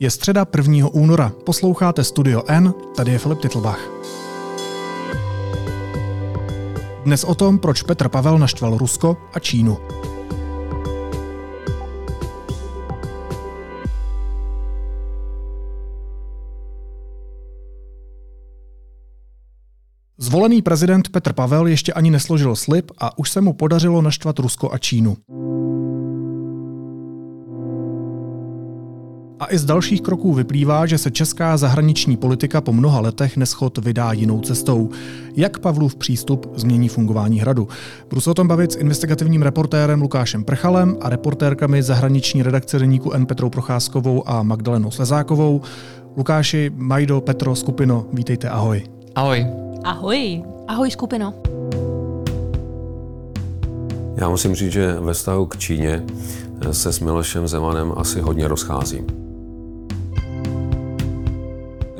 Je 0.00 0.10
středa 0.10 0.46
1. 0.56 0.88
února. 0.92 1.32
Posloucháte 1.44 2.04
Studio 2.04 2.42
N, 2.48 2.74
tady 2.96 3.12
je 3.12 3.18
Filip 3.18 3.40
Titlbach. 3.40 3.80
Dnes 7.04 7.24
o 7.24 7.34
tom, 7.34 7.58
proč 7.58 7.82
Petr 7.82 8.08
Pavel 8.08 8.38
naštval 8.38 8.78
Rusko 8.78 9.16
a 9.32 9.38
Čínu. 9.38 9.78
Zvolený 20.18 20.62
prezident 20.62 21.08
Petr 21.08 21.32
Pavel 21.32 21.66
ještě 21.66 21.92
ani 21.92 22.10
nesložil 22.10 22.56
slib 22.56 22.90
a 22.98 23.18
už 23.18 23.30
se 23.30 23.40
mu 23.40 23.52
podařilo 23.52 24.02
naštvat 24.02 24.38
Rusko 24.38 24.72
a 24.72 24.78
Čínu. 24.78 25.16
A 29.46 29.52
i 29.52 29.58
z 29.58 29.64
dalších 29.64 30.00
kroků 30.00 30.34
vyplývá, 30.34 30.86
že 30.86 30.98
se 30.98 31.10
česká 31.10 31.56
zahraniční 31.56 32.16
politika 32.16 32.60
po 32.60 32.72
mnoha 32.72 33.00
letech 33.00 33.36
neschod 33.36 33.78
vydá 33.78 34.12
jinou 34.12 34.40
cestou. 34.40 34.90
Jak 35.36 35.58
Pavlův 35.58 35.96
přístup 35.96 36.52
změní 36.56 36.88
fungování 36.88 37.40
hradu? 37.40 37.68
Budu 38.08 38.20
se 38.20 38.30
o 38.30 38.34
tom 38.34 38.48
bavit 38.48 38.72
s 38.72 38.76
investigativním 38.76 39.42
reportérem 39.42 40.02
Lukášem 40.02 40.44
Prchalem 40.44 40.96
a 41.00 41.08
reportérkami 41.08 41.82
zahraniční 41.82 42.42
redakce 42.42 42.78
deníku 42.78 43.12
N 43.12 43.26
Petrou 43.26 43.50
Procházkovou 43.50 44.28
a 44.28 44.42
Magdalenou 44.42 44.90
Slezákovou. 44.90 45.60
Lukáši, 46.16 46.70
Majdo, 46.74 47.20
Petro, 47.20 47.54
Skupino, 47.54 48.06
vítejte, 48.12 48.48
ahoj. 48.48 48.82
Ahoj. 49.14 49.46
Ahoj. 49.84 50.42
Ahoj, 50.68 50.90
Skupino. 50.90 51.34
Já 54.16 54.28
musím 54.28 54.54
říct, 54.54 54.72
že 54.72 55.00
ve 55.00 55.12
vztahu 55.12 55.46
k 55.46 55.56
Číně 55.56 56.02
se 56.70 56.92
s 56.92 57.00
Milošem 57.00 57.48
Zemanem 57.48 57.92
asi 57.96 58.20
hodně 58.20 58.48
rozcházím 58.48 59.25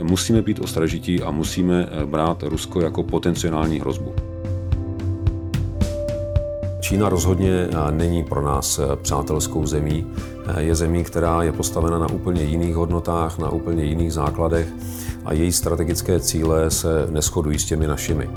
musíme 0.07 0.43
být 0.43 0.59
ostražití 0.59 1.23
a 1.23 1.31
musíme 1.31 1.89
eh, 1.91 2.07
brát 2.07 2.43
Rusko 2.43 2.81
jako 2.81 3.03
potenciální 3.03 3.81
hrozbu. 3.81 4.15
Čína 6.81 7.09
rozhodně 7.09 7.51
eh, 7.51 7.91
není 7.91 8.25
pro 8.25 8.43
nás 8.43 8.79
eh, 8.79 8.97
přátelskou 8.97 9.67
zemí. 9.67 10.07
Je 10.59 10.75
zemí, 10.75 11.05
která 11.05 11.43
je 11.43 11.53
postavena 11.53 11.99
na 11.99 12.11
úplně 12.11 12.43
jiných 12.43 12.75
hodnotách, 12.75 13.39
na 13.39 13.51
úplně 13.51 13.85
jiných 13.85 14.13
základech 14.13 14.69
a 15.25 15.33
její 15.33 15.53
strategické 15.53 16.21
cíle 16.21 16.71
se 16.71 17.07
neschodují 17.11 17.59
s 17.59 17.65
těmi 17.65 17.87
našimi. 17.87 18.31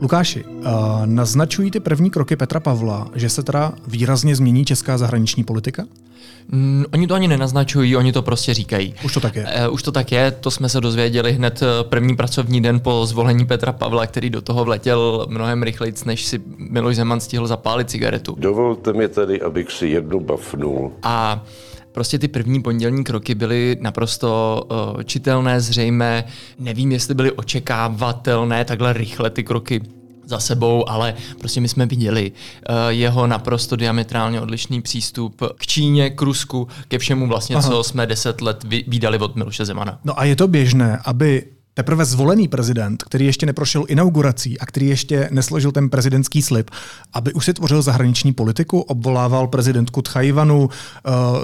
Lukáši, 0.00 0.44
naznačují 1.04 1.70
ty 1.70 1.80
první 1.80 2.10
kroky 2.10 2.36
Petra 2.36 2.60
Pavla, 2.60 3.08
že 3.14 3.28
se 3.28 3.42
teda 3.42 3.72
výrazně 3.86 4.36
změní 4.36 4.64
česká 4.64 4.98
zahraniční 4.98 5.44
politika? 5.44 5.84
Mm, 6.48 6.84
oni 6.92 7.06
to 7.06 7.14
ani 7.14 7.28
nenaznačují, 7.28 7.96
oni 7.96 8.12
to 8.12 8.22
prostě 8.22 8.54
říkají. 8.54 8.94
Už 9.04 9.14
to 9.14 9.20
tak 9.20 9.36
je. 9.36 9.46
Uh, 9.66 9.74
už 9.74 9.82
to 9.82 9.92
tak 9.92 10.12
je, 10.12 10.30
to 10.30 10.50
jsme 10.50 10.68
se 10.68 10.80
dozvěděli 10.80 11.32
hned 11.32 11.62
eh, 11.62 11.84
první 11.84 12.16
pracovní 12.16 12.60
den 12.60 12.80
po 12.80 13.06
zvolení 13.06 13.46
Petra 13.46 13.72
Pavla, 13.72 14.06
který 14.06 14.30
do 14.30 14.42
toho 14.42 14.64
vletěl 14.64 15.26
mnohem 15.28 15.62
rychleji, 15.62 15.92
než 16.06 16.24
si 16.24 16.40
Miloš 16.56 16.96
Zeman 16.96 17.20
stihl 17.20 17.46
zapálit 17.46 17.90
cigaretu. 17.90 18.36
Dovolte 18.38 18.92
mi 18.92 19.08
tedy, 19.08 19.42
abych 19.42 19.72
si 19.72 19.86
jednu 19.86 20.20
bafnul. 20.20 20.92
A 21.02 21.44
prostě 21.92 22.18
ty 22.18 22.28
první 22.28 22.62
pondělní 22.62 23.04
kroky 23.04 23.34
byly 23.34 23.76
naprosto 23.80 24.62
uh, 24.94 25.02
čitelné, 25.02 25.60
zřejmé. 25.60 26.24
Nevím, 26.58 26.92
jestli 26.92 27.14
byly 27.14 27.32
očekávatelné 27.32 28.64
takhle 28.64 28.92
rychle 28.92 29.30
ty 29.30 29.44
kroky 29.44 29.80
za 30.24 30.38
sebou, 30.38 30.88
ale 30.88 31.14
prostě 31.38 31.60
my 31.60 31.68
jsme 31.68 31.86
viděli 31.86 32.32
uh, 32.32 32.76
jeho 32.88 33.26
naprosto 33.26 33.76
diametrálně 33.76 34.40
odlišný 34.40 34.82
přístup 34.82 35.42
k 35.56 35.66
Číně, 35.66 36.10
k 36.10 36.22
Rusku, 36.22 36.68
ke 36.88 36.98
všemu 36.98 37.26
vlastně, 37.26 37.56
Aha. 37.56 37.70
co 37.70 37.82
jsme 37.82 38.06
deset 38.06 38.40
let 38.40 38.64
vydali 38.86 39.18
od 39.18 39.36
Miloše 39.36 39.64
Zemana. 39.64 39.98
No 40.04 40.20
a 40.20 40.24
je 40.24 40.36
to 40.36 40.48
běžné, 40.48 40.98
aby 41.04 41.57
teprve 41.78 42.04
zvolený 42.04 42.48
prezident, 42.48 43.02
který 43.02 43.26
ještě 43.26 43.46
neprošel 43.46 43.84
inaugurací 43.88 44.58
a 44.58 44.66
který 44.66 44.88
ještě 44.88 45.28
nesložil 45.32 45.72
ten 45.72 45.90
prezidentský 45.90 46.42
slib, 46.42 46.70
aby 47.12 47.32
už 47.32 47.44
si 47.44 47.54
tvořil 47.54 47.82
zahraniční 47.82 48.32
politiku, 48.32 48.80
obvolával 48.80 49.46
prezidentku 49.46 50.02
Tchajvanu, 50.02 50.64
uh, 50.64 50.70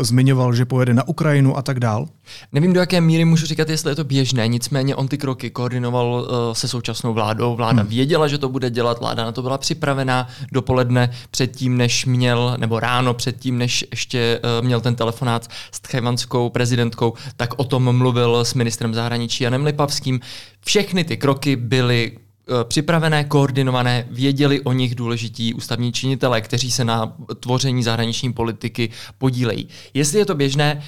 zmiňoval, 0.03 0.55
že 0.55 0.65
pojede 0.65 0.95
na 0.95 1.09
Ukrajinu 1.09 1.57
a 1.57 1.63
tak 1.63 1.81
dál? 1.81 2.09
Nevím, 2.53 2.73
do 2.73 2.81
jaké 2.81 3.01
míry 3.01 3.25
můžu 3.25 3.47
říkat, 3.47 3.69
jestli 3.69 3.91
je 3.91 3.97
to 3.97 4.05
běžné, 4.05 4.49
nicméně 4.49 4.97
on 4.97 5.09
ty 5.09 5.19
kroky 5.19 5.51
koordinoval 5.51 6.07
uh, 6.07 6.55
se 6.55 6.69
současnou 6.69 7.15
vládou. 7.15 7.57
Vláda 7.57 7.83
hmm. 7.83 7.91
věděla, 7.91 8.29
že 8.29 8.39
to 8.39 8.49
bude 8.49 8.71
dělat, 8.71 9.01
vláda 9.01 9.25
na 9.25 9.33
to 9.33 9.43
byla 9.43 9.59
připravená 9.59 10.29
dopoledne 10.53 11.11
předtím, 11.31 11.77
než 11.77 12.07
měl, 12.07 12.55
nebo 12.59 12.81
ráno 12.81 13.15
předtím, 13.15 13.59
než 13.59 13.85
ještě 13.91 14.41
uh, 14.59 14.67
měl 14.67 14.81
ten 14.81 14.95
telefonát 14.95 15.49
s 15.73 15.81
tchajvanskou 15.81 16.51
prezidentkou, 16.51 17.15
tak 17.37 17.55
o 17.57 17.65
tom 17.65 17.97
mluvil 17.97 18.45
s 18.45 18.55
ministrem 18.55 18.95
zahraničí 18.95 19.45
Janem 19.45 19.65
Lipavským. 19.65 20.21
Všechny 20.61 21.05
ty 21.05 21.17
kroky 21.17 21.57
byly 21.57 22.13
eh, 22.13 22.65
připravené, 22.65 23.25
koordinované, 23.25 24.07
věděli 24.11 24.61
o 24.61 24.73
nich 24.73 24.95
důležití 24.95 25.55
ústavní 25.55 25.93
činitelé, 25.93 26.41
kteří 26.41 26.71
se 26.71 26.85
na 26.85 27.17
tvoření 27.41 27.83
zahraniční 27.83 28.33
politiky 28.33 28.91
podílejí. 29.19 29.69
Jestli 29.95 30.19
je 30.19 30.27
to 30.27 30.35
běžné, 30.35 30.83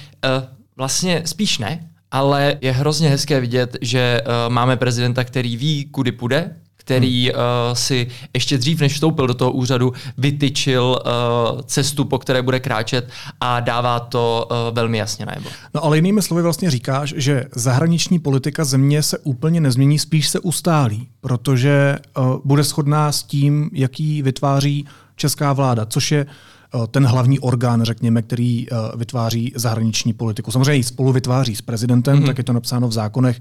Vlastně 0.77 1.21
spíš 1.25 1.57
ne, 1.57 1.89
ale 2.11 2.57
je 2.61 2.71
hrozně 2.71 3.09
hezké 3.09 3.39
vidět, 3.39 3.77
že 3.81 4.21
uh, 4.21 4.53
máme 4.53 4.77
prezidenta, 4.77 5.23
který 5.23 5.57
ví, 5.57 5.85
kudy 5.85 6.11
půjde, 6.11 6.55
který 6.75 7.29
hmm. 7.29 7.39
uh, 7.39 7.73
si 7.73 8.07
ještě 8.33 8.57
dřív, 8.57 8.79
než 8.81 8.93
vstoupil 8.93 9.27
do 9.27 9.33
toho 9.33 9.51
úřadu, 9.51 9.93
vytyčil 10.17 11.01
uh, 11.05 11.61
cestu, 11.61 12.05
po 12.05 12.19
které 12.19 12.41
bude 12.41 12.59
kráčet 12.59 13.09
a 13.39 13.59
dává 13.59 13.99
to 13.99 14.47
uh, 14.51 14.75
velmi 14.75 14.97
jasně 14.97 15.25
najevo. 15.25 15.49
No 15.73 15.83
ale 15.83 15.97
jinými 15.97 16.21
slovy 16.21 16.41
vlastně 16.41 16.71
říkáš, 16.71 17.13
že 17.17 17.45
zahraniční 17.55 18.19
politika 18.19 18.63
země 18.63 19.03
se 19.03 19.17
úplně 19.17 19.61
nezmění, 19.61 19.99
spíš 19.99 20.29
se 20.29 20.39
ustálí, 20.39 21.07
protože 21.21 21.97
uh, 22.17 22.37
bude 22.45 22.63
shodná 22.63 23.11
s 23.11 23.23
tím, 23.23 23.69
jaký 23.73 24.21
vytváří 24.21 24.87
česká 25.15 25.53
vláda, 25.53 25.85
což 25.85 26.11
je 26.11 26.25
Eh, 26.25 26.56
ten 26.87 27.05
hlavní 27.05 27.39
orgán, 27.39 27.83
řekněme, 27.83 28.21
který 28.21 28.67
eh, 28.71 28.75
vytváří 28.95 29.53
zahraniční 29.55 30.13
politiku. 30.13 30.51
Samozřejmě 30.51 30.75
ji 30.75 30.83
spolu 30.83 31.11
vytváří 31.11 31.55
s 31.55 31.61
prezidentem, 31.61 32.19
mm-hmm. 32.19 32.25
tak 32.25 32.37
je 32.37 32.43
to 32.43 32.53
napsáno 32.53 32.87
v 32.87 32.91
zákonech, 32.91 33.39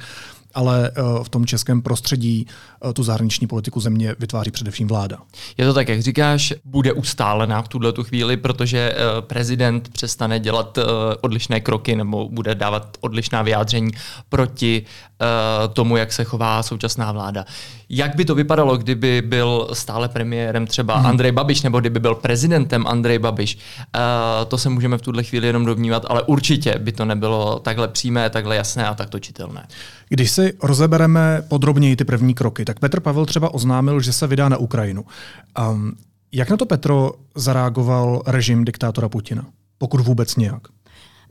ale 0.56 0.90
eh, 0.90 1.02
v 1.22 1.28
tom 1.28 1.46
českém 1.46 1.82
prostředí 1.82 2.46
tu 2.92 3.02
zahraniční 3.02 3.46
politiku 3.46 3.80
země 3.80 4.14
vytváří 4.18 4.50
především 4.50 4.88
vláda. 4.88 5.18
Je 5.56 5.66
to 5.66 5.74
tak, 5.74 5.88
jak 5.88 6.02
říkáš, 6.02 6.54
bude 6.64 6.92
ustálená 6.92 7.62
v 7.62 7.68
tuhle 7.68 7.92
tu 7.92 8.04
chvíli, 8.04 8.36
protože 8.36 8.94
prezident 9.20 9.88
přestane 9.88 10.40
dělat 10.40 10.78
odlišné 11.20 11.60
kroky 11.60 11.96
nebo 11.96 12.28
bude 12.28 12.54
dávat 12.54 12.96
odlišná 13.00 13.42
vyjádření 13.42 13.90
proti 14.28 14.82
tomu, 15.72 15.96
jak 15.96 16.12
se 16.12 16.24
chová 16.24 16.62
současná 16.62 17.12
vláda. 17.12 17.44
Jak 17.88 18.16
by 18.16 18.24
to 18.24 18.34
vypadalo, 18.34 18.76
kdyby 18.76 19.22
byl 19.22 19.68
stále 19.72 20.08
premiérem 20.08 20.66
třeba 20.66 20.96
hmm. 20.96 21.06
Andrej 21.06 21.32
Babiš, 21.32 21.62
nebo 21.62 21.80
kdyby 21.80 22.00
byl 22.00 22.14
prezidentem 22.14 22.86
Andrej 22.86 23.18
Babiš? 23.18 23.58
To 24.48 24.58
se 24.58 24.68
můžeme 24.68 24.98
v 24.98 25.02
tuhle 25.02 25.22
chvíli 25.22 25.46
jenom 25.46 25.64
domnívat, 25.64 26.06
ale 26.08 26.22
určitě 26.22 26.78
by 26.78 26.92
to 26.92 27.04
nebylo 27.04 27.58
takhle 27.58 27.88
přímé, 27.88 28.30
takhle 28.30 28.56
jasné 28.56 28.86
a 28.86 28.94
takto 28.94 29.18
čitelné. 29.18 29.66
Když 30.08 30.30
si 30.30 30.52
rozebereme 30.62 31.42
podrobněji 31.48 31.96
ty 31.96 32.04
první 32.04 32.34
kroky, 32.34 32.64
tak 32.64 32.78
Petr 32.80 33.00
Pavel 33.00 33.26
třeba 33.26 33.54
oznámil, 33.54 34.00
že 34.00 34.12
se 34.12 34.26
vydá 34.26 34.48
na 34.48 34.56
Ukrajinu. 34.56 35.04
Um, 35.70 35.96
jak 36.32 36.50
na 36.50 36.56
to 36.56 36.66
Petro 36.66 37.12
zareagoval 37.34 38.22
režim 38.26 38.64
diktátora 38.64 39.08
Putina? 39.08 39.46
Pokud 39.78 40.00
vůbec 40.00 40.36
nějak. 40.36 40.62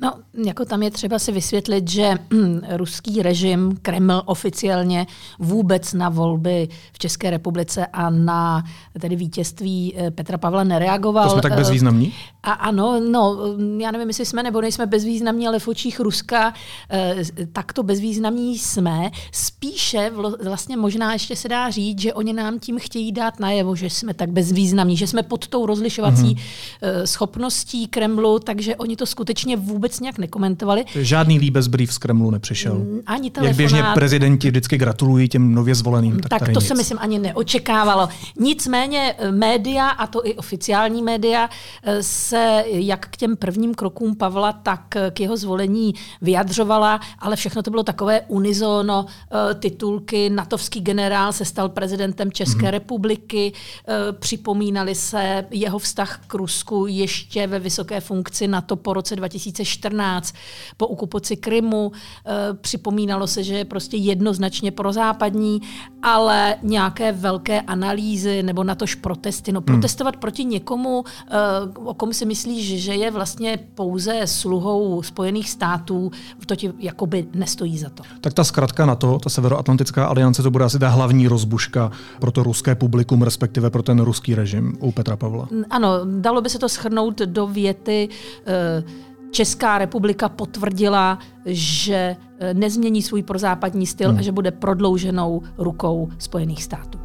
No, 0.01 0.13
jako 0.45 0.65
tam 0.65 0.83
je 0.83 0.91
třeba 0.91 1.19
si 1.19 1.31
vysvětlit, 1.31 1.89
že 1.89 2.13
hm, 2.33 2.61
ruský 2.77 3.21
režim, 3.21 3.77
Kreml 3.81 4.21
oficiálně 4.25 5.07
vůbec 5.39 5.93
na 5.93 6.09
volby 6.09 6.69
v 6.93 6.99
České 6.99 7.29
republice 7.29 7.85
a 7.85 8.09
na 8.09 8.63
tedy 8.99 9.15
vítězství 9.15 9.93
eh, 9.97 10.11
Petra 10.11 10.37
Pavla 10.37 10.63
nereagoval. 10.63 11.23
To 11.23 11.29
jsme 11.29 11.41
tak 11.41 11.55
bezvýznamní? 11.55 12.13
A 12.43 12.51
ano, 12.51 12.99
no, 13.09 13.37
já 13.79 13.91
nevím, 13.91 14.07
jestli 14.07 14.25
jsme 14.25 14.43
nebo 14.43 14.61
nejsme 14.61 14.85
bezvýznamní, 14.85 15.47
ale 15.47 15.59
v 15.59 15.67
očích 15.67 15.99
Ruska 15.99 16.53
eh, 16.89 17.15
takto 17.53 17.83
bezvýznamní 17.83 18.57
jsme. 18.57 19.11
Spíše 19.31 20.11
vlastně 20.43 20.77
možná 20.77 21.13
ještě 21.13 21.35
se 21.35 21.49
dá 21.49 21.69
říct, 21.69 22.01
že 22.01 22.13
oni 22.13 22.33
nám 22.33 22.59
tím 22.59 22.79
chtějí 22.79 23.11
dát 23.11 23.39
najevo, 23.39 23.75
že 23.75 23.89
jsme 23.89 24.13
tak 24.13 24.29
bezvýznamní, 24.29 24.97
že 24.97 25.07
jsme 25.07 25.23
pod 25.23 25.47
tou 25.47 25.65
rozlišovací 25.65 26.35
mm-hmm. 26.35 27.03
schopností 27.03 27.87
Kremlu, 27.87 28.39
takže 28.39 28.75
oni 28.75 28.95
to 28.95 29.05
skutečně 29.05 29.57
vůbec 29.57 29.84
vůbec 29.85 29.99
nějak 29.99 30.17
nekomentovali. 30.17 30.85
Žádný 30.95 31.39
líbez 31.39 31.67
brief 31.67 31.93
z 31.93 31.97
Kremlu 31.97 32.31
nepřišel. 32.31 32.75
Mm, 32.75 33.01
ani 33.05 33.31
telefonát. 33.31 33.47
Jak 33.47 33.57
běžně 33.57 33.83
prezidenti 33.93 34.49
vždycky 34.49 34.77
gratulují 34.77 35.29
těm 35.29 35.53
nově 35.53 35.75
zvoleným. 35.75 36.19
Tak, 36.19 36.29
tak 36.29 36.53
to 36.53 36.59
nic. 36.59 36.67
se 36.67 36.73
myslím 36.75 36.97
ani 37.01 37.19
neočekávalo. 37.19 38.09
Nicméně 38.39 39.15
eh, 39.17 39.31
média, 39.31 39.89
a 39.89 40.07
to 40.07 40.27
i 40.27 40.33
oficiální 40.35 41.01
média, 41.03 41.49
eh, 41.83 42.03
se 42.03 42.63
jak 42.67 43.07
k 43.09 43.17
těm 43.17 43.37
prvním 43.37 43.75
krokům 43.75 44.15
Pavla, 44.15 44.53
tak 44.53 44.95
k 45.13 45.19
jeho 45.19 45.37
zvolení 45.37 45.93
vyjadřovala, 46.21 46.99
ale 47.19 47.35
všechno 47.35 47.63
to 47.63 47.71
bylo 47.71 47.83
takové 47.83 48.21
unizono, 48.27 49.05
titulky, 49.59 50.29
natovský 50.29 50.81
generál 50.81 51.33
se 51.33 51.45
stal 51.45 51.69
prezidentem 51.69 52.31
České 52.31 52.61
mm-hmm. 52.61 52.69
republiky, 52.69 53.53
připomínali 54.19 54.95
se 54.95 55.45
jeho 55.51 55.79
vztah 55.79 56.21
k 56.27 56.33
Rusku 56.33 56.85
ještě 56.87 57.47
ve 57.47 57.59
vysoké 57.59 58.01
funkci 58.01 58.47
na 58.47 58.61
to 58.61 58.75
po 58.75 58.93
roce 58.93 59.15
2014, 59.77 60.35
po 60.77 60.87
okupaci 60.87 61.37
Krymu. 61.37 61.91
E, 61.91 62.53
připomínalo 62.53 63.27
se, 63.27 63.43
že 63.43 63.53
je 63.53 63.65
prostě 63.65 63.97
jednoznačně 63.97 64.71
prozápadní, 64.71 65.61
ale 66.01 66.55
nějaké 66.63 67.11
velké 67.11 67.61
analýzy 67.61 68.43
nebo 68.43 68.63
na 68.63 68.75
tož 68.75 68.95
protesty. 68.95 69.51
No 69.51 69.59
hmm. 69.59 69.65
protestovat 69.65 70.15
hmm. 70.15 70.21
proti 70.21 70.45
někomu, 70.45 71.03
e, 71.27 71.79
o 71.79 71.93
kom 71.93 72.13
si 72.13 72.25
myslíš, 72.25 72.83
že 72.83 72.93
je 72.93 73.11
vlastně 73.11 73.59
pouze 73.75 74.21
sluhou 74.25 75.03
Spojených 75.03 75.49
států, 75.49 76.11
to 76.45 76.55
ti 76.55 76.71
jakoby 76.79 77.27
nestojí 77.33 77.77
za 77.77 77.89
to. 77.89 78.03
Tak 78.21 78.33
ta 78.33 78.43
zkratka 78.43 78.85
na 78.85 78.95
to, 78.95 79.19
ta 79.19 79.29
Severoatlantická 79.29 80.05
aliance, 80.05 80.43
to 80.43 80.51
bude 80.51 80.65
asi 80.65 80.79
ta 80.79 80.89
hlavní 80.89 81.27
rozbuška 81.27 81.91
pro 82.19 82.31
to 82.31 82.43
ruské 82.43 82.75
publikum, 82.75 83.21
respektive 83.21 83.69
pro 83.69 83.83
ten 83.83 83.99
ruský 83.99 84.35
režim 84.35 84.77
u 84.79 84.91
Petra 84.91 85.17
Pavla. 85.17 85.47
Ano, 85.69 85.89
dalo 86.19 86.41
by 86.41 86.49
se 86.49 86.59
to 86.59 86.69
schrnout 86.69 87.17
do 87.17 87.47
věty. 87.47 88.09
Eh, 88.45 88.83
Česká 89.35 89.77
republika 89.77 90.29
potvrdila, 90.29 91.19
že 91.45 92.15
eh, 92.39 92.53
nezmění 92.53 93.01
svůj 93.01 93.23
prozápadní 93.23 93.87
styl 93.87 94.09
hmm. 94.09 94.19
a 94.19 94.21
že 94.21 94.31
bude 94.31 94.51
prodlouženou 94.51 95.41
rukou 95.57 96.09
Spojených 96.17 96.63
států. 96.63 96.99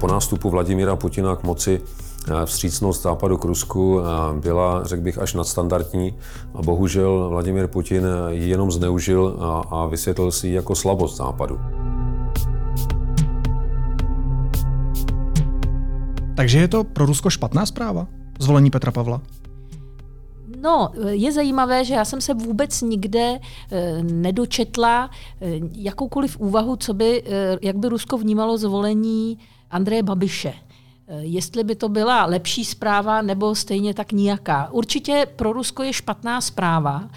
Po 0.00 0.06
nástupu 0.06 0.50
Vladimíra 0.50 0.96
Putina 0.96 1.36
k 1.36 1.42
moci 1.42 1.80
eh, 1.80 2.46
vstřícnost 2.46 3.02
západu 3.02 3.36
k 3.36 3.44
Rusku 3.44 4.00
byla, 4.40 4.84
řekl 4.84 5.02
bych, 5.02 5.18
až 5.18 5.34
nadstandardní 5.34 6.14
a 6.54 6.62
bohužel 6.62 7.28
Vladimír 7.28 7.66
Putin 7.66 8.06
ji 8.28 8.50
jenom 8.50 8.70
zneužil 8.70 9.36
a, 9.40 9.62
a 9.70 9.86
vysvětlil 9.86 10.32
si 10.32 10.48
ji 10.48 10.54
jako 10.54 10.74
slabost 10.74 11.16
západu. 11.16 11.60
Takže 16.34 16.58
je 16.58 16.68
to 16.68 16.84
pro 16.84 17.06
Rusko 17.06 17.30
špatná 17.30 17.66
zpráva? 17.66 18.06
Zvolení 18.38 18.70
Petra 18.70 18.92
Pavla? 18.92 19.20
No, 20.60 20.92
je 21.08 21.32
zajímavé, 21.32 21.84
že 21.84 21.94
já 21.94 22.04
jsem 22.04 22.20
se 22.20 22.34
vůbec 22.34 22.80
nikde 22.80 23.20
e, 23.20 23.38
nedočetla 24.02 25.10
e, 25.40 25.60
jakoukoliv 25.72 26.40
úvahu, 26.40 26.76
co 26.76 26.94
by, 26.94 27.22
e, 27.26 27.58
jak 27.62 27.76
by 27.76 27.88
Rusko 27.88 28.18
vnímalo 28.18 28.58
zvolení 28.58 29.38
Andreje 29.70 30.02
Babiše. 30.02 30.54
Jestli 31.20 31.64
by 31.64 31.74
to 31.74 31.88
byla 31.88 32.26
lepší 32.26 32.64
zpráva 32.64 33.22
nebo 33.22 33.54
stejně 33.54 33.94
tak 33.94 34.12
nijaká. 34.12 34.68
Určitě 34.72 35.26
pro 35.36 35.52
Rusko 35.52 35.82
je 35.82 35.92
špatná 35.92 36.40
zpráva, 36.40 37.10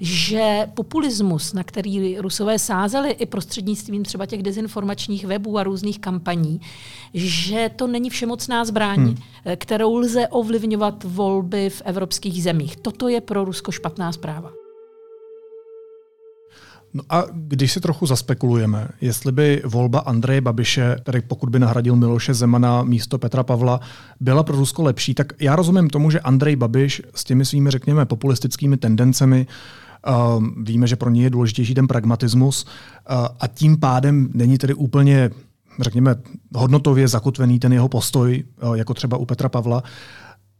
že 0.00 0.68
populismus, 0.74 1.52
na 1.52 1.64
který 1.64 2.18
Rusové 2.18 2.58
sázeli 2.58 3.10
i 3.10 3.26
prostřednictvím 3.26 4.04
třeba 4.04 4.26
těch 4.26 4.42
dezinformačních 4.42 5.24
webů 5.24 5.58
a 5.58 5.62
různých 5.62 5.98
kampaní, 5.98 6.60
že 7.14 7.70
to 7.76 7.86
není 7.86 8.10
všemocná 8.10 8.64
zbraň, 8.64 8.98
hmm. 8.98 9.16
kterou 9.56 9.96
lze 9.96 10.28
ovlivňovat 10.28 11.04
volby 11.04 11.70
v 11.70 11.82
evropských 11.84 12.42
zemích. 12.42 12.76
Toto 12.76 13.08
je 13.08 13.20
pro 13.20 13.44
Rusko 13.44 13.72
špatná 13.72 14.12
zpráva. 14.12 14.59
No 16.94 17.02
a 17.08 17.24
když 17.32 17.72
si 17.72 17.80
trochu 17.80 18.06
zaspekulujeme, 18.06 18.88
jestli 19.00 19.32
by 19.32 19.62
volba 19.64 19.98
Andreje 19.98 20.40
Babiše, 20.40 20.96
tedy 21.02 21.20
pokud 21.20 21.50
by 21.50 21.58
nahradil 21.58 21.96
Miloše 21.96 22.34
Zemana 22.34 22.82
místo 22.82 23.18
Petra 23.18 23.42
Pavla, 23.42 23.80
byla 24.20 24.42
pro 24.42 24.56
Rusko 24.56 24.82
lepší, 24.82 25.14
tak 25.14 25.32
já 25.40 25.56
rozumím 25.56 25.90
tomu, 25.90 26.10
že 26.10 26.20
Andrej 26.20 26.56
Babiš 26.56 27.02
s 27.14 27.24
těmi 27.24 27.44
svými, 27.44 27.70
řekněme, 27.70 28.06
populistickými 28.06 28.76
tendencemi 28.76 29.46
Uh, 30.08 30.44
víme, 30.56 30.86
že 30.86 30.96
pro 30.96 31.10
ně 31.10 31.22
je 31.22 31.30
důležitější 31.30 31.74
ten 31.74 31.86
pragmatismus 31.86 32.64
uh, 32.64 33.26
a 33.40 33.46
tím 33.46 33.80
pádem 33.80 34.30
není 34.34 34.58
tedy 34.58 34.74
úplně, 34.74 35.30
řekněme, 35.80 36.14
hodnotově 36.54 37.08
zakotvený 37.08 37.58
ten 37.58 37.72
jeho 37.72 37.88
postoj, 37.88 38.44
uh, 38.62 38.74
jako 38.74 38.94
třeba 38.94 39.16
u 39.16 39.24
Petra 39.24 39.48
Pavla. 39.48 39.82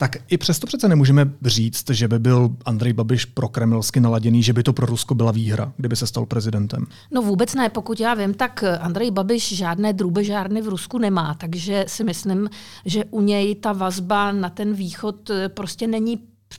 Tak 0.00 0.17
i 0.29 0.38
přesto 0.38 0.67
přece 0.67 0.88
nemůžeme 0.88 1.31
říct, 1.43 1.91
že 1.91 2.08
by 2.08 2.19
byl 2.19 2.50
Andrej 2.64 2.93
Babiš 2.93 3.25
pro 3.25 3.49
kremelsky 3.49 4.00
naladěný, 4.00 4.43
že 4.43 4.52
by 4.52 4.62
to 4.62 4.73
pro 4.73 4.87
Rusko 4.87 5.14
byla 5.14 5.32
výhra, 5.32 5.73
kdyby 5.76 5.97
se 5.97 6.06
stal 6.06 6.26
prezidentem. 6.26 6.87
No 7.11 7.23
vůbec 7.23 7.55
ne, 7.55 7.69
pokud 7.69 8.00
já 8.00 8.14
vím, 8.14 8.35
tak 8.35 8.64
Andrej 8.81 9.11
Babiš 9.11 9.56
žádné 9.56 9.93
drůbežárny 9.93 10.62
v 10.62 10.69
Rusku 10.69 10.99
nemá, 10.99 11.35
takže 11.35 11.85
si 11.88 12.05
myslím, 12.05 12.50
že 12.85 13.05
u 13.05 13.20
něj 13.20 13.55
ta 13.55 13.73
vazba 13.73 14.32
na 14.32 14.50
ten 14.50 14.73
východ 14.73 15.31
prostě 15.49 15.87
není 15.87 16.19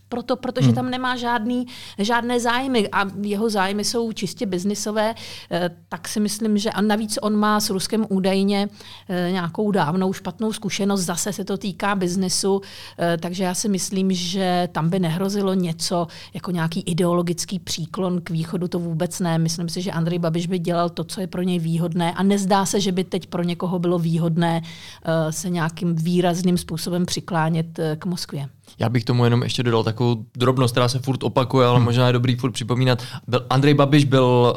proto, 0.09 0.35
protože 0.35 0.65
hmm. 0.67 0.75
tam 0.75 0.89
nemá 0.89 1.15
žádný, 1.15 1.65
žádné 1.97 2.39
zájmy 2.39 2.89
a 2.91 3.05
jeho 3.21 3.49
zájmy 3.49 3.83
jsou 3.83 4.11
čistě 4.11 4.45
biznisové, 4.45 5.15
eh, 5.51 5.69
tak 5.89 6.07
si 6.07 6.19
myslím, 6.19 6.57
že 6.57 6.71
a 6.71 6.81
navíc 6.81 7.19
on 7.21 7.35
má 7.35 7.59
s 7.59 7.69
Ruskem 7.69 8.05
údajně 8.09 8.69
eh, 9.09 9.31
nějakou 9.31 9.71
dávnou 9.71 10.13
špatnou 10.13 10.53
zkušenost, 10.53 11.01
zase 11.01 11.33
se 11.33 11.43
to 11.45 11.57
týká 11.57 11.95
biznesu, 11.95 12.61
eh, 12.99 13.17
takže 13.17 13.43
já 13.43 13.53
si 13.53 13.69
myslím, 13.69 14.11
že 14.11 14.69
tam 14.71 14.89
by 14.89 14.99
nehrozilo 14.99 15.53
něco 15.53 16.07
jako 16.33 16.51
nějaký 16.51 16.79
ideologický 16.81 17.59
příklon 17.59 18.21
k 18.21 18.29
východu, 18.29 18.67
to 18.67 18.79
vůbec 18.79 19.19
ne. 19.19 19.37
Myslím 19.37 19.69
si, 19.69 19.81
že 19.81 19.91
Andrej 19.91 20.19
Babiš 20.19 20.47
by 20.47 20.59
dělal 20.59 20.89
to, 20.89 21.03
co 21.03 21.21
je 21.21 21.27
pro 21.27 21.41
něj 21.41 21.59
výhodné 21.59 22.13
a 22.13 22.23
nezdá 22.23 22.65
se, 22.65 22.79
že 22.79 22.91
by 22.91 23.03
teď 23.03 23.27
pro 23.27 23.43
někoho 23.43 23.79
bylo 23.79 23.99
výhodné 23.99 24.61
se 25.29 25.49
nějakým 25.49 25.95
výrazným 25.95 26.57
způsobem 26.57 27.05
přiklánět 27.05 27.79
k 27.99 28.05
Moskvě. 28.05 28.49
Já 28.79 28.89
bych 28.89 29.05
tomu 29.05 29.23
jenom 29.23 29.43
ještě 29.43 29.63
dodal 29.63 29.83
takovou 29.83 30.25
drobnost, 30.37 30.71
která 30.71 30.87
se 30.87 30.99
furt 30.99 31.23
opakuje, 31.23 31.67
ale 31.67 31.77
hmm. 31.77 31.85
možná 31.85 32.07
je 32.07 32.13
dobrý 32.13 32.35
furt 32.35 32.51
připomínat. 32.51 33.03
Byl, 33.27 33.45
Andrej 33.49 33.73
Babiš 33.73 34.05
byl 34.05 34.55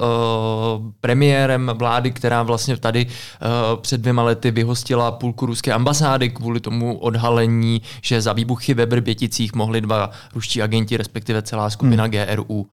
uh, 0.78 0.92
premiérem 1.00 1.70
vlády, 1.74 2.10
která 2.10 2.42
vlastně 2.42 2.76
tady 2.76 3.06
uh, 3.06 3.80
před 3.80 4.00
dvěma 4.00 4.22
lety 4.22 4.50
vyhostila 4.50 5.12
půlku 5.12 5.46
ruské 5.46 5.72
ambasády 5.72 6.30
kvůli 6.30 6.60
tomu 6.60 6.98
odhalení, 6.98 7.82
že 8.02 8.20
za 8.20 8.32
výbuchy 8.32 8.74
ve 8.74 8.86
Brběticích 8.86 9.54
mohli 9.54 9.80
dva 9.80 10.10
ruští 10.34 10.62
agenti, 10.62 10.96
respektive 10.96 11.42
celá 11.42 11.70
skupina 11.70 12.04
hmm. 12.04 12.12
GRU. 12.12 12.66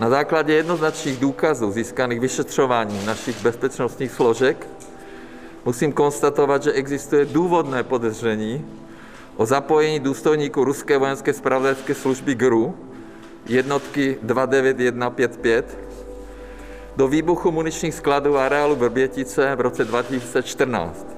Na 0.00 0.10
základě 0.10 0.52
jednoznačných 0.52 1.18
důkazů 1.18 1.72
získaných 1.72 2.20
vyšetřováním 2.20 3.06
našich 3.06 3.42
bezpečnostních 3.42 4.12
složek 4.12 4.66
musím 5.64 5.92
konstatovat, 5.92 6.62
že 6.62 6.72
existuje 6.72 7.24
důvodné 7.24 7.82
podezření, 7.82 8.64
o 9.36 9.46
zapojení 9.46 10.00
důstojníků 10.00 10.64
ruské 10.64 10.98
vojenské 10.98 11.32
spravodajské 11.32 11.94
služby 11.94 12.34
GRU 12.34 12.74
jednotky 13.46 14.18
29155 14.22 15.78
do 16.96 17.08
výbuchu 17.08 17.50
muničních 17.50 17.94
skladů 17.94 18.38
areálu 18.38 18.76
Vrbětice 18.76 19.56
v 19.56 19.60
roce 19.60 19.84
2014. 19.84 21.16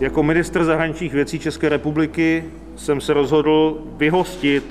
Jako 0.00 0.22
ministr 0.22 0.64
zahraničních 0.64 1.12
věcí 1.12 1.38
České 1.38 1.68
republiky 1.68 2.44
jsem 2.76 3.00
se 3.00 3.12
rozhodl 3.12 3.82
vyhostit 3.96 4.64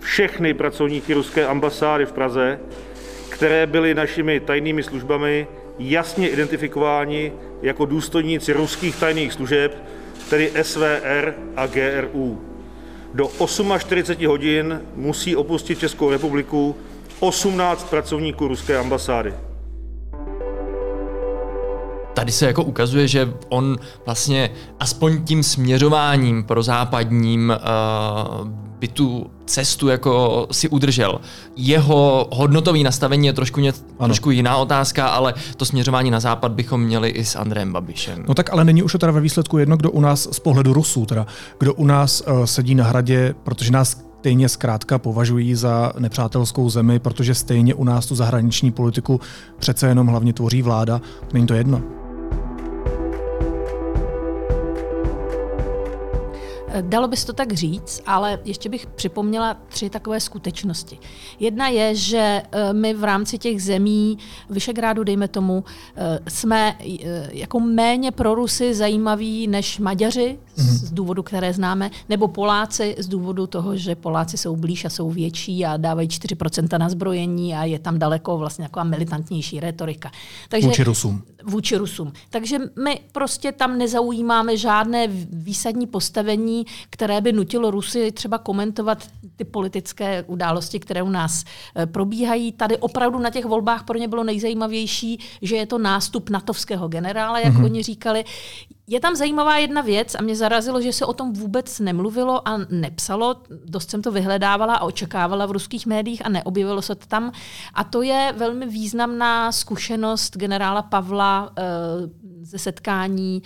všechny 0.00 0.54
pracovníky 0.54 1.14
ruské 1.14 1.46
ambasády 1.46 2.06
v 2.06 2.12
Praze, 2.12 2.60
které 3.30 3.66
byly 3.66 3.94
našimi 3.94 4.40
tajnými 4.40 4.82
službami 4.82 5.46
jasně 5.78 6.28
identifikováni 6.28 7.32
jako 7.62 7.84
důstojníci 7.84 8.52
ruských 8.52 8.96
tajných 8.96 9.32
služeb, 9.32 9.84
tedy 10.30 10.52
SVR 10.62 11.34
a 11.56 11.66
GRU. 11.66 12.40
Do 13.14 13.30
48 13.78 14.26
hodin 14.26 14.80
musí 14.94 15.36
opustit 15.36 15.78
Českou 15.78 16.10
republiku 16.10 16.76
18 17.20 17.90
pracovníků 17.90 18.48
ruské 18.48 18.78
ambasády. 18.78 19.34
Tady 22.14 22.32
se 22.32 22.46
jako 22.46 22.64
ukazuje, 22.64 23.08
že 23.08 23.32
on 23.48 23.76
vlastně 24.06 24.50
aspoň 24.80 25.24
tím 25.24 25.42
směřováním 25.42 26.44
pro 26.44 26.62
západním 26.62 27.52
uh, 28.42 28.67
by 28.80 28.88
tu 28.88 29.30
cestu 29.46 29.88
jako 29.88 30.46
si 30.50 30.68
udržel. 30.68 31.20
Jeho 31.56 32.28
hodnotový 32.32 32.82
nastavení 32.82 33.26
je 33.26 33.32
trošku, 33.32 33.60
ně, 33.60 33.72
trošku 34.04 34.30
jiná 34.30 34.56
otázka, 34.56 35.08
ale 35.08 35.34
to 35.56 35.64
směřování 35.64 36.10
na 36.10 36.20
západ 36.20 36.52
bychom 36.52 36.80
měli 36.80 37.08
i 37.08 37.24
s 37.24 37.36
Andrejem 37.36 37.72
Babišem. 37.72 38.24
No 38.28 38.34
tak 38.34 38.52
ale 38.52 38.64
není 38.64 38.82
už 38.82 38.92
to 38.92 38.98
teda 38.98 39.12
ve 39.12 39.20
výsledku 39.20 39.58
jedno, 39.58 39.76
kdo 39.76 39.90
u 39.90 40.00
nás 40.00 40.28
z 40.32 40.40
pohledu 40.40 40.72
Rusů, 40.72 41.06
teda 41.06 41.26
kdo 41.58 41.74
u 41.74 41.84
nás 41.84 42.20
uh, 42.20 42.44
sedí 42.44 42.74
na 42.74 42.84
hradě, 42.84 43.34
protože 43.44 43.72
nás 43.72 44.08
stejně 44.20 44.48
zkrátka 44.48 44.98
považují 44.98 45.54
za 45.54 45.92
nepřátelskou 45.98 46.70
zemi, 46.70 46.98
protože 46.98 47.34
stejně 47.34 47.74
u 47.74 47.84
nás 47.84 48.06
tu 48.06 48.14
zahraniční 48.14 48.70
politiku 48.70 49.20
přece 49.58 49.88
jenom 49.88 50.06
hlavně 50.06 50.32
tvoří 50.32 50.62
vláda. 50.62 51.00
Není 51.32 51.46
to 51.46 51.54
jedno. 51.54 51.97
Dalo 56.80 57.08
by 57.08 57.16
se 57.16 57.26
to 57.26 57.32
tak 57.32 57.52
říct, 57.52 58.02
ale 58.06 58.40
ještě 58.44 58.68
bych 58.68 58.86
připomněla 58.86 59.56
tři 59.68 59.90
takové 59.90 60.20
skutečnosti. 60.20 60.98
Jedna 61.40 61.68
je, 61.68 61.94
že 61.94 62.42
eh, 62.52 62.72
my 62.72 62.94
v 62.94 63.04
rámci 63.04 63.38
těch 63.38 63.62
zemí 63.62 64.18
Vyšegrádu, 64.50 65.04
dejme 65.04 65.28
tomu, 65.28 65.64
eh, 65.96 66.18
jsme 66.28 66.76
eh, 66.80 67.28
jako 67.32 67.60
méně 67.60 68.12
pro 68.12 68.34
Rusy 68.34 68.74
zajímaví 68.74 69.46
než 69.46 69.78
Maďaři. 69.78 70.38
Z 70.58 70.92
důvodu, 70.92 71.22
které 71.22 71.52
známe, 71.52 71.90
nebo 72.08 72.28
Poláci 72.28 72.96
z 72.98 73.08
důvodu 73.08 73.46
toho, 73.46 73.76
že 73.76 73.94
Poláci 73.94 74.36
jsou 74.36 74.56
blíž 74.56 74.84
a 74.84 74.88
jsou 74.88 75.10
větší 75.10 75.64
a 75.64 75.76
dávají 75.76 76.08
4% 76.08 76.78
na 76.78 76.88
zbrojení 76.88 77.54
a 77.54 77.64
je 77.64 77.78
tam 77.78 77.98
daleko 77.98 78.38
vlastně 78.38 78.64
taková 78.64 78.84
militantnější 78.84 79.60
retorika. 79.60 80.10
Takže, 80.48 80.68
vůči 80.68 80.84
Rusům. 80.84 81.22
Vůči 81.44 81.76
Rusům. 81.76 82.12
Takže 82.30 82.58
my 82.84 83.00
prostě 83.12 83.52
tam 83.52 83.78
nezaujímáme 83.78 84.56
žádné 84.56 85.06
výsadní 85.32 85.86
postavení, 85.86 86.66
které 86.90 87.20
by 87.20 87.32
nutilo 87.32 87.70
Rusy 87.70 88.12
třeba 88.12 88.38
komentovat 88.38 89.06
ty 89.36 89.44
politické 89.44 90.22
události, 90.22 90.80
které 90.80 91.02
u 91.02 91.10
nás 91.10 91.44
eh, 91.76 91.86
probíhají. 91.86 92.52
Tady 92.52 92.76
opravdu 92.76 93.18
na 93.18 93.30
těch 93.30 93.44
volbách 93.44 93.84
pro 93.84 93.98
ně 93.98 94.08
bylo 94.08 94.24
nejzajímavější, 94.24 95.18
že 95.42 95.56
je 95.56 95.66
to 95.66 95.78
nástup 95.78 96.30
natovského 96.30 96.88
generála, 96.88 97.40
jak 97.40 97.54
mm-hmm. 97.54 97.64
oni 97.64 97.82
říkali. 97.82 98.24
Je 98.90 99.00
tam 99.00 99.16
zajímavá 99.16 99.56
jedna 99.56 99.80
věc 99.80 100.14
a 100.14 100.22
mě 100.22 100.36
zarazilo, 100.36 100.82
že 100.82 100.92
se 100.92 101.06
o 101.06 101.12
tom 101.12 101.32
vůbec 101.32 101.80
nemluvilo 101.80 102.48
a 102.48 102.58
nepsalo. 102.70 103.36
Dost 103.64 103.90
jsem 103.90 104.02
to 104.02 104.12
vyhledávala 104.12 104.74
a 104.74 104.82
očekávala 104.82 105.46
v 105.46 105.50
ruských 105.50 105.86
médiích 105.86 106.26
a 106.26 106.28
neobjevilo 106.28 106.82
se 106.82 106.94
to 106.94 107.06
tam. 107.06 107.32
A 107.74 107.84
to 107.84 108.02
je 108.02 108.34
velmi 108.36 108.66
významná 108.66 109.52
zkušenost 109.52 110.36
generála 110.36 110.82
Pavla 110.82 111.52
e, 111.58 111.62
ze 112.42 112.58
setkání 112.58 113.42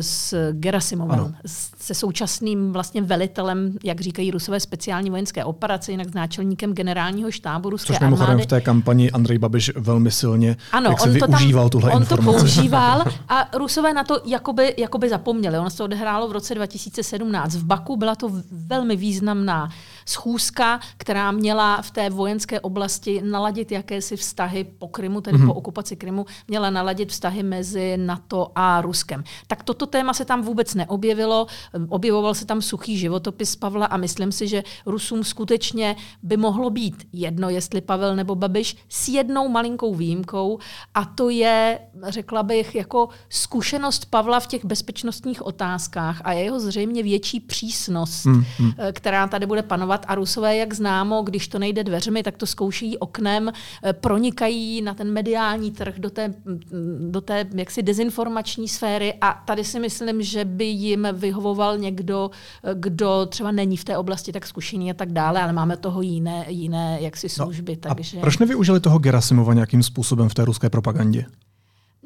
s 0.00 0.34
Gerasimovem, 0.52 1.34
se 1.78 1.94
současným 1.94 2.72
vlastně 2.72 3.02
velitelem, 3.02 3.76
jak 3.84 4.00
říkají 4.00 4.30
rusové, 4.30 4.60
speciální 4.60 5.10
vojenské 5.10 5.44
operace, 5.44 5.90
jinak 5.90 6.08
s 6.08 6.14
náčelníkem 6.14 6.72
generálního 6.72 7.30
štábu 7.30 7.70
ruské 7.70 7.92
Což 7.92 8.00
mimochodem 8.00 8.38
v 8.38 8.46
té 8.46 8.60
kampani 8.60 9.10
Andrej 9.10 9.38
Babiš 9.38 9.72
velmi 9.76 10.10
silně 10.10 10.56
ano, 10.72 10.90
jak 10.90 11.02
on 11.02 11.12
se 11.12 11.18
to 11.18 11.26
využíval 11.26 11.64
tam, 11.64 11.70
tuhle 11.70 11.92
on 11.92 12.02
informaci. 12.02 12.26
to 12.26 12.38
používal 12.38 13.04
a 13.28 13.48
rusové 13.58 13.92
na 13.92 14.04
to 14.04 14.20
jakoby, 14.26 14.74
jakoby 14.84 15.08
zapomněli. 15.08 15.58
Ono 15.58 15.70
se 15.70 15.82
odehrálo 15.82 16.28
v 16.28 16.32
roce 16.32 16.54
2017. 16.54 17.54
V 17.54 17.64
Baku 17.64 17.96
byla 17.96 18.14
to 18.14 18.30
velmi 18.50 18.96
významná 18.96 19.70
schůzka, 20.04 20.80
která 20.96 21.30
měla 21.30 21.82
v 21.82 21.90
té 21.90 22.10
vojenské 22.10 22.60
oblasti 22.60 23.22
naladit 23.24 23.72
jakési 23.72 24.16
vztahy 24.16 24.64
po 24.64 24.88
Krymu, 24.88 25.20
tedy 25.20 25.38
mm-hmm. 25.38 25.46
po 25.46 25.54
okupaci 25.54 25.96
Krymu, 25.96 26.26
měla 26.48 26.70
naladit 26.70 27.08
vztahy 27.08 27.42
mezi 27.42 27.96
NATO 27.96 28.50
a 28.54 28.80
Ruskem. 28.80 29.24
Tak 29.46 29.62
toto 29.62 29.86
téma 29.86 30.14
se 30.14 30.24
tam 30.24 30.42
vůbec 30.42 30.74
neobjevilo. 30.74 31.46
Objevoval 31.88 32.34
se 32.34 32.46
tam 32.46 32.62
suchý 32.62 32.98
životopis 32.98 33.56
Pavla 33.56 33.86
a 33.86 33.96
myslím 33.96 34.32
si, 34.32 34.48
že 34.48 34.62
Rusům 34.86 35.24
skutečně 35.24 35.96
by 36.22 36.36
mohlo 36.36 36.70
být 36.70 37.08
jedno, 37.12 37.48
jestli 37.48 37.80
Pavel 37.80 38.16
nebo 38.16 38.34
Babiš, 38.34 38.76
s 38.88 39.08
jednou 39.08 39.48
malinkou 39.48 39.94
výjimkou 39.94 40.58
a 40.94 41.04
to 41.04 41.28
je, 41.30 41.78
řekla 42.02 42.42
bych, 42.42 42.74
jako 42.74 43.08
zkušenost 43.28 44.04
Pavla 44.04 44.40
v 44.40 44.46
těch 44.46 44.64
bezpečnostních 44.64 45.46
otázkách 45.46 46.20
a 46.24 46.32
jeho 46.32 46.60
zřejmě 46.60 47.02
větší 47.02 47.40
přísnost, 47.40 48.26
mm, 48.26 48.44
mm. 48.58 48.72
která 48.92 49.26
tady 49.26 49.46
bude 49.46 49.62
panovat. 49.62 49.93
A 50.08 50.14
Rusové, 50.14 50.56
jak 50.56 50.74
známo, 50.74 51.22
když 51.22 51.48
to 51.48 51.58
nejde 51.58 51.84
dveřmi, 51.84 52.22
tak 52.22 52.36
to 52.36 52.46
zkouší 52.46 52.98
oknem, 52.98 53.52
eh, 53.84 53.92
pronikají 53.92 54.82
na 54.82 54.94
ten 54.94 55.12
mediální 55.12 55.70
trh 55.70 55.94
do 55.98 56.10
té, 56.10 56.28
mm, 56.28 57.12
do 57.12 57.20
té 57.20 57.46
jaksi 57.54 57.82
dezinformační 57.82 58.68
sféry 58.68 59.14
a 59.20 59.42
tady 59.46 59.64
si 59.64 59.80
myslím, 59.80 60.22
že 60.22 60.44
by 60.44 60.64
jim 60.64 61.08
vyhovoval 61.12 61.78
někdo, 61.78 62.30
eh, 62.64 62.70
kdo 62.74 63.26
třeba 63.26 63.50
není 63.50 63.76
v 63.76 63.84
té 63.84 63.96
oblasti 63.96 64.32
tak 64.32 64.46
zkušený 64.46 64.90
a 64.90 64.94
tak 64.94 65.12
dále, 65.12 65.42
ale 65.42 65.52
máme 65.52 65.76
toho 65.76 66.02
jiné, 66.02 66.44
jiné 66.48 66.98
jaksi 67.00 67.26
no, 67.26 67.44
služby. 67.44 67.72
No, 67.72 67.94
takže... 67.94 68.18
A 68.18 68.20
proč 68.20 68.38
nevyužili 68.38 68.80
toho 68.80 68.98
Gerasimova 68.98 69.54
nějakým 69.54 69.82
způsobem 69.82 70.28
v 70.28 70.34
té 70.34 70.44
ruské 70.44 70.70
propagandě? 70.70 71.26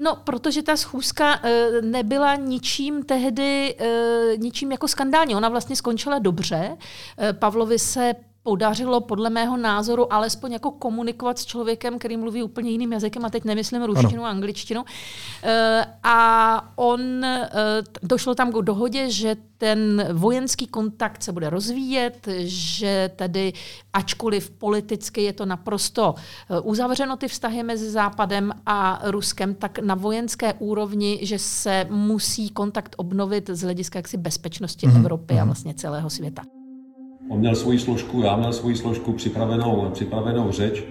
No, 0.01 0.17
protože 0.17 0.63
ta 0.63 0.77
schůzka 0.77 1.41
e, 1.43 1.69
nebyla 1.83 2.35
ničím 2.35 3.03
tehdy, 3.03 3.77
e, 3.79 4.37
ničím 4.37 4.73
jako 4.73 4.89
skandální. 4.89 5.35
Ona 5.37 5.49
vlastně 5.49 5.77
skončila 5.77 6.19
dobře. 6.19 6.77
E, 7.19 7.33
Pavlovi 7.33 7.79
se 7.79 8.15
podařilo 8.49 9.01
podle 9.01 9.31
mého 9.31 9.57
názoru 9.57 10.13
alespoň 10.13 10.53
jako 10.53 10.71
komunikovat 10.71 11.39
s 11.39 11.45
člověkem, 11.45 11.99
který 11.99 12.17
mluví 12.17 12.43
úplně 12.43 12.71
jiným 12.71 12.93
jazykem, 12.93 13.25
a 13.25 13.31
teď 13.31 13.45
nemyslím 13.45 13.83
ruštinu 13.83 14.25
a 14.25 14.31
angličtinu. 14.31 14.85
E, 15.43 15.87
a 16.03 16.73
on, 16.77 17.25
e, 17.25 17.51
došlo 18.03 18.35
tam 18.35 18.53
k 18.53 18.55
dohodě, 18.55 19.11
že 19.11 19.37
ten 19.59 20.09
vojenský 20.13 20.67
kontakt 20.67 21.23
se 21.23 21.33
bude 21.33 21.51
rozvíjet, 21.51 22.29
že 22.45 23.11
tedy 23.17 23.53
ačkoliv 23.93 24.51
politicky 24.51 25.23
je 25.23 25.33
to 25.33 25.47
naprosto 25.47 26.15
e, 26.17 26.61
uzavřeno 26.61 27.17
ty 27.17 27.29
vztahy 27.29 27.63
mezi 27.63 27.91
Západem 27.91 28.53
a 28.67 29.01
Ruskem, 29.05 29.55
tak 29.55 29.79
na 29.79 29.95
vojenské 29.95 30.55
úrovni, 30.55 31.19
že 31.23 31.39
se 31.39 31.87
musí 31.91 32.49
kontakt 32.49 32.95
obnovit 32.97 33.51
z 33.53 33.63
hlediska 33.63 33.99
jaksi 33.99 34.17
bezpečnosti 34.17 34.87
mm-hmm. 34.87 35.01
Evropy 35.01 35.35
a 35.35 35.37
mhm. 35.37 35.47
vlastně 35.47 35.75
celého 35.75 36.11
světa. 36.11 36.58
On 37.29 37.39
měl 37.39 37.55
svoji 37.55 37.79
složku, 37.79 38.23
já 38.23 38.37
měl 38.37 38.53
svoji 38.53 38.77
složku 38.77 39.13
připravenou, 39.13 39.89
připravenou 39.93 40.53
řeč 40.53 40.85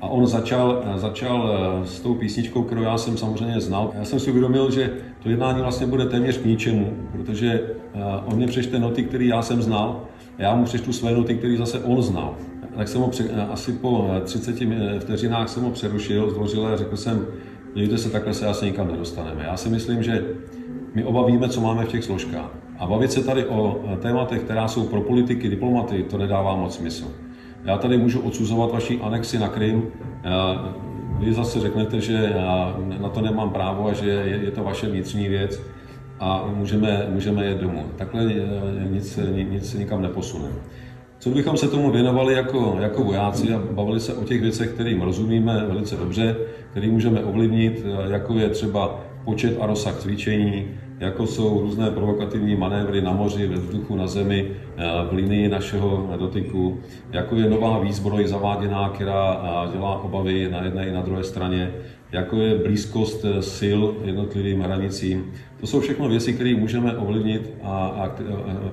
a 0.00 0.08
on 0.08 0.26
začal, 0.26 0.82
začal 0.96 1.50
eh, 1.82 1.86
s 1.86 2.00
tou 2.00 2.14
písničkou, 2.14 2.62
kterou 2.62 2.82
já 2.82 2.98
jsem 2.98 3.16
samozřejmě 3.16 3.60
znal. 3.60 3.92
Já 3.98 4.04
jsem 4.04 4.20
si 4.20 4.30
uvědomil, 4.30 4.70
že 4.70 4.90
to 5.22 5.28
jednání 5.28 5.62
vlastně 5.62 5.86
bude 5.86 6.06
téměř 6.06 6.38
k 6.38 6.44
ničemu, 6.44 6.92
protože 7.12 7.60
eh, 7.94 8.00
on 8.24 8.36
mě 8.36 8.46
přečte 8.46 8.78
noty, 8.78 9.04
které 9.04 9.24
já 9.24 9.42
jsem 9.42 9.62
znal, 9.62 10.00
a 10.38 10.42
já 10.42 10.54
mu 10.54 10.64
přečtu 10.64 10.92
své 10.92 11.12
noty, 11.12 11.34
které 11.34 11.56
zase 11.56 11.78
on 11.78 12.02
znal. 12.02 12.36
Tak 12.76 12.88
jsem 12.88 13.00
ho 13.00 13.08
pře- 13.08 13.28
eh, 13.32 13.42
asi 13.42 13.72
po 13.72 14.10
30 14.24 15.00
vteřinách 15.00 15.48
jsem 15.48 15.62
ho 15.62 15.70
přerušil, 15.70 16.30
zdvořile 16.30 16.72
a 16.72 16.76
řekl 16.76 16.96
jsem, 16.96 17.26
dívejte 17.74 17.98
se, 17.98 18.10
takhle 18.10 18.34
se 18.34 18.46
asi 18.46 18.64
nikam 18.64 18.88
nedostaneme. 18.92 19.44
Já 19.44 19.56
si 19.56 19.68
myslím, 19.68 20.02
že 20.02 20.24
my 20.94 21.04
oba 21.04 21.26
víme, 21.26 21.48
co 21.48 21.60
máme 21.60 21.84
v 21.84 21.88
těch 21.88 22.04
složkách. 22.04 22.61
A 22.82 22.86
bavit 22.86 23.12
se 23.12 23.24
tady 23.24 23.46
o 23.46 23.80
tématech, 24.02 24.42
která 24.42 24.68
jsou 24.68 24.86
pro 24.86 25.00
politiky, 25.00 25.48
diplomaty, 25.48 26.02
to 26.02 26.18
nedává 26.18 26.56
moc 26.56 26.76
smysl. 26.76 27.06
Já 27.64 27.78
tady 27.78 27.98
můžu 27.98 28.20
odsuzovat 28.20 28.72
vaši 28.72 29.00
anexi 29.00 29.38
na 29.38 29.48
Krym. 29.48 29.82
Vy 31.18 31.32
zase 31.32 31.60
řeknete, 31.60 32.00
že 32.00 32.32
na 33.00 33.08
to 33.08 33.20
nemám 33.20 33.50
právo 33.50 33.88
a 33.88 33.92
že 33.92 34.10
je 34.42 34.50
to 34.50 34.64
vaše 34.64 34.86
vnitřní 34.86 35.28
věc 35.28 35.62
a 36.20 36.44
můžeme, 36.54 37.06
můžeme 37.10 37.44
jet 37.44 37.58
domů. 37.58 37.84
Takhle 37.96 38.32
nic, 38.90 39.18
nic 39.50 39.74
nikam 39.74 40.02
neposuneme. 40.02 40.54
Co 41.18 41.30
bychom 41.30 41.56
se 41.56 41.68
tomu 41.68 41.90
věnovali 41.90 42.34
jako, 42.34 42.76
jako 42.80 43.04
vojáci 43.04 43.54
a 43.54 43.62
bavili 43.70 44.00
se 44.00 44.14
o 44.14 44.24
těch 44.24 44.40
věcech, 44.40 44.70
kterým 44.70 45.02
rozumíme 45.02 45.64
velice 45.68 45.96
dobře, 45.96 46.36
který 46.70 46.90
můžeme 46.90 47.24
ovlivnit, 47.24 47.86
jako 48.10 48.34
je 48.34 48.48
třeba 48.48 49.00
počet 49.24 49.56
a 49.60 49.66
rozsah 49.66 49.96
cvičení, 49.96 50.66
jako 51.02 51.26
jsou 51.26 51.60
různé 51.60 51.90
provokativní 51.90 52.56
manévry 52.56 53.00
na 53.00 53.12
moři, 53.12 53.46
ve 53.46 53.56
vzduchu, 53.56 53.96
na 53.96 54.06
zemi, 54.06 54.48
eh, 54.76 54.82
v 55.10 55.12
linii 55.12 55.48
našeho 55.48 56.14
dotyku, 56.18 56.80
jako 57.10 57.36
je 57.36 57.50
nová 57.50 57.78
výzbroj 57.78 58.26
zaváděná, 58.26 58.88
která 58.88 59.34
eh, 59.34 59.72
dělá 59.72 60.02
obavy 60.02 60.48
na 60.50 60.64
jedné 60.64 60.86
i 60.88 60.92
na 60.92 61.02
druhé 61.02 61.24
straně, 61.24 61.74
jako 62.12 62.36
je 62.36 62.58
blízkost 62.58 63.24
eh, 63.24 63.42
sil 63.56 63.80
jednotlivým 64.04 64.60
hranicím. 64.60 65.32
To 65.60 65.66
jsou 65.66 65.80
všechno 65.80 66.08
věci, 66.08 66.32
které 66.32 66.54
můžeme 66.54 66.96
ovlivnit 66.96 67.50
a, 67.62 67.86
a 67.86 68.06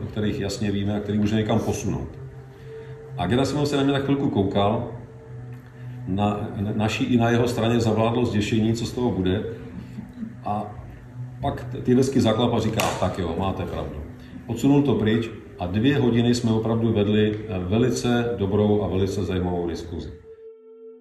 o 0.04 0.06
kterých 0.06 0.40
jasně 0.40 0.72
víme 0.72 0.98
a 0.98 1.00
které 1.00 1.18
můžeme 1.18 1.42
někam 1.42 1.60
posunout. 1.60 2.10
A 3.18 3.28
Gerasimov 3.28 3.68
se 3.68 3.78
na 3.78 3.84
mě 3.84 3.94
na 3.94 4.00
chvilku 4.00 4.30
koukal, 4.30 4.88
na, 6.08 6.50
naší 6.76 7.04
i 7.04 7.18
na 7.18 7.30
jeho 7.30 7.48
straně 7.48 7.80
zavládlo 7.80 8.26
zděšení, 8.26 8.74
co 8.74 8.86
z 8.86 8.92
toho 8.92 9.12
bude. 9.12 9.44
A 10.46 10.79
pak 11.42 11.66
ty 11.84 11.96
vesky 11.96 12.22
zaklap 12.22 12.54
a 12.54 12.60
říká, 12.60 12.82
tak 13.00 13.20
jo, 13.20 13.36
máte 13.40 13.66
pravdu. 13.66 13.96
Odsunul 14.48 14.82
to 14.82 14.96
pryč 14.96 15.30
a 15.60 15.68
dvě 15.68 16.00
hodiny 16.00 16.36
jsme 16.36 16.52
opravdu 16.52 16.94
vedli 16.94 17.40
velice 17.60 18.36
dobrou 18.38 18.84
a 18.84 18.88
velice 18.88 19.26
zajímavou 19.26 19.68
diskuzi. 19.68 20.12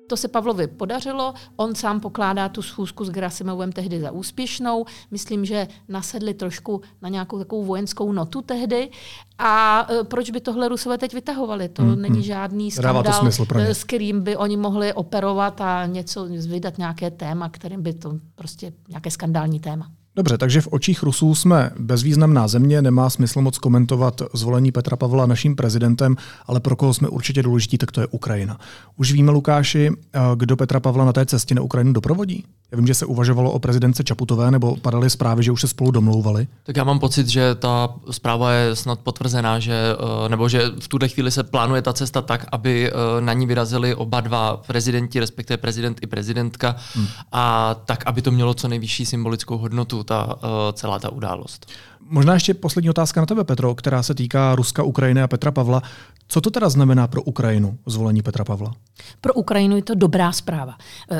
To 0.08 0.16
se 0.16 0.28
Pavlovi 0.28 0.66
podařilo, 0.66 1.34
on 1.56 1.74
sám 1.74 2.00
pokládá 2.00 2.48
tu 2.48 2.62
schůzku 2.62 3.04
s 3.04 3.10
Grasimovem 3.10 3.72
tehdy 3.72 4.00
za 4.00 4.10
úspěšnou. 4.10 4.84
Myslím, 5.10 5.44
že 5.44 5.68
nasedli 5.88 6.34
trošku 6.34 6.80
na 7.02 7.08
nějakou 7.08 7.38
takovou 7.38 7.64
vojenskou 7.64 8.12
notu 8.12 8.42
tehdy. 8.42 8.90
A 9.38 9.86
e, 9.90 10.04
proč 10.04 10.30
by 10.30 10.40
tohle 10.40 10.68
Rusové 10.68 10.98
teď 10.98 11.14
vytahovali? 11.14 11.68
To 11.68 11.82
hmm, 11.82 12.02
není 12.02 12.14
hmm. 12.14 12.22
žádný 12.22 12.70
skandál, 12.70 13.02
to 13.02 13.12
smysl 13.12 13.46
pro 13.46 13.58
e, 13.58 13.74
s 13.74 13.84
kterým 13.84 14.20
by 14.20 14.36
oni 14.36 14.56
mohli 14.56 14.92
operovat 14.92 15.60
a 15.60 15.86
něco 15.86 16.24
vydat 16.48 16.78
nějaké 16.78 17.10
téma, 17.10 17.48
kterým 17.48 17.82
by 17.82 17.92
to 17.92 18.12
prostě 18.34 18.72
nějaké 18.88 19.10
skandální 19.10 19.60
téma. 19.60 19.90
Dobře, 20.18 20.38
takže 20.38 20.60
v 20.60 20.68
očích 20.70 21.02
Rusů 21.02 21.34
jsme 21.34 21.70
bezvýznamná 21.78 22.48
země, 22.48 22.82
nemá 22.82 23.10
smysl 23.10 23.40
moc 23.40 23.58
komentovat 23.58 24.22
zvolení 24.34 24.72
Petra 24.72 24.96
Pavla 24.96 25.26
naším 25.26 25.56
prezidentem, 25.56 26.16
ale 26.46 26.60
pro 26.60 26.76
koho 26.76 26.94
jsme 26.94 27.08
určitě 27.08 27.42
důležití, 27.42 27.78
tak 27.78 27.92
to 27.92 28.00
je 28.00 28.06
Ukrajina. 28.06 28.58
Už 28.96 29.12
víme, 29.12 29.32
Lukáši, 29.32 29.90
eh, 29.90 30.20
kdo 30.36 30.56
Petra 30.56 30.80
Pavla 30.80 31.04
na 31.04 31.12
té 31.12 31.26
cestě 31.26 31.54
na 31.54 31.62
Ukrajinu 31.62 31.92
doprovodí? 31.92 32.44
Já 32.70 32.76
vím, 32.76 32.86
že 32.86 32.94
se 32.94 33.06
uvažovalo 33.06 33.52
o 33.52 33.58
prezidence 33.58 34.04
Čaputové, 34.04 34.50
nebo 34.50 34.76
padaly 34.76 35.10
zprávy, 35.10 35.42
že 35.42 35.52
už 35.52 35.60
se 35.60 35.68
spolu 35.68 35.90
domlouvali. 35.90 36.46
Tak 36.62 36.76
já 36.76 36.84
mám 36.84 36.98
pocit, 36.98 37.28
že 37.28 37.54
ta 37.54 37.94
zpráva 38.10 38.52
je 38.52 38.76
snad 38.76 38.98
potvrzená, 39.00 39.58
že, 39.58 39.74
eh, 39.74 40.28
nebo 40.28 40.48
že 40.48 40.62
v 40.80 40.88
tuhle 40.88 41.08
chvíli 41.08 41.30
se 41.30 41.42
plánuje 41.42 41.82
ta 41.82 41.92
cesta 41.92 42.22
tak, 42.22 42.46
aby 42.52 42.90
eh, 42.90 43.20
na 43.20 43.32
ní 43.32 43.46
vyrazili 43.46 43.94
oba 43.94 44.20
dva 44.20 44.56
prezidenti, 44.66 45.20
respektive 45.20 45.56
prezident 45.56 45.98
i 46.02 46.06
prezidentka, 46.06 46.76
hmm. 46.94 47.06
a 47.32 47.74
tak, 47.84 48.06
aby 48.06 48.22
to 48.22 48.30
mělo 48.30 48.54
co 48.54 48.68
nejvyšší 48.68 49.06
symbolickou 49.06 49.58
hodnotu, 49.58 50.04
ta 50.08 50.36
eh, 50.42 50.72
celá 50.72 50.98
ta 50.98 51.12
událost. 51.12 51.66
Možná 52.10 52.34
ještě 52.34 52.54
poslední 52.54 52.90
otázka 52.90 53.20
na 53.20 53.26
tebe, 53.26 53.44
Petro, 53.44 53.74
která 53.74 54.02
se 54.02 54.14
týká 54.14 54.54
Ruska, 54.54 54.82
Ukrajiny 54.82 55.22
a 55.22 55.28
Petra 55.28 55.50
Pavla. 55.50 55.82
Co 56.28 56.40
to 56.40 56.50
teda 56.50 56.68
znamená 56.68 57.06
pro 57.06 57.22
Ukrajinu 57.22 57.78
zvolení 57.86 58.22
Petra 58.22 58.44
Pavla? 58.44 58.74
Pro 59.20 59.34
Ukrajinu 59.34 59.76
je 59.76 59.82
to 59.82 59.94
dobrá 59.94 60.32
zpráva. 60.32 60.76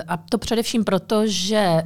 A 0.09 0.17
to 0.17 0.38
především 0.38 0.85
proto, 0.85 1.23
že 1.27 1.83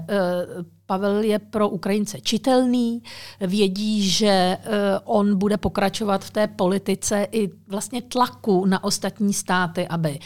Pavel 0.87 1.23
je 1.23 1.39
pro 1.39 1.69
Ukrajince 1.69 2.21
čitelný, 2.21 3.03
vědí, 3.41 4.09
že 4.11 4.27
eh, 4.27 4.59
on 5.05 5.39
bude 5.39 5.57
pokračovat 5.57 6.25
v 6.25 6.31
té 6.31 6.47
politice 6.47 7.27
i 7.33 7.51
vlastně 7.69 8.03
tlaku 8.03 8.67
na 8.67 8.85
ostatní 8.85 9.33
státy, 9.33 9.89
aby 9.89 10.19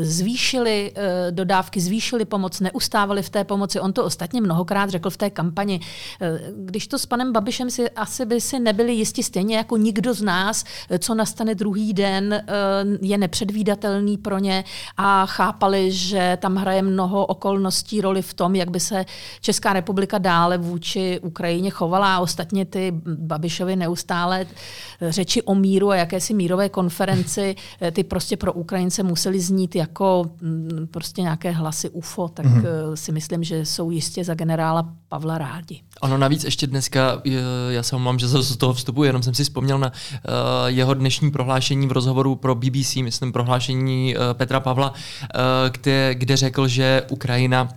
zvýšili 0.00 0.92
dodávky, 1.30 1.80
zvýšili 1.80 2.24
pomoc, 2.24 2.60
neustávali 2.60 3.22
v 3.22 3.30
té 3.30 3.44
pomoci. 3.44 3.80
On 3.80 3.92
to 3.92 4.04
ostatně 4.04 4.40
mnohokrát 4.40 4.90
řekl 4.90 5.10
v 5.10 5.16
té 5.16 5.30
kampani. 5.30 5.80
Když 6.56 6.86
to 6.86 6.98
s 6.98 7.06
panem 7.06 7.32
Babišem 7.32 7.70
si 7.70 7.90
asi 7.90 8.26
by 8.26 8.40
si 8.40 8.58
nebyli 8.58 8.92
jisti 8.92 9.22
stejně 9.22 9.56
jako 9.56 9.76
nikdo 9.76 10.14
z 10.14 10.22
nás, 10.22 10.64
co 10.98 11.14
nastane 11.14 11.54
druhý 11.54 11.92
den, 11.92 12.25
je 13.02 13.18
nepředvídatelný 13.18 14.18
pro 14.18 14.38
ně 14.38 14.64
a 14.96 15.26
chápali, 15.26 15.92
že 15.92 16.38
tam 16.40 16.56
hraje 16.56 16.82
mnoho 16.82 17.26
okolností 17.26 18.00
roli 18.00 18.22
v 18.22 18.34
tom, 18.34 18.54
jak 18.54 18.70
by 18.70 18.80
se 18.80 19.04
Česká 19.40 19.72
republika 19.72 19.96
republika 19.96 20.18
dále 20.18 20.58
vůči 20.58 21.20
Ukrajině 21.22 21.70
chovala 21.70 22.16
a 22.16 22.20
ostatně 22.20 22.64
ty 22.64 22.92
Babišovi 23.06 23.76
neustále 23.76 24.46
řeči 25.00 25.42
o 25.42 25.54
míru 25.54 25.90
a 25.90 25.96
jakési 25.96 26.34
mírové 26.34 26.68
konferenci, 26.68 27.56
eh, 27.80 27.90
ty 27.90 28.04
prostě 28.04 28.36
pro 28.36 28.52
Ukrajince 28.52 29.02
museli 29.02 29.40
znít 29.40 29.76
jako 29.76 30.30
mm, 30.40 30.86
prostě 30.90 31.22
nějaké 31.22 31.50
hlasy 31.50 31.90
UFO, 31.90 32.28
tak 32.28 32.46
mm-hmm. 32.46 32.94
si 32.94 33.12
myslím, 33.12 33.44
že 33.44 33.64
jsou 33.64 33.90
jistě 33.90 34.24
za 34.24 34.34
generála 34.34 34.94
Pavla 35.08 35.38
rádi. 35.38 35.85
Ano, 36.00 36.18
navíc 36.18 36.44
ještě 36.44 36.66
dneska, 36.66 37.22
já 37.68 37.82
se 37.82 37.96
omlám, 37.96 38.18
že 38.18 38.28
z 38.28 38.56
toho 38.56 38.74
vstupu, 38.74 39.04
jenom 39.04 39.22
jsem 39.22 39.34
si 39.34 39.44
vzpomněl 39.44 39.78
na 39.78 39.92
uh, 39.92 40.32
jeho 40.66 40.94
dnešní 40.94 41.30
prohlášení 41.30 41.86
v 41.86 41.92
rozhovoru 41.92 42.34
pro 42.34 42.54
BBC, 42.54 42.96
myslím 42.96 43.32
prohlášení 43.32 44.16
uh, 44.16 44.22
Petra 44.32 44.60
Pavla, 44.60 44.92
kde, 45.70 46.14
kde 46.14 46.36
řekl, 46.36 46.68
že 46.68 47.02
Ukrajina 47.10 47.68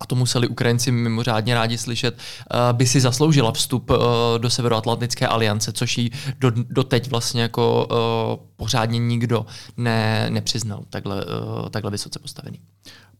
a 0.00 0.06
to 0.06 0.14
museli 0.14 0.48
Ukrajinci 0.48 0.92
mimořádně 0.92 1.54
rádi 1.54 1.78
slyšet, 1.78 2.18
eh, 2.18 2.72
by 2.72 2.86
si 2.86 3.00
zasloužila 3.00 3.52
vstup 3.52 3.90
eh, 3.90 3.94
do 4.38 4.50
Severoatlantické 4.50 5.26
aliance, 5.26 5.72
což 5.72 5.98
jí 5.98 6.10
do, 6.38 6.50
doteď 6.50 7.10
vlastně 7.10 7.42
jako 7.42 7.88
eh, 7.90 8.46
pořádně 8.56 8.98
nikdo 8.98 9.46
ne, 9.76 10.26
nepřiznal, 10.30 10.84
takhle, 10.90 11.24
takhle 11.70 11.90
vysoce 11.90 12.18
postavený. 12.18 12.60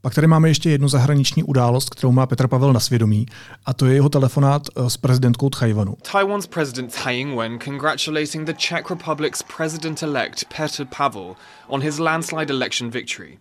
Pak 0.03 0.15
tady 0.15 0.27
máme 0.27 0.49
ještě 0.49 0.71
jednu 0.71 0.89
zahraniční 0.89 1.43
událost, 1.43 1.91
kterou 1.91 2.13
má 2.13 2.27
Petr 2.27 2.49
Pavel 2.49 2.73
na 2.73 2.81
svědomí, 2.81 3.27
a 3.67 3.75
to 3.75 3.87
je 3.87 3.95
jeho 3.95 4.09
telefonát 4.09 4.63
s 4.89 4.97
prezidentkou 4.97 5.51
Tchajvanu. 5.51 5.97
Taiwan's 6.13 6.47
president 6.47 6.93
Tsai 6.93 7.21
Ing-wen 7.21 7.59
congratulating 7.65 8.47
the 8.47 8.53
Czech 8.53 8.91
Republic's 8.91 9.43
president-elect 9.57 10.45
Petr 10.57 10.85
Pavel 10.97 11.37
on 11.69 11.81
his 11.81 11.99
landslide 11.99 12.55
election 12.55 12.91
victory. 12.91 13.39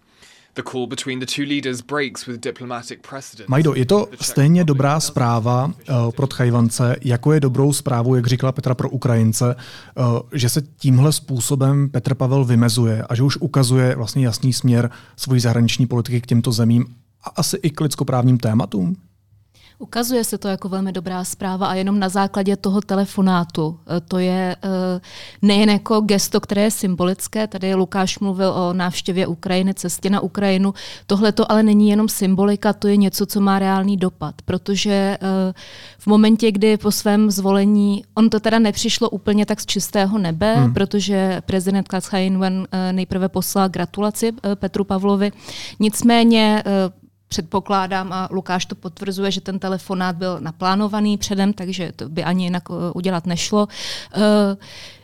Majdo, 3.48 3.76
je 3.76 3.86
to 3.86 4.08
stejně 4.22 4.64
dobrá 4.64 5.00
zpráva 5.00 5.66
uh, 5.66 6.12
pro 6.12 6.28
Tchajvance, 6.28 6.96
jako 7.02 7.34
je 7.34 7.40
dobrou 7.40 7.74
zprávou, 7.74 8.16
jak 8.16 8.28
říkala 8.28 8.52
Petra, 8.52 8.76
pro 8.76 8.90
Ukrajince, 8.90 9.56
uh, 9.56 10.20
že 10.34 10.50
se 10.50 10.62
tímhle 10.62 11.12
způsobem 11.12 11.90
Petr 11.90 12.16
Pavel 12.16 12.46
vymezuje 12.46 13.04
a 13.10 13.16
že 13.16 13.24
už 13.24 13.38
ukazuje 13.38 13.96
vlastně 13.96 14.26
jasný 14.26 14.54
směr 14.54 14.90
svojí 15.16 15.40
zahraniční 15.40 15.86
politiky 15.86 16.22
k 16.22 16.28
těmto 16.28 16.52
zemím 16.52 16.86
a 17.24 17.30
asi 17.30 17.58
i 17.58 17.70
k 17.70 17.82
lidskoprávním 17.82 18.38
tématům? 18.38 18.96
Ukazuje 19.82 20.24
se 20.24 20.38
to 20.38 20.48
jako 20.48 20.70
velmi 20.70 20.92
dobrá 20.92 21.24
zpráva 21.24 21.68
a 21.68 21.74
jenom 21.74 22.00
na 22.00 22.10
základě 22.10 22.58
toho 22.58 22.82
telefonátu. 22.82 23.80
E, 23.98 24.02
to 24.02 24.18
je 24.18 24.56
e, 24.56 24.58
nejen 25.42 25.70
jako 25.70 26.02
gesto, 26.02 26.40
které 26.40 26.62
je 26.62 26.72
symbolické, 26.72 27.48
tady 27.48 27.76
Lukáš 27.76 28.20
mluvil 28.20 28.50
o 28.50 28.74
návštěvě 28.74 29.28
Ukrajiny, 29.28 29.74
cestě 29.74 30.10
na 30.10 30.20
Ukrajinu. 30.20 30.74
Tohle 31.08 31.32
to 31.32 31.52
ale 31.52 31.64
není 31.64 31.90
jenom 31.90 32.10
symbolika, 32.10 32.74
to 32.74 32.88
je 32.88 32.98
něco, 32.98 33.26
co 33.26 33.42
má 33.42 33.60
reálný 33.60 33.98
dopad, 33.98 34.36
protože 34.46 34.92
e, 34.92 35.18
v 36.00 36.08
momentě, 36.08 36.52
kdy 36.52 36.78
po 36.78 36.92
svém 36.92 37.32
zvolení, 37.32 38.04
on 38.16 38.30
to 38.30 38.40
teda 38.40 38.60
nepřišlo 38.60 39.10
úplně 39.10 39.46
tak 39.46 39.62
z 39.62 39.66
čistého 39.66 40.18
nebe, 40.18 40.56
hmm. 40.56 40.74
protože 40.74 41.42
prezident 41.46 41.88
Klaus 41.88 42.12
Wen 42.12 42.68
nejprve 42.92 43.30
poslal 43.30 43.70
gratulaci 43.70 44.32
Petru 44.56 44.84
Pavlovi, 44.84 45.32
nicméně 45.80 46.64
předpokládám 47.30 48.14
a 48.14 48.28
Lukáš 48.32 48.66
to 48.66 48.76
potvrzuje, 48.76 49.32
že 49.32 49.42
ten 49.42 49.60
telefonát 49.60 50.16
byl 50.16 50.38
naplánovaný 50.40 51.18
předem, 51.18 51.54
takže 51.54 51.92
to 51.96 52.10
by 52.10 52.24
ani 52.24 52.44
jinak 52.44 52.64
eh, 52.70 52.92
udělat 52.94 53.26
nešlo. 53.26 53.68
Uh, 54.18 54.24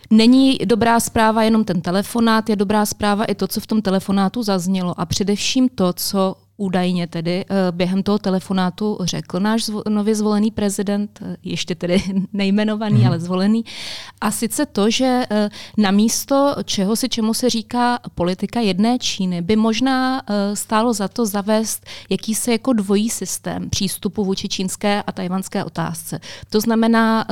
Není 0.09 0.57
dobrá 0.65 0.99
zpráva 0.99 1.43
jenom 1.43 1.63
ten 1.63 1.81
telefonát, 1.81 2.49
je 2.49 2.55
dobrá 2.55 2.85
zpráva 2.85 3.25
i 3.25 3.35
to, 3.35 3.47
co 3.47 3.59
v 3.59 3.67
tom 3.67 3.81
telefonátu 3.81 4.43
zaznělo 4.43 4.99
a 4.99 5.05
především 5.05 5.69
to, 5.69 5.93
co 5.93 6.35
údajně 6.57 7.07
tedy 7.07 7.45
eh, 7.49 7.71
během 7.71 8.03
toho 8.03 8.19
telefonátu 8.19 8.97
řekl 9.01 9.39
náš 9.39 9.69
nově 9.89 10.15
zvolený 10.15 10.51
prezident, 10.51 11.19
eh, 11.21 11.37
ještě 11.43 11.75
tedy 11.75 12.03
nejmenovaný, 12.33 12.99
mm. 12.99 13.07
ale 13.07 13.19
zvolený, 13.19 13.65
a 14.21 14.31
sice 14.31 14.65
to, 14.65 14.89
že 14.89 15.25
eh, 15.29 15.49
na 15.77 15.91
místo 15.91 16.55
čeho 16.63 16.95
si 16.95 17.09
čemu 17.09 17.33
se 17.33 17.49
říká 17.49 17.99
politika 18.15 18.59
jedné 18.59 18.99
Číny, 18.99 19.41
by 19.41 19.55
možná 19.55 20.21
stálo 20.53 20.93
za 20.93 21.07
to 21.07 21.25
zavést 21.25 21.85
jakýsi 22.09 22.51
jako 22.51 22.73
dvojí 22.73 23.09
systém 23.09 23.69
přístupu 23.69 24.25
vůči 24.25 24.49
čínské 24.49 25.03
a 25.07 25.11
tajvanské 25.11 25.63
otázce. 25.63 26.19
To 26.49 26.61
znamená 26.61 27.25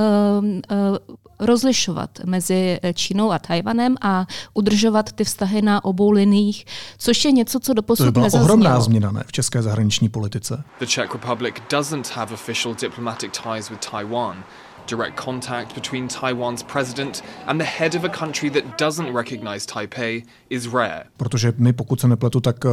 rozlišovat 1.40 2.10
mezi 2.26 2.80
Čínou 2.94 3.32
a 3.32 3.40
Tajvanem 3.40 3.96
a 4.02 4.26
udržovat 4.54 5.12
ty 5.12 5.24
vztahy 5.24 5.62
na 5.62 5.86
obou 5.86 6.12
liních, 6.12 6.66
což 6.98 7.26
je 7.26 7.32
něco, 7.32 7.60
co 7.60 7.74
doposud 7.74 8.06
to 8.06 8.12
byla 8.12 8.24
nezaznělo. 8.24 8.46
ohromná 8.46 8.80
změna 8.82 9.12
ne, 9.14 9.24
v 9.28 9.32
české 9.32 9.62
zahraniční 9.62 10.10
politice. 10.10 10.64
The 10.80 10.86
Czech 10.86 11.14
Republic 11.14 11.56
doesn't 11.70 12.10
have 12.10 12.34
official 12.34 12.76
diplomatic 12.82 13.32
ties 13.44 13.70
with 13.70 13.80
Taiwan. 13.92 14.44
Direct 14.88 15.16
contact 15.16 15.76
between 15.76 16.08
Taiwan's 16.08 16.64
president 16.64 17.24
and 17.48 17.62
the 17.62 17.68
head 17.68 17.96
of 17.96 18.04
a 18.04 18.10
country 18.10 18.50
that 18.50 18.80
doesn't 18.80 19.16
recognize 19.16 19.66
Taipei 19.66 20.24
is 20.50 20.68
rare. 20.74 21.04
Protože 21.18 21.54
my, 21.58 21.74
pokud 21.74 22.02
se 22.02 22.08
nepletu, 22.08 22.40
tak 22.40 22.66
uh, 22.66 22.72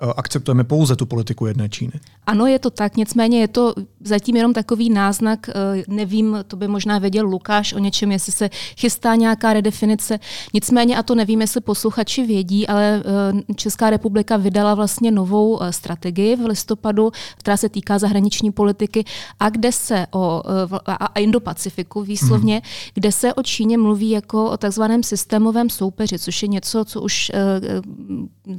akceptujeme 0.00 0.64
pouze 0.64 0.96
tu 0.96 1.06
politiku 1.06 1.46
jedné 1.46 1.68
Číny. 1.68 1.92
Ano, 2.26 2.46
je 2.46 2.58
to 2.58 2.70
tak, 2.70 2.96
nicméně 2.96 3.40
je 3.40 3.48
to 3.48 3.74
zatím 4.04 4.36
jenom 4.36 4.52
takový 4.52 4.90
náznak, 4.90 5.48
eh, 5.48 5.52
nevím, 5.88 6.38
to 6.46 6.56
by 6.56 6.68
možná 6.68 6.98
věděl 6.98 7.26
Lukáš 7.26 7.72
o 7.72 7.78
něčem, 7.78 8.12
jestli 8.12 8.32
se 8.32 8.50
chystá 8.76 9.14
nějaká 9.14 9.52
redefinice, 9.52 10.18
nicméně, 10.54 10.96
a 10.96 11.02
to 11.02 11.14
nevím, 11.14 11.40
jestli 11.40 11.60
posluchači 11.60 12.26
vědí, 12.26 12.66
ale 12.66 13.02
eh, 13.48 13.54
Česká 13.54 13.90
republika 13.90 14.36
vydala 14.36 14.74
vlastně 14.74 15.10
novou 15.10 15.60
strategii 15.70 16.36
v 16.36 16.44
listopadu, 16.44 17.10
která 17.36 17.56
se 17.56 17.68
týká 17.68 17.98
zahraniční 17.98 18.52
politiky 18.52 19.04
a 19.40 19.50
kde 19.50 19.72
se 19.72 20.06
o 20.10 20.42
a 20.86 21.18
Indo-Pacifiku 21.18 22.02
výslovně, 22.02 22.54
hmm. 22.54 22.62
kde 22.94 23.12
se 23.12 23.34
o 23.34 23.42
Číně 23.42 23.78
mluví 23.78 24.10
jako 24.10 24.50
o 24.50 24.56
takzvaném 24.56 25.02
systémovém 25.02 25.70
soupeři, 25.70 26.18
což 26.18 26.42
je 26.42 26.48
něco, 26.48 26.84
co 26.84 27.00
už, 27.00 27.32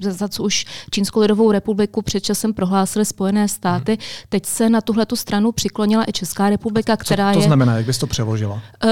za 0.02 0.28
co 0.28 0.44
už 0.44 0.66
Čínskou 0.92 1.29
lidovou 1.30 1.52
republiku 1.52 2.02
před 2.02 2.20
časem 2.20 2.54
prohlásily 2.54 3.06
Spojené 3.06 3.48
státy. 3.48 3.92
Hmm. 3.92 4.02
Teď 4.30 4.46
se 4.46 4.70
na 4.70 4.82
tuhletu 4.82 5.16
stranu 5.16 5.52
přiklonila 5.52 6.04
i 6.08 6.12
Česká 6.12 6.50
republika, 6.50 6.98
která 6.98 7.32
Co 7.32 7.34
to 7.34 7.40
je... 7.40 7.48
znamená, 7.48 7.78
jak 7.78 7.86
bys 7.86 7.98
to 7.98 8.08
přeložila? 8.08 8.54
Uh, 8.54 8.92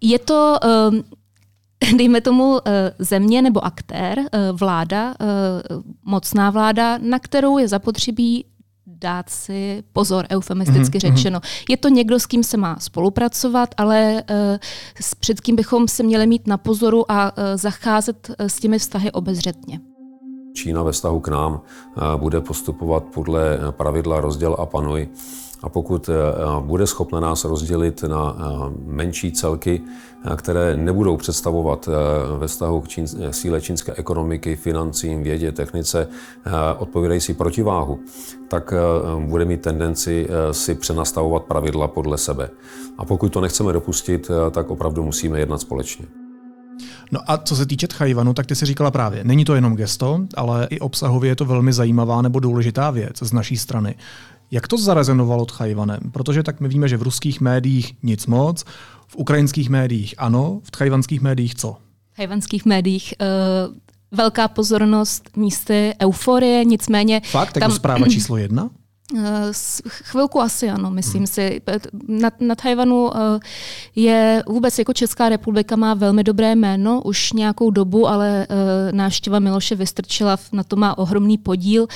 je 0.00 0.18
to... 0.18 0.58
Uh, 0.90 0.94
dejme 1.98 2.20
tomu 2.20 2.58
země 2.98 3.42
nebo 3.42 3.64
aktér, 3.64 4.18
vláda, 4.52 5.14
mocná 6.04 6.50
vláda, 6.50 6.98
na 6.98 7.18
kterou 7.18 7.58
je 7.58 7.68
zapotřebí 7.68 8.44
dát 8.86 9.30
si 9.30 9.82
pozor, 9.92 10.26
eufemisticky 10.30 10.98
mm-hmm. 10.98 11.14
řečeno. 11.14 11.40
Je 11.68 11.76
to 11.76 11.88
někdo, 11.88 12.20
s 12.20 12.26
kým 12.26 12.44
se 12.44 12.56
má 12.56 12.76
spolupracovat, 12.78 13.74
ale 13.76 14.22
uh, 14.30 14.36
s 15.00 15.14
před 15.14 15.40
kým 15.40 15.56
bychom 15.56 15.88
se 15.88 16.02
měli 16.02 16.26
mít 16.26 16.46
na 16.46 16.56
pozoru 16.56 17.12
a 17.12 17.32
uh, 17.36 17.44
zacházet 17.54 18.30
s 18.38 18.60
těmi 18.60 18.78
vztahy 18.78 19.12
obezřetně. 19.12 19.80
Čína 20.58 20.82
ve 20.82 20.92
vztahu 20.92 21.20
k 21.20 21.28
nám 21.28 21.60
bude 22.16 22.40
postupovat 22.40 23.04
podle 23.14 23.58
pravidla 23.70 24.20
rozděl 24.20 24.56
a 24.58 24.66
panuj. 24.66 25.08
A 25.62 25.68
pokud 25.68 26.10
bude 26.60 26.86
schopna 26.86 27.20
nás 27.20 27.44
rozdělit 27.44 28.02
na 28.02 28.36
menší 28.86 29.32
celky, 29.32 29.82
které 30.36 30.76
nebudou 30.76 31.16
představovat 31.16 31.88
ve 32.38 32.46
vztahu 32.46 32.80
k 32.80 32.88
čín, 32.88 33.06
síle 33.30 33.60
čínské 33.60 33.92
ekonomiky, 33.92 34.56
financím, 34.56 35.22
vědě, 35.22 35.52
technice 35.52 36.08
odpovídající 36.78 37.34
protiváhu, 37.34 37.98
tak 38.48 38.74
bude 39.18 39.44
mít 39.44 39.62
tendenci 39.62 40.28
si 40.52 40.74
přenastavovat 40.74 41.42
pravidla 41.42 41.88
podle 41.88 42.18
sebe. 42.18 42.50
A 42.98 43.04
pokud 43.04 43.32
to 43.32 43.40
nechceme 43.40 43.72
dopustit, 43.72 44.30
tak 44.50 44.70
opravdu 44.70 45.02
musíme 45.02 45.38
jednat 45.38 45.60
společně. 45.60 46.06
No 47.12 47.20
a 47.26 47.38
co 47.38 47.56
se 47.56 47.66
týče 47.66 47.86
Tchajvanu, 47.86 48.34
tak 48.34 48.46
ty 48.46 48.54
si 48.54 48.66
říkala 48.66 48.90
právě, 48.90 49.24
není 49.24 49.44
to 49.44 49.54
jenom 49.54 49.76
gesto, 49.76 50.20
ale 50.36 50.66
i 50.70 50.80
obsahově 50.80 51.30
je 51.30 51.36
to 51.36 51.44
velmi 51.44 51.72
zajímavá 51.72 52.22
nebo 52.22 52.40
důležitá 52.40 52.90
věc 52.90 53.18
z 53.22 53.32
naší 53.32 53.56
strany. 53.56 53.94
Jak 54.50 54.68
to 54.68 54.78
zarezonovalo 54.78 55.44
Tchajvanem? 55.44 56.00
Protože 56.12 56.42
tak 56.42 56.60
my 56.60 56.68
víme, 56.68 56.88
že 56.88 56.96
v 56.96 57.02
ruských 57.02 57.40
médiích 57.40 57.94
nic 58.02 58.26
moc, 58.26 58.64
v 59.06 59.16
ukrajinských 59.16 59.68
médiích 59.68 60.14
ano, 60.18 60.60
v 60.64 60.70
tchajvanských 60.70 61.20
médiích 61.20 61.54
co? 61.54 61.76
V 62.10 62.14
tchajvanských 62.14 62.66
médiích 62.66 63.14
uh, 63.20 63.74
velká 64.10 64.48
pozornost 64.48 65.36
místy 65.36 65.94
euforie, 66.02 66.64
nicméně... 66.64 67.20
Fakt? 67.24 67.56
Jako 67.56 67.68
tam... 67.68 67.76
zpráva 67.76 68.08
číslo 68.08 68.36
jedna? 68.36 68.70
Eh, 69.16 69.52
chvilku 69.88 70.40
asi 70.40 70.70
ano, 70.70 70.90
myslím 70.90 71.18
hmm. 71.18 71.26
si. 71.26 71.60
Na, 72.08 72.30
na 72.40 72.54
Tajvanu 72.54 73.16
eh, 73.16 73.38
je 73.96 74.42
vůbec 74.48 74.78
jako 74.78 74.92
Česká 74.92 75.28
republika 75.28 75.76
má 75.76 75.94
velmi 75.94 76.24
dobré 76.24 76.54
jméno 76.56 77.02
už 77.02 77.32
nějakou 77.32 77.70
dobu, 77.70 78.08
ale 78.08 78.46
eh, 78.50 78.92
návštěva 78.92 79.38
Miloše 79.38 79.74
Vystrčila 79.74 80.36
na 80.52 80.62
to 80.62 80.76
má 80.76 80.98
ohromný 80.98 81.38
podíl. 81.38 81.86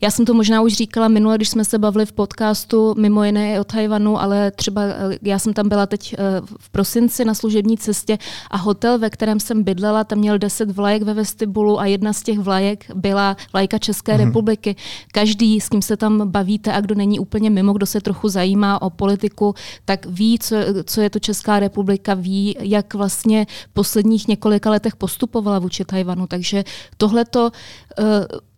Já 0.00 0.10
jsem 0.10 0.24
to 0.24 0.34
možná 0.34 0.62
už 0.62 0.72
říkala 0.72 1.08
minule, 1.08 1.36
když 1.36 1.48
jsme 1.48 1.64
se 1.64 1.78
bavili 1.78 2.06
v 2.06 2.12
podcastu 2.12 2.94
mimo 2.98 3.24
jiné 3.24 3.54
i 3.54 3.58
o 3.58 3.64
Tajvanu, 3.64 4.20
ale 4.20 4.50
třeba 4.50 4.82
já 5.22 5.38
jsem 5.38 5.52
tam 5.52 5.68
byla 5.68 5.86
teď 5.86 6.16
v 6.60 6.70
prosinci 6.70 7.24
na 7.24 7.34
služební 7.34 7.78
cestě 7.78 8.18
a 8.50 8.56
hotel, 8.56 8.98
ve 8.98 9.10
kterém 9.10 9.40
jsem 9.40 9.62
bydlela, 9.62 10.04
tam 10.04 10.18
měl 10.18 10.38
10 10.38 10.70
vlajek 10.70 11.02
ve 11.02 11.14
vestibulu 11.14 11.80
a 11.80 11.86
jedna 11.86 12.12
z 12.12 12.22
těch 12.22 12.38
vlajek 12.38 12.84
byla 12.94 13.36
vlajka 13.52 13.78
České 13.78 14.14
hmm. 14.14 14.26
republiky. 14.26 14.76
Každý, 15.12 15.60
s 15.60 15.68
kým 15.68 15.82
se 15.82 15.96
tam 15.96 16.30
baví, 16.30 16.59
víte 16.60 16.72
a 16.72 16.80
kdo 16.80 16.94
není 16.94 17.18
úplně 17.18 17.50
mimo, 17.50 17.72
kdo 17.72 17.86
se 17.86 18.00
trochu 18.00 18.28
zajímá 18.28 18.82
o 18.82 18.90
politiku, 18.90 19.54
tak 19.84 20.06
ví, 20.06 20.38
co, 20.38 20.56
co 20.84 21.00
je 21.00 21.10
to 21.10 21.18
Česká 21.18 21.60
republika, 21.60 22.14
ví, 22.14 22.56
jak 22.60 22.94
vlastně 22.94 23.46
v 23.70 23.72
posledních 23.72 24.28
několika 24.28 24.70
letech 24.70 24.96
postupovala 24.96 25.58
vůči 25.58 25.84
Tajvanu. 25.84 26.26
Takže 26.26 26.64
tohleto 26.96 27.50
uh, 27.50 28.04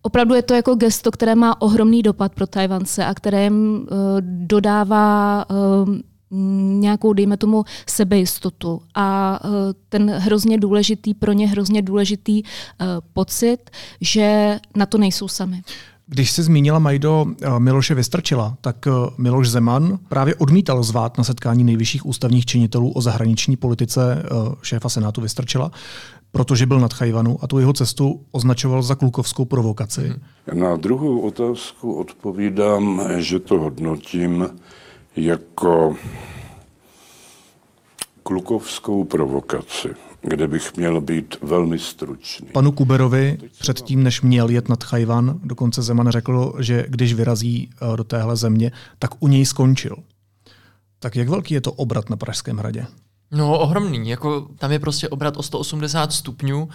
opravdu 0.01 0.35
je 0.35 0.41
to 0.41 0.53
jako 0.53 0.75
gesto, 0.75 1.11
které 1.11 1.35
má 1.35 1.61
ohromný 1.61 2.03
dopad 2.03 2.35
pro 2.35 2.47
Tajvance 2.47 3.05
a 3.05 3.13
které 3.13 3.43
jim 3.43 3.75
uh, 3.75 3.87
dodává 4.21 5.45
uh, 5.49 5.95
nějakou, 6.81 7.13
dejme 7.13 7.37
tomu, 7.37 7.63
sebejistotu 7.87 8.81
a 8.95 9.39
ten 9.89 10.09
hrozně 10.09 10.57
důležitý, 10.57 11.13
pro 11.13 11.31
ně 11.31 11.47
hrozně 11.47 11.81
důležitý 11.81 12.41
pocit, 13.13 13.69
že 14.01 14.59
na 14.75 14.85
to 14.85 14.97
nejsou 14.97 15.27
sami. 15.27 15.61
Když 16.13 16.31
se 16.31 16.43
zmínila 16.43 16.79
Majdo 16.79 17.25
eh, 17.41 17.59
Miloše 17.59 17.95
Vystrčila, 17.95 18.57
tak 18.61 18.87
eh, 18.87 18.91
Miloš 19.17 19.49
Zeman 19.49 19.99
právě 20.09 20.35
odmítal 20.35 20.83
zvát 20.83 21.17
na 21.17 21.23
setkání 21.23 21.63
nejvyšších 21.63 22.05
ústavních 22.05 22.45
činitelů 22.45 22.91
o 22.91 23.01
zahraniční 23.01 23.55
politice 23.55 24.23
eh, 24.25 24.55
šéfa 24.61 24.89
Senátu 24.89 25.21
Vystrčila, 25.21 25.71
protože 26.31 26.65
byl 26.65 26.79
nad 26.79 26.93
Chajvanu 26.93 27.37
a 27.41 27.47
tu 27.47 27.59
jeho 27.59 27.73
cestu 27.73 28.21
označoval 28.31 28.81
za 28.81 28.95
klukovskou 28.95 29.45
provokaci. 29.45 30.13
Na 30.53 30.75
druhou 30.75 31.19
otázku 31.19 31.93
odpovídám, 31.93 33.01
že 33.17 33.39
to 33.39 33.59
hodnotím 33.59 34.49
jako 35.15 35.95
klukovskou 38.23 39.03
provokaci 39.03 39.89
kde 40.23 40.47
bych 40.47 40.77
měl 40.77 41.01
být 41.01 41.35
velmi 41.41 41.79
stručný. 41.79 42.47
Panu 42.47 42.71
Kuberovi 42.71 43.37
předtím, 43.59 44.03
než 44.03 44.21
měl 44.21 44.49
jet 44.49 44.69
nad 44.69 44.83
Chajvan, 44.83 45.39
dokonce 45.43 45.81
Zeman 45.81 46.09
řekl, 46.09 46.53
že 46.59 46.85
když 46.87 47.13
vyrazí 47.13 47.69
eh, 47.93 47.97
do 47.97 48.03
téhle 48.03 48.35
země, 48.35 48.71
tak 48.99 49.11
u 49.19 49.27
něj 49.27 49.45
skončil. 49.45 49.95
Tak 50.99 51.15
jak 51.15 51.29
velký 51.29 51.53
je 51.53 51.61
to 51.61 51.71
obrat 51.71 52.09
na 52.09 52.17
Pražském 52.17 52.57
hradě? 52.57 52.85
No, 53.31 53.59
ohromný. 53.59 54.09
Jako, 54.09 54.47
tam 54.57 54.71
je 54.71 54.79
prostě 54.79 55.09
obrat 55.09 55.37
o 55.37 55.43
180 55.43 56.13
stupňů 56.13 56.63
uh, 56.63 56.69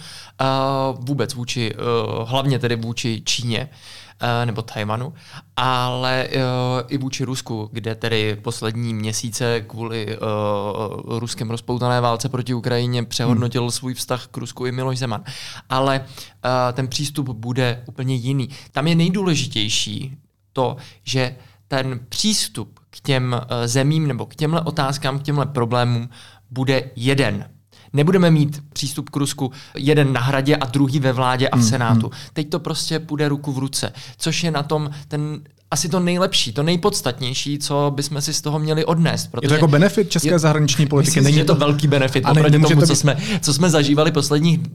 vůbec 1.05 1.33
vůči, 1.33 1.75
uh, 1.75 2.29
hlavně 2.29 2.59
tedy 2.59 2.75
vůči 2.75 3.21
Číně. 3.25 3.69
Eh, 3.69 4.08
nebo 4.45 4.61
Tajvanu, 4.61 5.13
ale 5.57 6.27
uh, 6.31 6.41
i 6.87 6.97
vůči 6.97 7.23
Rusku, 7.23 7.69
kde 7.71 7.95
tedy 7.95 8.35
poslední 8.35 8.93
měsíce 8.93 9.61
kvůli 9.61 10.17
uh, 10.17 11.19
ruskem 11.19 11.49
rozpoutané 11.49 12.01
válce 12.01 12.29
proti 12.29 12.53
Ukrajině 12.53 13.03
přehodnotil 13.03 13.61
hmm. 13.61 13.71
svůj 13.71 13.93
vztah 13.93 14.27
k 14.27 14.37
Rusku 14.37 14.65
i 14.65 14.71
Miloš 14.71 14.97
Zeman. 14.97 15.23
Ale 15.69 15.99
uh, 15.99 16.73
ten 16.73 16.87
přístup 16.87 17.29
bude 17.29 17.83
úplně 17.87 18.15
jiný. 18.15 18.49
Tam 18.71 18.87
je 18.87 18.95
nejdůležitější 18.95 20.17
to, 20.53 20.77
že 21.03 21.35
ten 21.67 21.99
přístup 22.09 22.79
k 22.89 22.99
těm 22.99 23.41
zemím 23.65 24.07
nebo 24.07 24.25
k 24.25 24.35
těmhle 24.35 24.61
otázkám, 24.61 25.19
k 25.19 25.23
těmhle 25.23 25.45
problémům 25.45 26.09
bude 26.51 26.91
jeden 26.95 27.49
nebudeme 27.93 28.31
mít 28.31 28.63
přístup 28.73 29.09
k 29.09 29.15
Rusku 29.15 29.51
jeden 29.75 30.13
na 30.13 30.21
hradě 30.21 30.55
a 30.55 30.65
druhý 30.65 30.99
ve 30.99 31.13
vládě 31.13 31.49
a 31.49 31.55
v 31.55 31.59
hmm, 31.59 31.69
Senátu. 31.69 32.07
Hmm. 32.07 32.19
Teď 32.33 32.49
to 32.49 32.59
prostě 32.59 32.99
půjde 32.99 33.29
ruku 33.29 33.51
v 33.51 33.57
ruce, 33.57 33.93
což 34.17 34.43
je 34.43 34.51
na 34.51 34.63
tom 34.63 34.89
ten 35.07 35.41
asi 35.71 35.89
to 35.89 35.99
nejlepší, 35.99 36.53
to 36.53 36.63
nejpodstatnější, 36.63 37.59
co 37.59 37.91
bychom 37.95 38.21
si 38.21 38.33
z 38.33 38.41
toho 38.41 38.59
měli 38.59 38.85
odnést. 38.85 39.29
Je 39.41 39.47
to 39.47 39.53
jako 39.53 39.67
benefit 39.67 40.11
české 40.11 40.29
je, 40.29 40.39
zahraniční 40.39 40.85
politiky? 40.85 41.19
Myslím, 41.19 41.35
Není 41.35 41.47
to 41.47 41.55
velký 41.55 41.87
benefit 41.87 42.25
a 42.25 42.31
oproti 42.31 42.59
tomu, 42.59 42.79
to 42.79 42.87
co, 42.87 42.95
jsme, 42.95 43.17
co 43.41 43.53
jsme 43.53 43.69
zažívali 43.69 44.11
posledních 44.11 44.59
uh, 44.59 44.65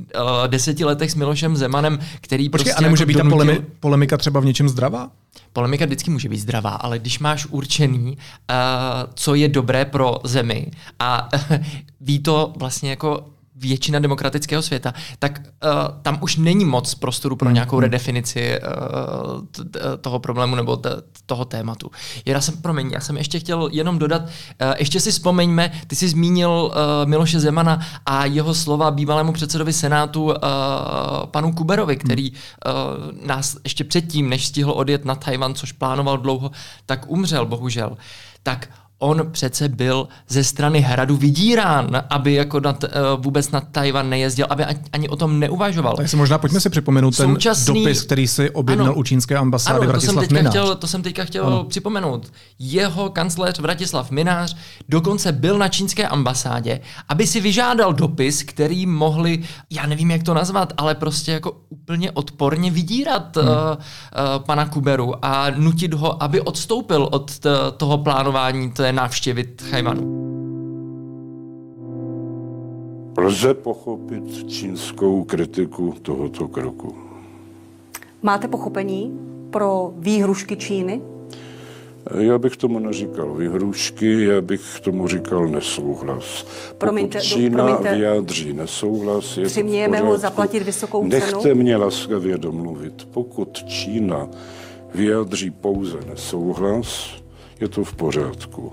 deseti 0.46 0.84
letech 0.84 1.10
s 1.10 1.14
Milošem 1.14 1.56
Zemanem, 1.56 1.98
který 2.20 2.48
Počkej, 2.48 2.64
prostě 2.64 2.78
a 2.78 2.80
nemůže 2.80 3.02
jako 3.02 3.08
být 3.08 3.16
donutil... 3.16 3.38
ta 3.38 3.44
polemi- 3.44 3.64
polemika 3.80 4.16
třeba 4.16 4.40
v 4.40 4.44
něčem 4.44 4.68
zdravá? 4.68 5.10
Polemika 5.52 5.84
vždycky 5.84 6.10
může 6.10 6.28
být 6.28 6.38
zdravá, 6.38 6.70
ale 6.70 6.98
když 6.98 7.18
máš 7.18 7.46
určený, 7.46 8.10
uh, 8.10 8.16
co 9.14 9.34
je 9.34 9.48
dobré 9.48 9.84
pro 9.84 10.18
zemi 10.24 10.70
a 10.98 11.28
uh, 11.50 11.56
ví 12.00 12.18
to 12.18 12.52
vlastně 12.56 12.90
jako 12.90 13.24
většina 13.54 13.98
demokratického 13.98 14.62
světa, 14.62 14.94
tak 15.18 15.40
uh, 15.40 15.70
tam 16.02 16.18
už 16.20 16.36
není 16.36 16.64
moc 16.64 16.94
prostoru 16.94 17.36
pro 17.36 17.48
hmm, 17.48 17.54
nějakou 17.54 17.76
hmm. 17.76 17.82
redefinici 17.82 18.60
uh, 18.60 19.44
t- 19.50 19.80
toho 20.00 20.18
problému 20.18 20.56
nebo 20.56 20.76
t- 20.76 21.02
toho 21.26 21.44
tématu. 21.44 21.90
Já 22.24 22.40
jsem, 22.40 22.56
promiň, 22.56 22.90
já 22.90 23.00
jsem 23.00 23.16
ještě 23.16 23.40
chtěl 23.40 23.68
jenom 23.72 23.98
dodat, 23.98 24.22
uh, 24.22 24.28
ještě 24.78 25.00
si 25.00 25.10
vzpomeňme, 25.10 25.72
ty 25.86 25.96
jsi 25.96 26.08
zmínil 26.08 26.50
uh, 26.50 27.08
Miloše 27.08 27.40
Zemana 27.40 27.80
a 28.06 28.24
jeho 28.24 28.54
slova 28.54 28.90
bývalému 28.90 29.32
předsedovi 29.32 29.72
Senátu 29.72 30.24
uh, 30.24 30.32
panu 31.26 31.52
Kuberovi, 31.52 31.96
který 31.96 32.30
uh, 32.32 32.36
nás 33.26 33.56
ještě 33.64 33.84
předtím, 33.84 34.28
než 34.28 34.46
stihl 34.46 34.70
odjet 34.70 35.04
na 35.04 35.14
Tajvan, 35.14 35.54
což 35.54 35.72
plánoval 35.72 36.18
dlouho, 36.18 36.50
tak 36.86 37.10
umřel, 37.10 37.46
bohužel. 37.46 37.96
Tak 38.42 38.68
on 38.98 39.22
přece 39.30 39.68
byl 39.68 40.08
ze 40.28 40.44
strany 40.44 40.80
hradu 40.80 41.16
vydírán, 41.16 42.02
aby 42.10 42.34
jako 42.34 42.60
nad, 42.60 42.84
uh, 42.84 42.90
vůbec 43.24 43.50
na 43.50 43.60
Tajvan 43.60 44.10
nejezdil, 44.10 44.46
aby 44.50 44.64
ani 44.92 45.08
o 45.08 45.16
tom 45.16 45.40
neuvažoval. 45.40 45.96
Tak 45.96 46.08
si 46.08 46.16
možná 46.16 46.38
pojďme 46.38 46.60
si 46.60 46.70
připomenout 46.70 47.14
Současný... 47.14 47.74
ten 47.74 47.82
dopis, 47.82 48.02
který 48.02 48.28
si 48.28 48.50
objednal 48.50 48.86
ano, 48.86 48.96
u 48.96 49.02
čínské 49.02 49.36
ambasády 49.36 49.78
ano, 49.78 49.88
Vratislav 49.88 50.14
to 50.14 50.20
jsem 50.20 50.36
teďka 50.36 50.50
Chtěl, 50.50 50.74
to 50.74 50.86
jsem 50.86 51.02
teďka 51.02 51.24
chtěl 51.24 51.46
ano. 51.46 51.64
připomenout. 51.64 52.32
Jeho 52.58 53.10
kancléř 53.10 53.58
Vratislav 53.58 54.10
Minář 54.10 54.56
dokonce 54.88 55.32
byl 55.32 55.58
na 55.58 55.68
čínské 55.68 56.08
ambasádě, 56.08 56.80
aby 57.08 57.26
si 57.26 57.40
vyžádal 57.40 57.92
dopis, 57.92 58.42
který 58.42 58.86
mohli, 58.86 59.42
já 59.70 59.86
nevím, 59.86 60.10
jak 60.10 60.22
to 60.22 60.34
nazvat, 60.34 60.72
ale 60.76 60.94
prostě 60.94 61.32
jako 61.32 61.56
úplně 61.68 62.10
odporně 62.10 62.70
vydírat 62.70 63.36
hmm. 63.36 63.48
uh, 63.48 63.54
uh, 63.54 64.44
pana 64.44 64.66
Kuberu 64.66 65.24
a 65.24 65.50
nutit 65.56 65.94
ho, 65.94 66.22
aby 66.22 66.40
odstoupil 66.40 67.08
od 67.10 67.38
t- 67.38 67.50
toho 67.76 67.98
plánování 67.98 68.70
té 68.84 68.92
návštěvit 68.92 69.62
Chajmanu. 69.62 70.24
Lze 73.18 73.54
pochopit 73.54 74.50
čínskou 74.50 75.24
kritiku 75.24 75.94
tohoto 76.02 76.48
kroku. 76.48 76.94
Máte 78.22 78.48
pochopení 78.48 79.18
pro 79.50 79.92
výhrušky 79.96 80.56
Číny? 80.56 81.00
Já 82.18 82.38
bych 82.38 82.56
tomu 82.56 82.78
neříkal 82.78 83.34
výhrušky, 83.34 84.24
já 84.24 84.40
bych 84.40 84.80
tomu 84.80 85.08
říkal 85.08 85.48
nesouhlas. 85.48 86.46
Promiňte, 86.78 87.18
Pokud 87.18 87.28
Čína 87.28 87.64
promiňte, 87.64 87.96
vyjádří 87.96 88.52
nesouhlas, 88.52 89.36
je 89.36 89.46
Přimějeme 89.46 90.00
ho 90.00 90.18
zaplatit 90.18 90.62
vysokou 90.62 91.00
cenu? 91.00 91.10
Nechte 91.10 91.54
mě 91.54 91.76
laskavě 91.76 92.38
domluvit. 92.38 93.08
Pokud 93.10 93.64
Čína 93.66 94.28
vyjádří 94.94 95.50
pouze 95.50 95.98
nesouhlas, 96.08 97.23
je 97.60 97.68
to 97.68 97.84
v 97.84 97.94
pořádku. 97.94 98.72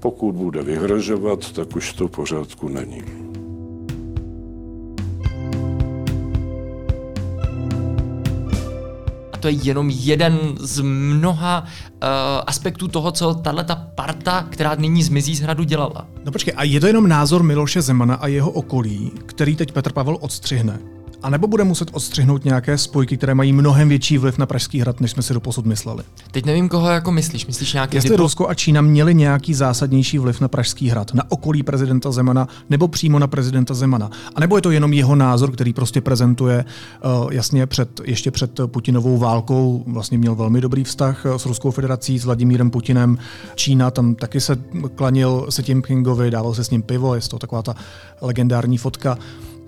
Pokud 0.00 0.32
bude 0.32 0.62
vyhrožovat, 0.62 1.52
tak 1.52 1.76
už 1.76 1.92
to 1.92 2.08
v 2.08 2.10
pořádku 2.10 2.68
není. 2.68 3.02
to 9.42 9.48
je 9.48 9.54
jenom 9.62 9.90
jeden 9.90 10.38
z 10.60 10.80
mnoha 10.80 11.60
uh, 11.62 12.08
aspektů 12.46 12.88
toho, 12.88 13.12
co 13.12 13.34
tahle 13.34 13.64
ta 13.64 13.74
parta, 13.74 14.46
která 14.50 14.74
nyní 14.74 15.02
zmizí 15.02 15.36
z 15.36 15.40
hradu, 15.40 15.64
dělala. 15.64 16.06
No 16.24 16.32
počkej, 16.32 16.54
a 16.56 16.64
je 16.64 16.80
to 16.80 16.86
jenom 16.86 17.08
názor 17.08 17.42
Miloše 17.42 17.82
Zemana 17.82 18.14
a 18.14 18.26
jeho 18.26 18.50
okolí, 18.50 19.12
který 19.26 19.56
teď 19.56 19.72
Petr 19.72 19.92
Pavel 19.92 20.18
odstřihne? 20.20 20.78
A 21.22 21.30
nebo 21.30 21.46
bude 21.46 21.64
muset 21.64 21.88
odstřihnout 21.92 22.44
nějaké 22.44 22.78
spojky, 22.78 23.16
které 23.16 23.34
mají 23.34 23.52
mnohem 23.52 23.88
větší 23.88 24.18
vliv 24.18 24.38
na 24.38 24.46
Pražský 24.46 24.80
hrad, 24.80 25.00
než 25.00 25.10
jsme 25.10 25.22
si 25.22 25.34
doposud 25.34 25.66
mysleli. 25.66 26.02
Teď 26.30 26.44
nevím, 26.44 26.68
koho 26.68 26.88
jako 26.88 27.12
myslíš. 27.12 27.46
Myslíš 27.46 27.72
nějaký 27.72 27.96
Jestli 27.96 28.10
typu... 28.10 28.22
Rusko 28.22 28.48
a 28.48 28.54
Čína 28.54 28.80
měli 28.80 29.14
nějaký 29.14 29.54
zásadnější 29.54 30.18
vliv 30.18 30.40
na 30.40 30.48
Pražský 30.48 30.88
hrad, 30.88 31.14
na 31.14 31.22
okolí 31.28 31.62
prezidenta 31.62 32.12
Zemana, 32.12 32.48
nebo 32.70 32.88
přímo 32.88 33.18
na 33.18 33.26
prezidenta 33.26 33.74
Zemana. 33.74 34.10
A 34.34 34.40
nebo 34.40 34.56
je 34.56 34.62
to 34.62 34.70
jenom 34.70 34.92
jeho 34.92 35.14
názor, 35.14 35.52
který 35.52 35.72
prostě 35.72 36.00
prezentuje 36.00 36.64
uh, 37.24 37.32
jasně 37.32 37.66
před, 37.66 38.00
ještě 38.04 38.30
před 38.30 38.60
Putinovou 38.66 39.18
válkou, 39.18 39.84
vlastně 39.86 40.18
měl 40.18 40.34
velmi 40.34 40.60
dobrý 40.60 40.84
vztah 40.84 41.26
s 41.36 41.46
Ruskou 41.46 41.70
federací, 41.70 42.18
s 42.18 42.24
Vladimírem 42.24 42.70
Putinem. 42.70 43.18
Čína 43.54 43.90
tam 43.90 44.14
taky 44.14 44.40
se 44.40 44.56
klanil 44.94 45.46
se 45.50 45.62
tím 45.62 45.82
Pingovi, 45.82 46.30
dával 46.30 46.54
se 46.54 46.64
s 46.64 46.70
ním 46.70 46.82
pivo, 46.82 47.14
je 47.14 47.20
to 47.20 47.38
taková 47.38 47.62
ta 47.62 47.74
legendární 48.20 48.78
fotka. 48.78 49.18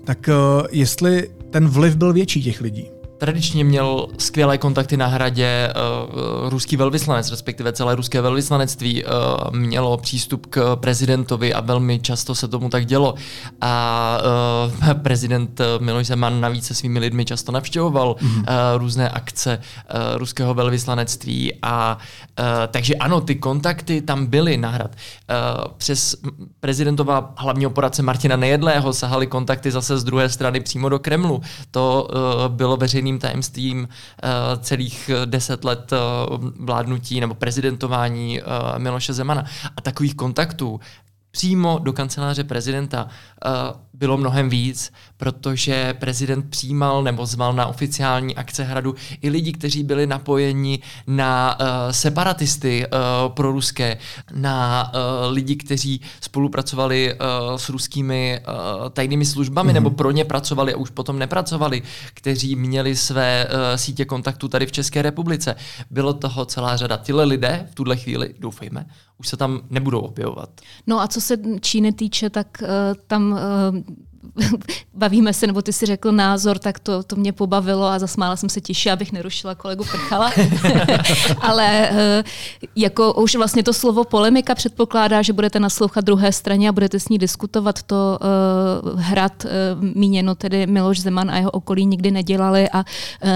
Tak 0.03 0.29
uh, 0.29 0.67
jestli 0.71 1.29
ten 1.55 1.67
vliv 1.67 1.95
byl 1.95 2.13
větší 2.13 2.43
těch 2.43 2.61
lidí? 2.61 2.91
Tradičně 3.17 3.63
měl 3.63 4.07
skvělé 4.17 4.57
kontakty 4.57 4.97
na 4.97 5.07
hradě 5.07 5.73
uh, 5.73 6.49
ruský 6.49 6.77
velvyslanec, 6.77 7.31
respektive 7.31 7.73
celé 7.73 7.95
ruské 7.95 8.21
velvyslanectví 8.21 9.03
uh, 9.03 9.11
mělo 9.51 9.97
přístup 9.97 10.45
k 10.45 10.75
prezidentovi 10.75 11.53
a 11.53 11.61
velmi 11.61 11.99
často 11.99 12.35
se 12.35 12.47
tomu 12.47 12.69
tak 12.69 12.85
dělo. 12.85 13.15
A 13.61 14.17
uh, 14.85 14.93
prezident 15.03 15.61
Miloš 15.79 16.07
Zeman 16.07 16.41
navíc 16.41 16.65
se 16.65 16.73
svými 16.73 16.99
lidmi 16.99 17.25
často 17.25 17.51
navštěvoval 17.51 18.15
mm-hmm. 18.19 18.39
uh, 18.39 18.45
různé 18.77 19.09
akce 19.09 19.57
uh, 19.57 20.17
ruského 20.17 20.53
velvyslanectví 20.53 21.53
a 21.61 21.97
uh, 22.39 22.45
takže 22.71 22.95
ano, 22.95 23.21
ty 23.21 23.35
kontakty 23.35 24.01
tam 24.01 24.25
byly 24.25 24.57
na 24.57 24.69
hrad. 24.69 24.91
Uh, 24.91 25.71
přes 25.77 26.15
prezidentova 26.59 27.33
hlavního 27.37 27.71
poradce 27.71 28.03
Martina 28.03 28.35
Nejedlého 28.35 28.93
sahaly 28.93 29.27
kontakty 29.27 29.71
zase 29.71 29.97
z 29.97 30.03
druhé 30.03 30.29
strany 30.29 30.59
přímo 30.59 30.89
do 30.89 30.99
Kremlu. 30.99 31.41
To 31.71 32.07
uh, 32.09 32.55
bylo 32.55 32.77
veřejné 32.77 33.04
veřejným 33.05 33.19
tajemstvím 33.19 33.87
uh, 33.87 34.61
celých 34.61 35.11
deset 35.25 35.63
let 35.63 35.91
uh, 35.91 36.49
vládnutí 36.59 37.19
nebo 37.19 37.33
prezidentování 37.35 38.41
Miloše 38.77 39.13
Zemana. 39.13 39.45
A 39.77 39.81
takových 39.81 40.15
kontaktů 40.15 40.79
přímo 41.31 41.79
do 41.83 41.93
kanceláře 41.93 42.43
prezidenta 42.43 43.07
bylo 43.93 44.17
mnohem 44.17 44.49
víc, 44.49 44.91
protože 45.17 45.93
prezident 45.93 46.49
přijímal 46.49 47.03
nebo 47.03 47.25
zval 47.25 47.53
na 47.53 47.65
oficiální 47.65 48.35
akce 48.35 48.63
hradu 48.63 48.95
i 49.21 49.29
lidi, 49.29 49.51
kteří 49.51 49.83
byli 49.83 50.07
napojeni 50.07 50.79
na 51.07 51.59
uh, 51.59 51.65
separatisty 51.91 52.85
uh, 52.85 53.33
pro 53.33 53.51
ruské, 53.51 53.97
na 54.33 54.91
uh, 54.93 55.33
lidi, 55.33 55.55
kteří 55.55 56.01
spolupracovali 56.21 57.13
uh, 57.13 57.57
s 57.57 57.69
ruskými 57.69 58.39
uh, 58.47 58.89
tajnými 58.89 59.25
službami 59.25 59.69
mm-hmm. 59.69 59.73
nebo 59.73 59.89
pro 59.89 60.11
ně 60.11 60.25
pracovali 60.25 60.73
a 60.73 60.77
už 60.77 60.89
potom 60.89 61.19
nepracovali, 61.19 61.81
kteří 62.13 62.55
měli 62.55 62.95
své 62.95 63.45
uh, 63.45 63.51
sítě 63.75 64.05
kontaktů 64.05 64.47
tady 64.47 64.65
v 64.65 64.71
České 64.71 65.01
republice. 65.01 65.55
Bylo 65.89 66.13
toho 66.13 66.45
celá 66.45 66.77
řada. 66.77 66.97
Tyhle 66.97 67.23
lidé 67.23 67.67
v 67.71 67.75
tuhle 67.75 67.97
chvíli, 67.97 68.35
doufejme, 68.39 68.85
už 69.17 69.27
se 69.27 69.37
tam 69.37 69.61
nebudou 69.69 69.99
objevovat. 69.99 70.49
No 70.87 71.01
a 71.01 71.07
co 71.07 71.21
se 71.21 71.37
Číny 71.61 71.93
týče, 71.93 72.29
tak 72.29 72.47
uh, 72.61 72.67
tam 73.07 73.31
uh, 73.31 73.95
bavíme 74.93 75.33
se, 75.33 75.47
nebo 75.47 75.61
ty 75.61 75.73
si 75.73 75.85
řekl 75.85 76.11
názor, 76.11 76.59
tak 76.59 76.79
to, 76.79 77.03
to 77.03 77.15
mě 77.15 77.33
pobavilo 77.33 77.85
a 77.85 77.99
zasmála 77.99 78.35
jsem 78.35 78.49
se 78.49 78.61
tiše, 78.61 78.91
abych 78.91 79.11
nerušila 79.11 79.55
kolegu 79.55 79.83
Prchala. 79.83 80.31
Ale 81.41 81.89
eh, 81.89 82.23
jako 82.75 83.13
už 83.13 83.35
vlastně 83.35 83.63
to 83.63 83.73
slovo 83.73 84.03
polemika 84.03 84.55
předpokládá, 84.55 85.21
že 85.21 85.33
budete 85.33 85.59
naslouchat 85.59 86.05
druhé 86.05 86.31
straně 86.31 86.69
a 86.69 86.71
budete 86.71 86.99
s 86.99 87.09
ní 87.09 87.17
diskutovat. 87.17 87.83
To 87.83 88.19
uh, 88.93 89.01
hrad 89.01 89.45
uh, 89.45 89.51
míněno 89.83 90.35
tedy 90.35 90.67
Miloš 90.67 90.99
Zeman 90.99 91.31
a 91.31 91.37
jeho 91.37 91.51
okolí 91.51 91.85
nikdy 91.85 92.11
nedělali 92.11 92.69
a 92.69 92.77
uh, 92.77 92.83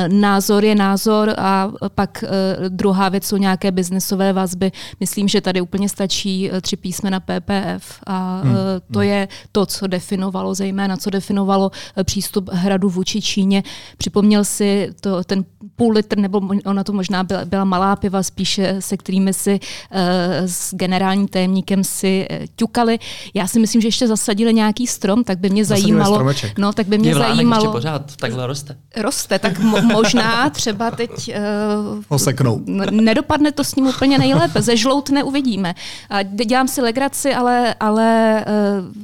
názor 0.08 0.66
je 0.66 0.76
názor 0.76 1.34
a 1.38 1.72
pak 1.96 2.24
uh, 2.24 2.70
druhá 2.70 3.10
věc 3.10 3.26
jsou 3.26 3.38
nějaké 3.38 3.72
biznesové 3.72 4.34
vazby. 4.34 4.72
Myslím, 5.00 5.28
že 5.28 5.42
tady 5.42 5.62
úplně 5.62 5.90
stačí 5.90 6.52
tři 6.62 6.78
písmena 6.78 7.20
PPF 7.20 8.00
a 8.08 8.42
uh, 8.44 8.52
to 8.92 9.02
je 9.02 9.28
to, 9.52 9.66
co 9.66 9.88
definovalo 9.88 10.56
zejména 10.56 10.89
na 10.90 10.98
co 10.98 11.10
definovalo 11.10 11.72
eh, 11.96 12.04
přístup 12.04 12.50
hradu 12.54 12.90
vůči 12.90 13.22
Číně. 13.22 13.64
Připomněl 13.98 14.46
si 14.46 14.90
to, 15.02 15.24
ten 15.24 15.46
půl 15.76 15.94
litr, 15.94 16.18
nebo 16.18 16.42
ona 16.66 16.84
to 16.84 16.94
možná 16.94 17.24
byla, 17.24 17.46
byla 17.46 17.64
malá 17.64 17.96
piva, 17.96 18.24
spíše 18.24 18.76
se 18.80 18.98
kterými 18.98 19.34
si 19.34 19.60
uh, 19.60 20.00
s 20.46 20.74
generálním 20.74 21.28
tajemníkem 21.28 21.84
si 21.84 22.28
uh, 22.32 22.38
ťukali. 22.56 23.00
Já 23.34 23.48
si 23.48 23.60
myslím, 23.60 23.82
že 23.82 23.88
ještě 23.88 24.08
zasadili 24.08 24.54
nějaký 24.54 24.88
strom, 24.88 25.24
tak 25.24 25.40
by 25.40 25.50
mě 25.50 25.66
zajímalo. 25.66 26.34
No, 26.58 26.74
tak 26.74 26.88
by 26.88 26.98
mě 26.98 27.16
zajímalo. 27.16 27.64
Ještě 27.64 27.72
pořád 27.72 28.16
takhle 28.16 28.48
roste. 28.48 28.78
Roste, 28.98 29.40
tak 29.40 29.60
mo- 29.60 29.94
možná 29.94 30.50
třeba 30.50 30.92
teď 30.92 31.12
uh, 31.12 32.04
Oseknou. 32.10 32.62
nedopadne 32.92 33.52
to 33.52 33.64
s 33.64 33.76
ním 33.76 33.88
úplně 33.88 34.18
nejlépe. 34.18 34.62
Ze 34.62 34.78
žlout 34.78 35.10
neuvidíme. 35.10 35.76
A 36.10 36.24
dělám 36.24 36.68
si 36.68 36.82
legraci, 36.82 37.34
ale, 37.34 37.76
ale 37.80 38.46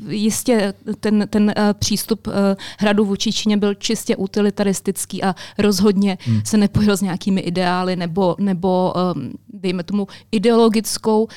uh, 0.05 0.11
jistě 0.11 0.73
ten, 0.99 1.27
ten 1.29 1.43
uh, 1.43 1.53
přístup 1.79 2.27
uh, 2.27 2.33
hradu 2.79 3.05
vůči 3.05 3.33
Číně 3.33 3.57
byl 3.57 3.73
čistě 3.73 4.15
utilitaristický 4.15 5.23
a 5.23 5.35
rozhodně 5.57 6.17
hmm. 6.21 6.41
se 6.45 6.57
nepojil 6.57 6.97
s 6.97 7.01
nějakými 7.01 7.41
ideály 7.41 7.95
nebo, 7.95 8.35
nebo 8.39 8.93
um, 9.15 9.31
dejme 9.53 9.83
tomu 9.83 10.07
ideologickou 10.31 11.23
uh, 11.23 11.29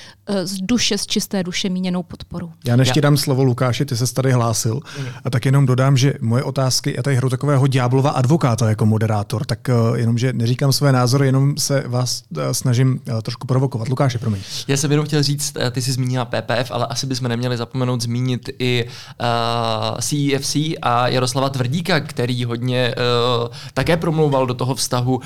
z 0.42 0.54
duše, 0.60 0.98
z 0.98 1.06
čisté 1.06 1.42
duše 1.42 1.68
míněnou 1.68 2.02
podporu. 2.02 2.52
Já 2.66 2.76
než 2.76 2.90
ti 2.90 3.00
dám 3.00 3.16
slovo 3.16 3.44
Lukáši, 3.44 3.84
ty 3.84 3.96
se 3.96 4.14
tady 4.14 4.32
hlásil 4.32 4.80
hmm. 4.98 5.08
a 5.24 5.30
tak 5.30 5.44
jenom 5.44 5.66
dodám, 5.66 5.96
že 5.96 6.14
moje 6.20 6.42
otázky, 6.42 6.94
já 6.96 7.02
tady 7.02 7.16
hru 7.16 7.28
takového 7.28 7.66
ďáblova 7.66 8.10
advokáta 8.10 8.68
jako 8.68 8.86
moderátor, 8.86 9.44
tak 9.44 9.68
uh, 9.90 9.98
jenom, 9.98 10.18
že 10.18 10.32
neříkám 10.32 10.72
své 10.72 10.92
názory, 10.92 11.26
jenom 11.26 11.56
se 11.56 11.84
vás 11.86 12.22
snažím 12.52 13.00
trošku 13.22 13.46
provokovat. 13.46 13.88
Lukáši, 13.88 14.18
promiň. 14.18 14.40
Já 14.68 14.76
jsem 14.76 14.90
jenom 14.90 15.06
chtěl 15.06 15.22
říct, 15.22 15.54
ty 15.70 15.82
jsi 15.82 15.92
zmínila 15.92 16.24
PPF, 16.24 16.70
ale 16.70 16.86
asi 16.86 17.06
bychom 17.06 17.28
neměli 17.28 17.56
zapomenout 17.56 18.02
zmínit 18.02 18.50
i 18.58 18.84
uh, 18.84 19.98
CEFC 20.28 20.56
a 20.82 21.08
Jaroslava 21.08 21.48
Tvrdíka, 21.48 22.00
který 22.00 22.44
hodně 22.44 22.94
uh, 22.94 23.48
také 23.74 23.96
promlouval 23.96 24.46
do 24.46 24.54
toho 24.54 24.74
vztahu 24.74 25.16
uh, 25.16 25.22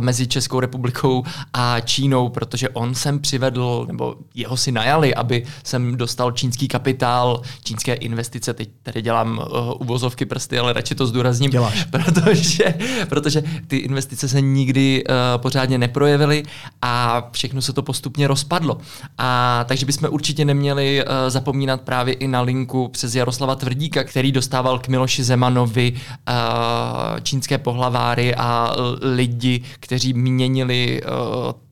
mezi 0.00 0.26
Českou 0.26 0.60
republikou 0.60 1.24
a 1.52 1.80
Čínou, 1.80 2.28
protože 2.28 2.68
on 2.68 2.94
sem 2.94 3.18
přivedl, 3.18 3.84
nebo 3.88 4.14
jeho 4.34 4.56
si 4.56 4.72
najali, 4.72 5.14
aby 5.14 5.44
sem 5.64 5.96
dostal 5.96 6.32
čínský 6.32 6.68
kapitál, 6.68 7.42
čínské 7.64 7.94
investice. 7.94 8.54
Teď 8.54 8.68
tady 8.82 9.02
dělám 9.02 9.38
uh, 9.38 9.74
uvozovky 9.78 10.24
prsty, 10.26 10.58
ale 10.58 10.72
radši 10.72 10.94
to 10.94 11.06
zdůrazním, 11.06 11.50
Děláš. 11.50 11.84
protože, 11.90 12.74
protože 13.08 13.42
ty 13.66 13.76
investice 13.76 14.28
se 14.28 14.40
nikdy 14.40 15.04
uh, 15.04 15.14
pořádně 15.42 15.78
neprojevily 15.78 16.42
a 16.82 17.22
všechno 17.32 17.62
se 17.62 17.72
to 17.72 17.82
postupně 17.82 18.26
rozpadlo. 18.26 18.78
A 19.18 19.64
takže 19.68 19.86
bychom 19.86 20.08
určitě 20.12 20.44
neměli 20.44 21.04
uh, 21.04 21.12
zapomínat 21.28 21.80
právě 21.80 22.14
i 22.14 22.28
na 22.28 22.40
linku 22.40 22.88
přes 22.88 23.14
Jaroslava 23.14 23.54
Tvrdíka, 23.54 24.04
který 24.04 24.32
dostával 24.44 24.78
k 24.78 24.88
Miloši 24.88 25.24
Zemanovi 25.24 25.92
uh, 25.92 27.20
čínské 27.20 27.58
pohlaváry 27.58 28.34
a 28.34 28.74
lidi, 29.00 29.62
kteří 29.80 30.14
měnili 30.14 31.02
uh, 31.02 31.08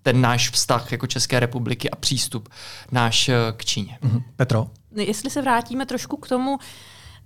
ten 0.02 0.20
náš 0.20 0.50
vztah 0.50 0.92
jako 0.92 1.06
České 1.06 1.40
republiky 1.40 1.90
a 1.90 1.96
přístup 1.96 2.48
náš 2.92 3.28
uh, 3.28 3.34
k 3.56 3.64
Číně. 3.64 3.98
Mm-hmm. 4.02 4.22
Petro? 4.36 4.66
Jestli 4.96 5.30
se 5.30 5.42
vrátíme 5.42 5.86
trošku 5.86 6.16
k 6.16 6.28
tomu, 6.28 6.52
uh, 6.52 6.60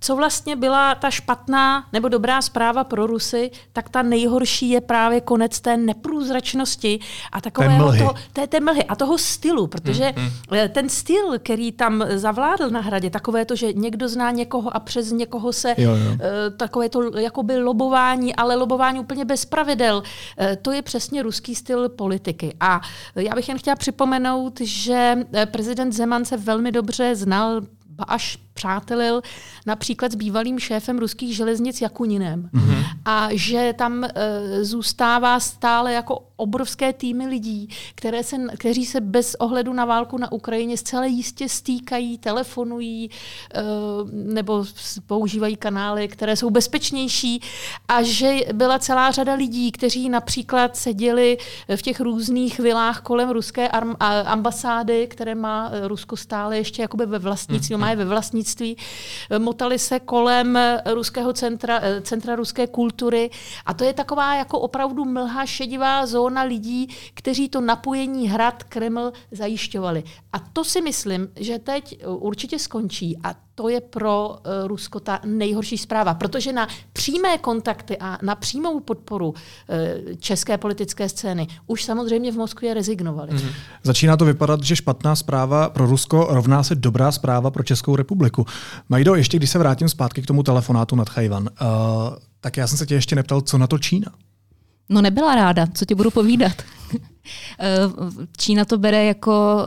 co 0.00 0.16
vlastně 0.16 0.56
byla 0.56 0.94
ta 0.94 1.11
špatná 1.11 1.87
nebo 1.92 2.09
dobrá 2.09 2.42
zpráva 2.42 2.85
pro 2.85 3.06
Rusy, 3.06 3.50
tak 3.72 3.88
ta 3.88 4.02
nejhorší 4.02 4.70
je 4.70 4.80
právě 4.80 5.20
konec 5.20 5.61
té 5.61 5.76
neprůzračnosti 5.76 7.00
a 7.32 7.40
takového 7.40 7.92
té 7.92 7.98
toho, 7.98 8.14
té, 8.32 8.46
té 8.46 8.61
mlhy 8.61 8.85
a 8.85 8.96
toho 8.96 9.18
stylu, 9.18 9.66
protože 9.66 10.12
hmm, 10.16 10.30
hmm. 10.50 10.68
ten 10.68 10.88
styl, 10.88 11.38
který 11.38 11.72
tam 11.72 12.04
zavládl 12.14 12.70
na 12.70 12.80
hradě, 12.80 13.11
takové 13.11 13.44
to, 13.44 13.56
že 13.56 13.72
někdo 13.72 14.09
zná 14.09 14.30
někoho 14.30 14.76
a 14.76 14.80
přes 14.80 15.12
někoho 15.12 15.52
se 15.52 15.74
jo, 15.78 15.90
jo. 15.90 16.16
Eh, 16.20 16.50
takové 16.50 16.88
to 16.88 17.18
jakoby 17.18 17.59
lobování, 17.59 18.37
ale 18.37 18.56
lobování 18.56 19.00
úplně 19.00 19.24
bez 19.24 19.44
pravidel, 19.44 20.02
eh, 20.38 20.56
to 20.56 20.72
je 20.72 20.82
přesně 20.82 21.22
ruský 21.22 21.54
styl 21.54 21.88
politiky. 21.88 22.56
A 22.61 22.80
já 23.14 23.35
bych 23.35 23.48
jen 23.48 23.59
chtěla 23.59 23.76
připomenout, 23.76 24.61
že 24.61 25.16
prezident 25.50 25.92
Zeman 25.92 26.24
se 26.24 26.37
velmi 26.37 26.72
dobře 26.72 27.14
znal 27.14 27.61
ba 27.88 28.04
až 28.04 28.38
přátelil 28.56 29.22
například 29.66 30.12
s 30.12 30.14
bývalým 30.14 30.58
šéfem 30.58 30.98
ruských 30.98 31.36
železnic 31.36 31.80
Jakuninem. 31.80 32.50
Mm-hmm. 32.54 32.84
A 33.04 33.28
že 33.32 33.74
tam 33.78 34.04
e, 34.04 34.10
zůstává 34.64 35.40
stále 35.40 35.92
jako 35.92 36.26
obrovské 36.36 36.92
týmy 36.92 37.26
lidí, 37.26 37.68
které 37.94 38.22
se, 38.22 38.36
kteří 38.58 38.86
se 38.86 39.00
bez 39.00 39.34
ohledu 39.34 39.72
na 39.72 39.84
válku 39.84 40.18
na 40.18 40.32
Ukrajině 40.32 40.76
zcela 40.76 41.04
jistě 41.04 41.48
stýkají, 41.48 42.18
telefonují 42.18 43.10
eh, 43.54 43.62
nebo 44.12 44.64
používají 45.06 45.56
kanály, 45.56 46.08
které 46.08 46.36
jsou 46.36 46.50
bezpečnější 46.50 47.40
a 47.88 48.02
že 48.02 48.36
byla 48.52 48.78
celá 48.78 49.10
řada 49.10 49.34
lidí, 49.34 49.72
kteří 49.72 50.08
například 50.08 50.76
seděli 50.76 51.38
v 51.76 51.82
těch 51.82 52.00
různých 52.00 52.60
vilách 52.60 53.00
kolem 53.00 53.30
ruské 53.30 53.68
ambasády, 54.24 55.06
které 55.06 55.34
má 55.34 55.70
Rusko 55.82 56.16
stále 56.16 56.56
ještě 56.56 56.82
jakoby 56.82 57.06
ve 57.06 57.18
vlastnictví, 57.18 57.74
mm. 57.74 57.80
má 57.80 57.90
je 57.90 57.96
ve 57.96 58.04
vlastnictví, 58.04 58.45
motali 59.38 59.78
se 59.78 60.00
kolem 60.00 60.59
ruského 60.87 61.32
centra, 61.32 61.80
centra 62.02 62.37
ruské 62.37 62.66
kultury 62.66 63.30
a 63.66 63.74
to 63.74 63.85
je 63.85 63.92
taková 63.92 64.35
jako 64.35 64.61
opravdu 64.61 65.04
mlha 65.04 65.46
šedivá 65.46 66.06
zóna 66.06 66.42
lidí, 66.42 66.88
kteří 67.14 67.48
to 67.48 67.61
napojení 67.61 68.28
hrad 68.28 68.62
Kreml 68.62 69.12
zajišťovali. 69.30 70.04
A 70.32 70.38
to 70.38 70.64
si 70.64 70.80
myslím, 70.80 71.28
že 71.37 71.59
teď 71.59 72.06
určitě 72.06 72.59
skončí 72.59 73.18
a 73.24 73.45
to 73.58 73.68
je 73.68 73.80
pro 73.80 74.28
uh, 74.28 74.68
Rusko 74.68 75.00
ta 75.00 75.20
nejhorší 75.24 75.78
zpráva, 75.78 76.14
protože 76.14 76.52
na 76.52 76.68
přímé 76.92 77.38
kontakty 77.38 77.96
a 77.98 78.18
na 78.22 78.34
přímou 78.34 78.80
podporu 78.80 79.28
uh, 79.28 79.34
české 80.18 80.58
politické 80.58 81.08
scény 81.08 81.46
už 81.66 81.84
samozřejmě 81.84 82.32
v 82.32 82.36
Moskvě 82.36 82.74
rezignovali. 82.74 83.32
Mm-hmm. 83.32 83.52
Začíná 83.82 84.16
to 84.16 84.24
vypadat, 84.24 84.62
že 84.62 84.76
špatná 84.76 85.16
zpráva 85.16 85.68
pro 85.68 85.86
Rusko 85.86 86.26
rovná 86.30 86.62
se 86.62 86.74
dobrá 86.74 87.12
zpráva 87.12 87.50
pro 87.50 87.62
Českou 87.62 87.96
republiku. 87.96 88.46
Majdo, 88.88 89.14
ještě 89.14 89.36
když 89.36 89.50
se 89.50 89.58
vrátím 89.58 89.88
zpátky 89.88 90.22
k 90.22 90.26
tomu 90.26 90.42
telefonátu 90.42 90.96
nad 90.96 91.08
Chajvan, 91.08 91.42
uh, 91.42 91.68
tak 92.40 92.56
já 92.56 92.66
jsem 92.66 92.78
se 92.78 92.86
tě 92.86 92.94
ještě 92.94 93.16
neptal, 93.16 93.40
co 93.40 93.58
na 93.58 93.66
to 93.66 93.78
Čína. 93.78 94.12
No 94.88 95.02
nebyla 95.02 95.34
ráda, 95.34 95.66
co 95.74 95.84
ti 95.84 95.94
budu 95.94 96.10
povídat. 96.10 96.52
Čína 98.36 98.64
to 98.64 98.78
bere 98.78 99.04
jako 99.04 99.64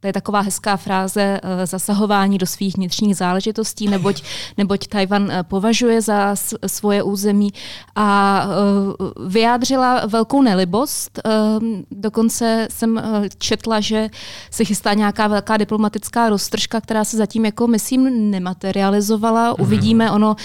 to 0.00 0.06
je 0.06 0.12
taková 0.12 0.40
hezká 0.40 0.76
fráze 0.76 1.40
uh, 1.44 1.50
zasahování 1.64 2.38
do 2.38 2.46
svých 2.46 2.76
vnitřních 2.76 3.16
záležitostí, 3.16 3.88
neboť, 3.88 4.22
neboť 4.58 4.86
Tajvan 4.86 5.22
uh, 5.22 5.30
považuje 5.42 6.02
za 6.02 6.34
svoje 6.66 7.02
území 7.02 7.50
a 7.96 8.42
uh, 8.46 9.28
vyjádřila 9.28 10.06
velkou 10.06 10.42
nelibost. 10.42 11.20
Dokonce 11.90 12.68
jsem 12.70 13.02
četla, 13.38 13.80
že 13.80 14.08
se 14.50 14.64
chystá 14.64 14.94
nějaká 14.94 15.26
velká 15.26 15.56
diplomatická 15.56 16.28
roztržka, 16.28 16.80
která 16.80 17.04
se 17.04 17.16
zatím, 17.16 17.44
jako 17.44 17.66
myslím, 17.66 18.30
nematerializovala. 18.30 19.48
Mhm. 19.48 19.56
Uvidíme, 19.58 20.10
ono 20.10 20.36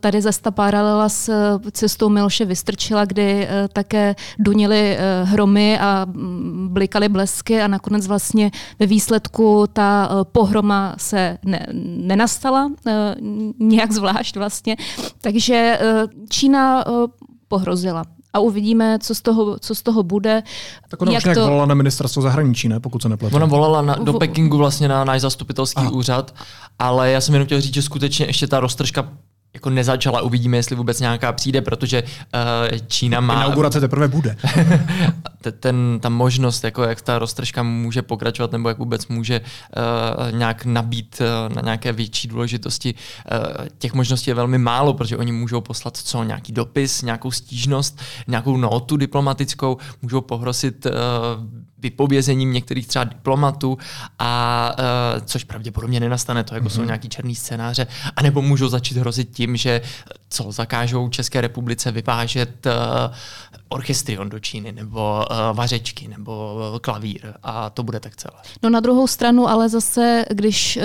tady 0.00 0.22
zasta 0.22 0.50
paralela 0.50 1.08
s 1.08 1.30
cestou 1.72 2.08
Miloše 2.08 2.44
Vystrčila, 2.44 3.04
kdy 3.04 3.48
také 3.72 4.14
dunily 4.38 4.98
hromy 5.24 5.78
a 5.78 6.06
mm, 6.08 6.68
blikaly 6.72 7.08
blesky 7.08 7.62
a 7.62 7.68
nakonec 7.68 8.06
vlastně 8.06 8.50
ve 8.84 8.88
výsledku 8.88 9.64
ta 9.72 10.08
eh, 10.10 10.24
pohroma 10.32 10.94
se 10.98 11.38
ne, 11.44 11.66
nenastala 11.96 12.70
eh, 12.86 13.14
nějak 13.58 13.92
zvlášť 13.92 14.36
vlastně. 14.36 14.76
Takže 15.20 15.78
eh, 15.80 16.06
Čína 16.28 16.84
pohrozila 17.48 18.04
a 18.32 18.38
uvidíme, 18.38 18.98
co 18.98 19.14
z 19.14 19.20
toho, 19.20 19.58
co 19.58 19.74
z 19.74 19.82
toho 19.82 20.02
bude. 20.02 20.42
Tak 20.88 21.02
ona 21.02 21.12
jak 21.12 21.20
už 21.20 21.24
nějak 21.24 21.38
to... 21.38 21.44
volala 21.44 21.66
na 21.66 21.74
ministerstvo 21.74 22.22
zahraničí, 22.22 22.68
ne? 22.68 22.80
pokud 22.80 23.02
se 23.02 23.08
nepletu. 23.08 23.36
Ona 23.36 23.46
volala 23.46 23.82
na, 23.82 23.94
do 23.94 24.12
Pekingu 24.12 24.56
vlastně 24.56 24.88
na 24.88 25.04
náš 25.04 25.20
zastupitelský 25.20 25.80
Aha. 25.80 25.90
úřad, 25.90 26.34
ale 26.78 27.10
já 27.10 27.20
jsem 27.20 27.34
jenom 27.34 27.46
chtěl 27.46 27.60
říct, 27.60 27.74
že 27.74 27.82
skutečně 27.82 28.26
ještě 28.26 28.46
ta 28.46 28.60
roztržka 28.60 29.08
jako 29.54 29.70
nezačala. 29.70 30.22
Uvidíme, 30.22 30.56
jestli 30.56 30.76
vůbec 30.76 31.00
nějaká 31.00 31.32
přijde, 31.32 31.60
protože 31.60 32.02
uh, 32.02 32.78
Čína 32.86 33.20
má... 33.20 33.34
Inaugurace 33.34 33.80
teprve 33.80 34.08
bude. 34.08 34.36
ten, 35.60 35.98
ta 36.00 36.08
možnost, 36.08 36.64
jako 36.64 36.82
jak 36.82 37.00
ta 37.00 37.18
roztržka 37.18 37.62
může 37.62 38.02
pokračovat, 38.02 38.52
nebo 38.52 38.68
jak 38.68 38.78
vůbec 38.78 39.08
může 39.08 39.40
uh, 39.40 40.38
nějak 40.38 40.64
nabít 40.64 41.20
uh, 41.20 41.54
na 41.54 41.62
nějaké 41.62 41.92
větší 41.92 42.28
důležitosti, 42.28 42.94
uh, 42.94 43.66
těch 43.78 43.94
možností 43.94 44.30
je 44.30 44.34
velmi 44.34 44.58
málo, 44.58 44.94
protože 44.94 45.16
oni 45.16 45.32
můžou 45.32 45.60
poslat 45.60 45.96
co? 45.96 46.22
Nějaký 46.22 46.52
dopis, 46.52 47.02
nějakou 47.02 47.30
stížnost, 47.30 48.00
nějakou 48.26 48.56
notu 48.56 48.96
diplomatickou, 48.96 49.76
můžou 50.02 50.20
pohrosit 50.20 50.86
uh, 50.86 50.92
vypovězením 51.84 52.52
některých 52.52 52.86
třeba 52.86 53.04
diplomatů, 53.04 53.78
a, 54.18 54.74
uh, 54.78 55.20
což 55.24 55.44
pravděpodobně 55.44 56.00
nenastane, 56.00 56.44
to 56.44 56.54
jako 56.54 56.66
mm-hmm. 56.66 56.70
jsou 56.70 56.80
mhm. 56.80 56.86
nějaký 56.86 57.08
černý 57.08 57.34
scénáře, 57.34 57.86
anebo 58.16 58.42
můžou 58.42 58.68
začít 58.68 58.96
hrozit 58.96 59.30
tím, 59.30 59.56
že 59.56 59.80
co 60.28 60.52
zakážou 60.52 61.08
České 61.08 61.40
republice 61.40 61.92
vyvážet 61.92 62.66
uh, 62.66 62.72
orchestrion 63.74 64.28
do 64.28 64.38
Číny, 64.38 64.72
nebo 64.72 65.24
uh, 65.30 65.56
vařečky, 65.56 66.08
nebo 66.08 66.60
klavír 66.80 67.34
a 67.42 67.70
to 67.70 67.82
bude 67.82 68.00
tak 68.00 68.16
celé. 68.16 68.34
No 68.62 68.70
na 68.70 68.80
druhou 68.80 69.06
stranu, 69.06 69.48
ale 69.48 69.68
zase, 69.68 70.24
když 70.30 70.76
uh, 70.76 70.82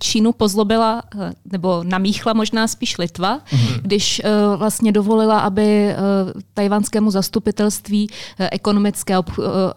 Čínu 0.00 0.32
pozlobila, 0.32 1.02
uh, 1.14 1.30
nebo 1.52 1.84
namíchla 1.84 2.32
možná 2.32 2.68
spíš 2.68 2.98
Litva, 2.98 3.38
mm-hmm. 3.38 3.80
když 3.82 4.22
uh, 4.24 4.56
vlastně 4.56 4.92
dovolila, 4.92 5.40
aby 5.40 5.94
uh, 5.94 6.40
tajvanskému 6.54 7.10
zastupitelství 7.10 8.08
uh, 8.10 8.46
ekonomické 8.52 9.18
uh, 9.18 9.24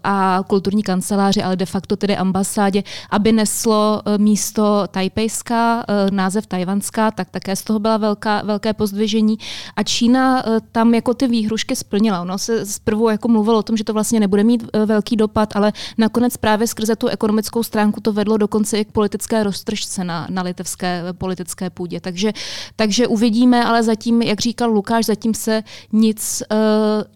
a 0.03 0.43
kulturní 0.47 0.83
kanceláři, 0.83 1.43
ale 1.43 1.55
de 1.55 1.65
facto 1.65 1.95
tedy 1.95 2.17
ambasádě, 2.17 2.83
aby 3.09 3.31
neslo 3.31 4.01
uh, 4.05 4.17
místo 4.17 4.87
tajpejská 4.91 5.75
uh, 5.75 6.11
název 6.11 6.47
tajvanská, 6.47 7.11
tak 7.11 7.29
také 7.29 7.55
z 7.55 7.63
toho 7.63 7.79
byla 7.79 7.97
velká, 7.97 8.41
velké 8.41 8.73
pozdvižení. 8.73 9.37
A 9.75 9.83
Čína 9.83 10.45
uh, 10.45 10.57
tam 10.71 10.93
jako 10.93 11.13
ty 11.13 11.27
výhrušky 11.27 11.75
splnila. 11.75 12.21
Ono 12.21 12.34
se 12.37 12.65
zprvu 12.65 13.09
jako 13.09 13.27
mluvilo 13.27 13.59
o 13.59 13.63
tom, 13.63 13.77
že 13.77 13.83
to 13.83 13.93
vlastně 13.93 14.19
nebude 14.19 14.43
mít 14.43 14.63
uh, 14.63 14.85
velký 14.85 15.15
dopad, 15.15 15.55
ale 15.55 15.73
nakonec 15.97 16.37
právě 16.37 16.67
skrze 16.67 16.95
tu 16.95 17.07
ekonomickou 17.07 17.63
stránku 17.63 18.01
to 18.01 18.13
vedlo 18.13 18.37
dokonce 18.37 18.79
i 18.79 18.85
k 18.85 18.91
politické 18.91 19.43
roztržce 19.43 20.03
na, 20.03 20.27
na 20.29 20.41
litevské 20.41 21.03
politické 21.11 21.69
půdě. 21.69 21.99
Takže, 22.01 22.31
takže 22.75 23.07
uvidíme, 23.07 23.65
ale 23.65 23.83
zatím, 23.83 24.21
jak 24.21 24.41
říkal 24.41 24.71
Lukáš, 24.71 25.05
zatím 25.05 25.33
se 25.33 25.63
nic 25.91 26.43
uh, 26.51 26.57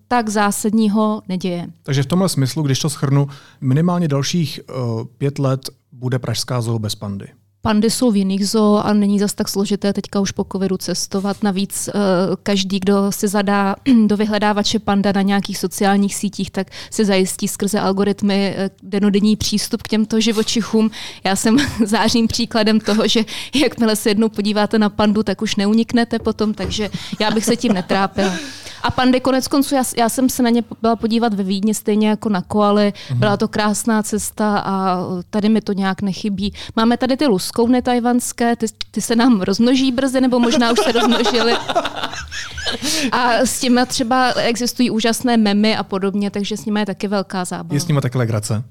tak 0.08 0.30
zásadního 0.30 1.22
neděje. 1.28 1.68
Takže 1.84 2.04
v 2.04 2.06
tomhle 2.06 2.30
smyslu, 2.30 2.64
když 2.64 2.80
to 2.80 2.90
schrnu, 2.90 3.28
minimálně 3.62 4.08
dalších 4.08 4.60
uh, 4.70 5.04
pět 5.18 5.40
let 5.40 5.70
bude 5.92 6.20
Pražská 6.20 6.62
zoo 6.62 6.80
bez 6.80 6.96
pandy. 6.96 7.28
Pandy 7.62 7.90
jsou 7.90 8.12
v 8.12 8.18
jiných 8.18 8.48
zoo 8.48 8.78
a 8.78 8.94
není 8.94 9.20
zas 9.20 9.34
tak 9.34 9.50
složité 9.50 9.94
teďka 9.94 10.20
už 10.20 10.32
po 10.32 10.46
covidu 10.52 10.78
cestovat. 10.78 11.44
Navíc 11.44 11.88
eh, 11.88 11.92
každý, 12.44 12.80
kdo 12.80 13.12
si 13.12 13.28
zadá 13.28 13.76
do 14.06 14.18
vyhledávače 14.18 14.80
panda 14.80 15.12
na 15.16 15.22
nějakých 15.22 15.58
sociálních 15.58 16.16
sítích, 16.16 16.52
tak 16.52 16.68
si 16.92 17.06
zajistí 17.06 17.48
skrze 17.48 17.80
algoritmy 17.80 18.56
eh, 18.58 18.70
denodenní 18.84 19.36
přístup 19.36 19.84
k 19.84 19.88
těmto 19.88 20.20
živočichům. 20.20 20.92
Já 21.24 21.36
jsem 21.36 21.58
zářím 21.86 22.28
příkladem 22.28 22.80
toho, 22.80 23.08
že 23.08 23.26
jakmile 23.56 23.96
se 23.96 24.10
jednou 24.10 24.30
podíváte 24.30 24.80
na 24.80 24.90
pandu, 24.90 25.24
tak 25.24 25.42
už 25.42 25.56
neuniknete 25.56 26.20
potom, 26.20 26.54
takže 26.54 26.90
já 27.20 27.32
bych 27.32 27.46
se 27.46 27.56
tím 27.56 27.74
netrápila. 27.74 28.34
A 28.84 28.92
pandy 28.92 29.20
konec 29.20 29.48
konců, 29.48 29.76
já, 29.76 29.84
já 29.98 30.10
jsem 30.10 30.30
se 30.30 30.44
na 30.44 30.50
ně 30.50 30.64
byla 30.82 30.96
podívat 30.96 31.34
ve 31.34 31.44
Vídni, 31.44 31.74
stejně 31.74 32.10
jako 32.10 32.30
na 32.30 32.42
koaly. 32.42 32.94
Mhm. 33.10 33.20
Byla 33.20 33.38
to 33.38 33.48
krásná 33.48 34.04
cesta 34.04 34.60
a 34.60 34.98
tady 35.30 35.50
mi 35.50 35.62
to 35.62 35.74
nějak 35.74 36.02
nechybí. 36.02 36.54
Máme 36.76 36.98
tady 36.98 37.18
ty 37.18 37.28
luskouny 37.50 37.82
tajvanské, 37.82 38.56
ty, 38.56 38.66
ty 38.92 39.02
se 39.02 39.16
nám 39.16 39.42
rozmnoží 39.42 39.92
brzy, 39.92 40.22
nebo 40.22 40.40
možná 40.40 40.72
už 40.72 40.80
se 40.80 40.92
rozmnožily. 40.92 41.54
A 43.12 43.32
s 43.34 43.60
těma 43.60 43.86
třeba 43.86 44.32
existují 44.32 44.90
úžasné 44.90 45.38
memy 45.38 45.78
a 45.78 45.84
podobně, 45.84 46.32
takže 46.32 46.58
s 46.58 46.66
nimi 46.66 46.80
je 46.80 46.86
taky 46.86 47.08
velká 47.08 47.46
zábava. 47.46 47.74
Je 47.74 47.80
s 47.80 47.88
nimi 47.88 48.02
taky 48.02 48.18
legrace. 48.18 48.64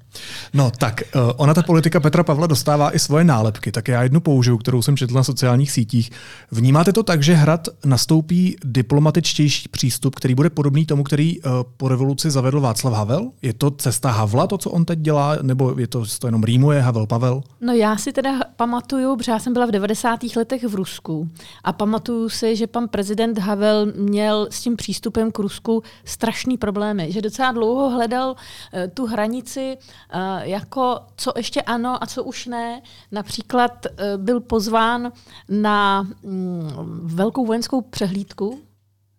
No 0.53 0.71
tak, 0.77 1.01
uh, 1.15 1.21
ona 1.35 1.53
ta 1.53 1.63
politika 1.63 1.99
Petra 1.99 2.23
Pavla 2.23 2.47
dostává 2.47 2.95
i 2.95 2.99
svoje 2.99 3.23
nálepky, 3.23 3.71
tak 3.71 3.87
já 3.87 4.03
jednu 4.03 4.19
použiju, 4.19 4.57
kterou 4.57 4.81
jsem 4.81 4.97
četl 4.97 5.13
na 5.13 5.23
sociálních 5.23 5.71
sítích. 5.71 6.11
Vnímáte 6.51 6.93
to 6.93 7.03
tak, 7.03 7.23
že 7.23 7.33
hrad 7.33 7.67
nastoupí 7.85 8.55
diplomatičtější 8.65 9.69
přístup, 9.69 10.15
který 10.15 10.35
bude 10.35 10.49
podobný 10.49 10.85
tomu, 10.85 11.03
který 11.03 11.41
uh, 11.41 11.51
po 11.77 11.87
revoluci 11.87 12.31
zavedl 12.31 12.59
Václav 12.61 12.93
Havel? 12.93 13.31
Je 13.41 13.53
to 13.53 13.71
cesta 13.71 14.11
Havla, 14.11 14.47
to, 14.47 14.57
co 14.57 14.69
on 14.69 14.85
teď 14.85 14.99
dělá, 14.99 15.37
nebo 15.41 15.79
je 15.79 15.87
to, 15.87 16.03
to 16.19 16.27
jenom 16.27 16.43
rýmuje 16.43 16.81
Havel 16.81 17.07
Pavel? 17.07 17.41
No 17.61 17.73
já 17.73 17.97
si 17.97 18.11
teda 18.13 18.39
pamatuju, 18.55 19.17
protože 19.17 19.31
já 19.31 19.39
jsem 19.39 19.53
byla 19.53 19.65
v 19.65 19.71
90. 19.71 20.19
letech 20.35 20.63
v 20.63 20.75
Rusku 20.75 21.29
a 21.63 21.73
pamatuju 21.73 22.29
si, 22.29 22.55
že 22.55 22.67
pan 22.67 22.87
prezident 22.87 23.37
Havel 23.37 23.88
měl 23.95 24.47
s 24.51 24.61
tím 24.61 24.75
přístupem 24.75 25.31
k 25.31 25.39
Rusku 25.39 25.83
strašný 26.05 26.57
problémy, 26.57 27.11
že 27.11 27.21
docela 27.21 27.51
dlouho 27.51 27.89
hledal 27.89 28.29
uh, 28.29 28.79
tu 28.93 29.05
hranici, 29.05 29.77
uh, 29.77 30.21
jako 30.41 30.99
co 31.15 31.33
ještě 31.37 31.61
ano 31.61 32.03
a 32.03 32.07
co 32.07 32.23
už 32.23 32.45
ne. 32.45 32.81
Například 33.11 33.85
uh, 33.85 34.23
byl 34.23 34.39
pozván 34.39 35.11
na 35.49 36.07
um, 36.21 36.67
velkou 37.03 37.45
vojenskou 37.45 37.81
přehlídku 37.81 38.59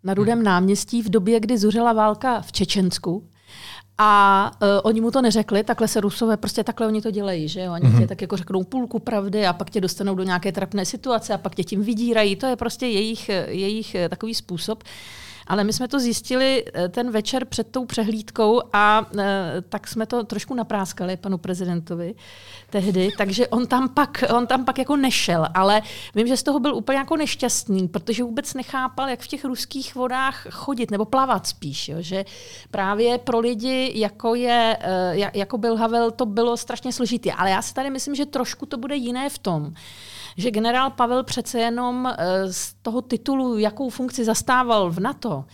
na 0.05 0.15
Rudém 0.15 0.39
hmm. 0.39 0.45
náměstí 0.45 1.03
v 1.03 1.11
době, 1.11 1.41
kdy 1.41 1.59
zuřila 1.59 1.93
válka 1.93 2.41
v 2.41 2.53
Čečensku. 2.53 3.30
A 4.03 4.51
uh, 4.63 4.69
oni 4.83 5.01
mu 5.01 5.11
to 5.11 5.23
neřekli, 5.23 5.65
takhle 5.65 5.89
se 5.89 6.01
Rusové, 6.01 6.37
prostě 6.37 6.65
takhle 6.65 6.87
oni 6.87 7.03
to 7.03 7.11
dělají, 7.11 7.49
že 7.49 7.61
jo? 7.61 7.73
Oni 7.73 7.85
mm-hmm. 7.85 8.01
tě 8.01 8.07
tak 8.07 8.23
jako 8.23 8.37
řeknou 8.37 8.65
půlku 8.65 8.99
pravdy 8.99 9.47
a 9.47 9.53
pak 9.53 9.71
tě 9.71 9.81
dostanou 9.81 10.15
do 10.15 10.23
nějaké 10.23 10.53
trapné 10.53 10.85
situace 10.85 11.35
a 11.35 11.39
pak 11.39 11.55
tě 11.55 11.65
tím 11.65 11.83
vydírají. 11.83 12.37
To 12.37 12.47
je 12.47 12.57
prostě 12.57 12.87
jejich, 12.87 13.29
jejich 13.49 13.97
takový 14.09 14.35
způsob. 14.35 14.85
Ale 15.51 15.65
my 15.65 15.73
jsme 15.73 15.89
to 15.89 16.01
zjistili 16.01 16.65
eh, 16.75 16.89
ten 16.89 17.11
večer 17.11 17.45
před 17.45 17.67
tou 17.71 17.85
přehlídkou 17.85 18.63
a 18.73 19.07
eh, 19.19 19.63
tak 19.69 19.89
jsme 19.89 20.07
to 20.07 20.25
trošku 20.25 20.55
napráskali 20.55 21.17
panu 21.17 21.39
prezidentovi 21.39 22.15
tehdy, 22.71 23.09
takže 23.19 23.49
on 23.49 23.67
tam 23.67 23.89
pak, 23.89 24.25
on 24.37 24.47
tam 24.47 24.65
pak 24.65 24.79
jako 24.79 24.97
nešel, 24.97 25.47
ale 25.55 25.83
vím, 26.15 26.27
že 26.27 26.37
z 26.37 26.43
toho 26.43 26.61
byl 26.61 26.75
úplně 26.75 26.99
jako 26.99 27.17
nešťastný, 27.17 27.89
protože 27.89 28.25
vůbec 28.25 28.55
nechápal, 28.55 29.09
jak 29.09 29.21
v 29.21 29.29
těch 29.29 29.45
ruských 29.45 29.95
vodách 29.95 30.47
chodit, 30.51 30.91
nebo 30.91 31.05
plavat 31.05 31.47
spíš, 31.47 31.89
jo, 31.89 31.97
že 32.01 32.25
právě 32.71 33.19
pro 33.19 33.39
lidi, 33.39 33.93
jako, 33.95 34.35
je, 34.35 34.77
eh, 34.81 35.31
jako 35.35 35.59
byl 35.59 35.77
Havel, 35.77 36.11
to 36.11 36.27
bylo 36.27 36.57
strašně 36.57 36.93
složité. 36.93 37.33
Ale 37.33 37.51
já 37.51 37.63
si 37.63 37.75
tady 37.75 37.91
myslím, 37.91 38.15
že 38.15 38.27
trošku 38.27 38.67
to 38.67 38.77
bude 38.77 38.97
jiné 38.97 39.31
v 39.31 39.39
tom, 39.39 39.75
že 40.37 40.51
generál 40.51 40.91
Pavel 40.91 41.25
přece 41.25 41.59
jenom 41.59 42.07
eh, 42.07 42.53
z 42.53 42.75
toho 42.83 43.03
titulu, 43.03 43.59
jakou 43.59 43.91
funkci 43.91 44.25
zastával 44.25 44.91
v 44.91 45.01
NATO, 45.01 45.45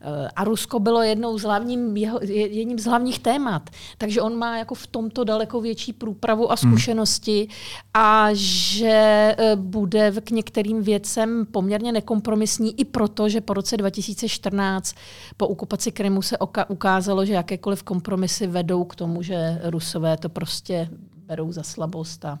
eh, 0.00 0.28
a 0.36 0.44
Rusko 0.44 0.80
bylo 0.80 1.02
jednou 1.02 1.38
z 1.38 1.42
hlavním, 1.42 1.96
jeho, 1.96 2.18
jedním 2.22 2.78
z 2.78 2.84
hlavních 2.84 3.18
témat. 3.18 3.70
Takže 3.98 4.22
on 4.22 4.36
má 4.36 4.58
jako 4.58 4.74
v 4.74 4.86
tomto 4.86 5.24
daleko 5.24 5.60
větší 5.60 5.92
průpravu 5.92 6.52
a 6.52 6.56
hmm. 6.62 6.72
zkušenosti 6.72 7.38
hmm. 7.38 7.50
a 7.94 8.28
že 8.32 9.34
eh, 9.38 9.56
bude 9.56 10.12
k 10.20 10.30
některým 10.30 10.82
věcem 10.82 11.46
poměrně 11.50 11.92
nekompromisní 11.92 12.80
i 12.80 12.84
proto, 12.84 13.28
že 13.28 13.40
po 13.40 13.54
roce 13.54 13.76
2014 13.76 14.94
po 15.36 15.48
okupaci 15.48 15.92
Krymu 15.92 16.22
se 16.22 16.36
oka- 16.36 16.66
ukázalo, 16.68 17.24
že 17.24 17.32
jakékoliv 17.32 17.82
kompromisy 17.82 18.46
vedou 18.46 18.84
k 18.84 18.96
tomu, 18.96 19.22
že 19.22 19.60
Rusové 19.64 20.16
to 20.16 20.28
prostě 20.28 20.88
berou 21.26 21.52
za 21.52 21.62
slabost 21.62 22.24
a 22.24 22.38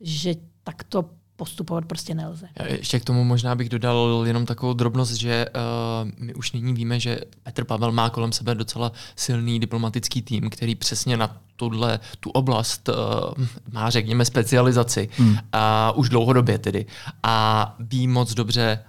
že 0.00 0.34
tak 0.68 0.84
to 0.84 1.04
postupovat 1.36 1.84
prostě 1.84 2.14
nelze. 2.14 2.48
Ještě 2.64 3.00
k 3.00 3.04
tomu 3.04 3.24
možná 3.24 3.54
bych 3.54 3.68
dodal 3.68 4.22
jenom 4.26 4.46
takovou 4.46 4.72
drobnost, 4.72 5.12
že 5.12 5.46
uh, 5.46 6.10
my 6.18 6.34
už 6.34 6.52
nyní 6.52 6.74
víme, 6.74 7.00
že 7.00 7.20
Petr 7.42 7.64
Pavel 7.64 7.92
má 7.92 8.10
kolem 8.10 8.32
sebe 8.32 8.54
docela 8.54 8.92
silný 9.16 9.60
diplomatický 9.60 10.22
tým, 10.22 10.50
který 10.50 10.74
přesně 10.74 11.16
na 11.16 11.36
tuhle 11.56 12.00
tu 12.20 12.30
oblast 12.30 12.88
uh, 12.88 12.94
má, 13.72 13.90
řekněme, 13.90 14.24
specializaci. 14.24 15.08
Hmm. 15.18 15.36
A 15.52 15.92
už 15.92 16.08
dlouhodobě 16.08 16.58
tedy. 16.58 16.86
A 17.22 17.76
ví 17.78 18.08
moc 18.08 18.34
dobře 18.34 18.84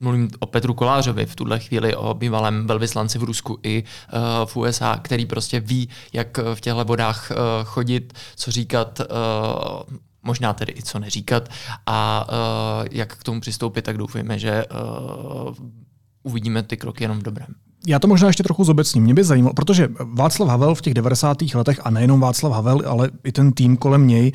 mluvím 0.00 0.30
o 0.38 0.46
Petru 0.46 0.74
Kolářovi 0.74 1.26
v 1.26 1.36
tuhle 1.36 1.58
chvíli, 1.58 1.96
o 1.96 2.14
bývalém 2.14 2.66
velvyslanci 2.66 3.18
v 3.18 3.22
Rusku 3.22 3.58
i 3.62 3.82
uh, 3.82 4.20
v 4.44 4.56
USA, 4.56 5.00
který 5.02 5.26
prostě 5.26 5.60
ví, 5.60 5.88
jak 6.12 6.38
v 6.54 6.60
těchto 6.60 6.84
vodách 6.84 7.30
uh, 7.30 7.36
chodit, 7.64 8.12
co 8.36 8.50
říkat, 8.50 9.00
uh, 9.00 9.96
možná 10.22 10.52
tedy 10.52 10.72
i 10.76 10.82
co 10.82 10.98
neříkat 10.98 11.48
a 11.86 12.26
uh, 12.28 12.88
jak 12.90 13.16
k 13.16 13.24
tomu 13.24 13.40
přistoupit, 13.40 13.82
tak 13.82 13.98
doufujeme, 13.98 14.38
že 14.38 14.64
uh, 14.66 15.54
uvidíme 16.22 16.62
ty 16.62 16.76
kroky 16.76 17.04
jenom 17.04 17.18
v 17.18 17.22
dobrém. 17.22 17.54
Já 17.86 17.98
to 17.98 18.08
možná 18.08 18.26
ještě 18.26 18.42
trochu 18.42 18.64
zobecním. 18.64 19.04
Mě 19.04 19.14
by 19.14 19.24
zajímalo, 19.24 19.54
protože 19.54 19.88
Václav 20.14 20.48
Havel 20.48 20.74
v 20.74 20.82
těch 20.82 20.94
90. 20.94 21.38
letech, 21.54 21.80
a 21.84 21.90
nejenom 21.90 22.20
Václav 22.20 22.52
Havel, 22.52 22.82
ale 22.86 23.10
i 23.24 23.32
ten 23.32 23.52
tým 23.52 23.76
kolem 23.76 24.06
něj, 24.06 24.32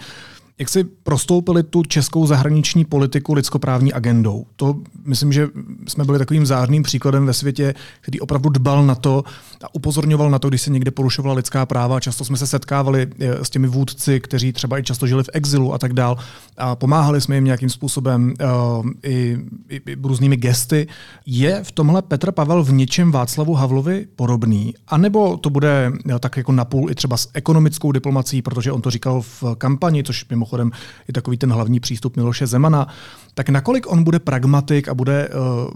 jak 0.60 0.70
si 0.70 0.84
prostoupili 0.84 1.64
tu 1.64 1.84
českou 1.84 2.28
zahraniční 2.28 2.86
politiku 2.86 3.34
lidskoprávní 3.34 3.94
agendou? 3.94 4.46
To 4.56 4.76
myslím, 5.06 5.34
že 5.34 5.48
jsme 5.88 6.06
byli 6.06 6.20
takovým 6.20 6.46
zářným 6.46 6.84
příkladem 6.84 7.26
ve 7.26 7.34
světě, 7.34 7.74
který 8.02 8.20
opravdu 8.20 8.50
dbal 8.50 8.86
na 8.86 8.96
to 8.96 9.24
a 9.64 9.76
upozorňoval 9.76 10.32
na 10.32 10.40
to, 10.40 10.50
když 10.50 10.62
se 10.62 10.72
někde 10.72 10.92
porušovala 10.92 11.36
lidská 11.36 11.66
práva. 11.66 12.00
Často 12.00 12.26
jsme 12.26 12.38
se 12.38 12.48
setkávali 12.48 13.08
eh, 13.20 13.46
s 13.46 13.50
těmi 13.50 13.68
vůdci, 13.68 14.20
kteří 14.20 14.54
třeba 14.54 14.80
i 14.80 14.84
často 14.84 15.08
žili 15.08 15.24
v 15.24 15.30
exilu 15.34 15.74
a 15.74 15.78
tak 15.78 15.94
dál. 15.94 16.18
A 16.58 16.76
pomáhali 16.76 17.22
jsme 17.22 17.36
jim 17.36 17.46
nějakým 17.46 17.70
způsobem 17.70 18.34
uh, 18.42 18.90
i, 19.04 19.38
i, 19.70 19.82
i 19.86 19.96
různými 20.04 20.38
gesty. 20.38 20.88
Je 21.26 21.64
v 21.64 21.72
tomhle 21.72 22.02
Petr 22.02 22.32
Pavel 22.32 22.64
v 22.64 22.72
něčem 22.72 23.12
Václavu 23.12 23.54
Havlovi 23.54 24.08
podobný? 24.16 24.74
A 24.88 24.98
nebo 24.98 25.38
to 25.38 25.50
bude 25.50 25.92
eh, 26.10 26.20
tak 26.20 26.38
jako 26.38 26.52
napůl 26.52 26.92
i 26.92 26.96
třeba 26.96 27.18
s 27.18 27.30
ekonomickou 27.34 27.92
diplomací, 27.92 28.42
protože 28.42 28.72
on 28.72 28.82
to 28.82 28.90
říkal 28.90 29.22
v 29.22 29.44
kampani, 29.58 30.04
což 30.04 30.26
mimo 30.30 30.47
mimochodem 30.48 30.72
je 31.08 31.14
takový 31.14 31.38
ten 31.38 31.52
hlavní 31.52 31.80
přístup 31.80 32.16
Miloše 32.16 32.48
Zemana, 32.48 32.88
tak 33.34 33.50
nakolik 33.50 33.92
on 33.92 34.04
bude 34.04 34.20
pragmatik 34.20 34.88
a 34.88 34.94
bude 34.94 35.30
uh, 35.30 35.72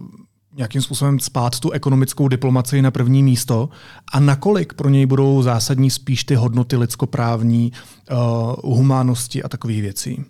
nějakým 0.56 0.82
způsobem 0.82 1.20
spát 1.20 1.60
tu 1.60 1.72
ekonomickou 1.72 2.28
diplomacii 2.28 2.82
na 2.82 2.92
první 2.92 3.24
místo 3.24 3.70
a 4.14 4.20
nakolik 4.20 4.74
pro 4.74 4.90
něj 4.90 5.06
budou 5.06 5.42
zásadní 5.42 5.90
spíš 5.90 6.24
ty 6.24 6.36
hodnoty 6.36 6.78
lidskoprávní, 6.78 7.72
uh, 8.12 8.76
humánosti 8.78 9.44
a 9.44 9.50
takových 9.50 9.82
věcí? 9.82 10.26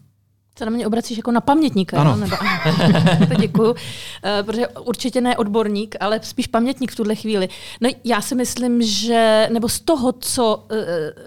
se 0.58 0.66
na 0.66 0.72
mě 0.72 0.88
obracíš 0.88 1.18
jako 1.18 1.32
na 1.32 1.42
pamětníka. 1.42 2.02
Ano. 2.02 2.16
Nebo, 2.16 2.36
to 3.28 3.42
děkuju, 3.42 3.72
uh, 3.72 3.78
protože 4.46 4.68
určitě 4.68 5.22
ne 5.22 5.38
odborník, 5.38 5.96
ale 6.00 6.20
spíš 6.24 6.48
pamětník 6.48 6.92
v 6.92 6.96
tuhle 6.96 7.16
chvíli. 7.16 7.50
No, 7.82 7.90
já 8.04 8.22
si 8.22 8.36
myslím, 8.36 8.82
že, 8.82 9.50
nebo 9.54 9.70
z 9.70 9.80
toho, 9.80 10.12
co 10.12 10.58
uh, 10.58 10.78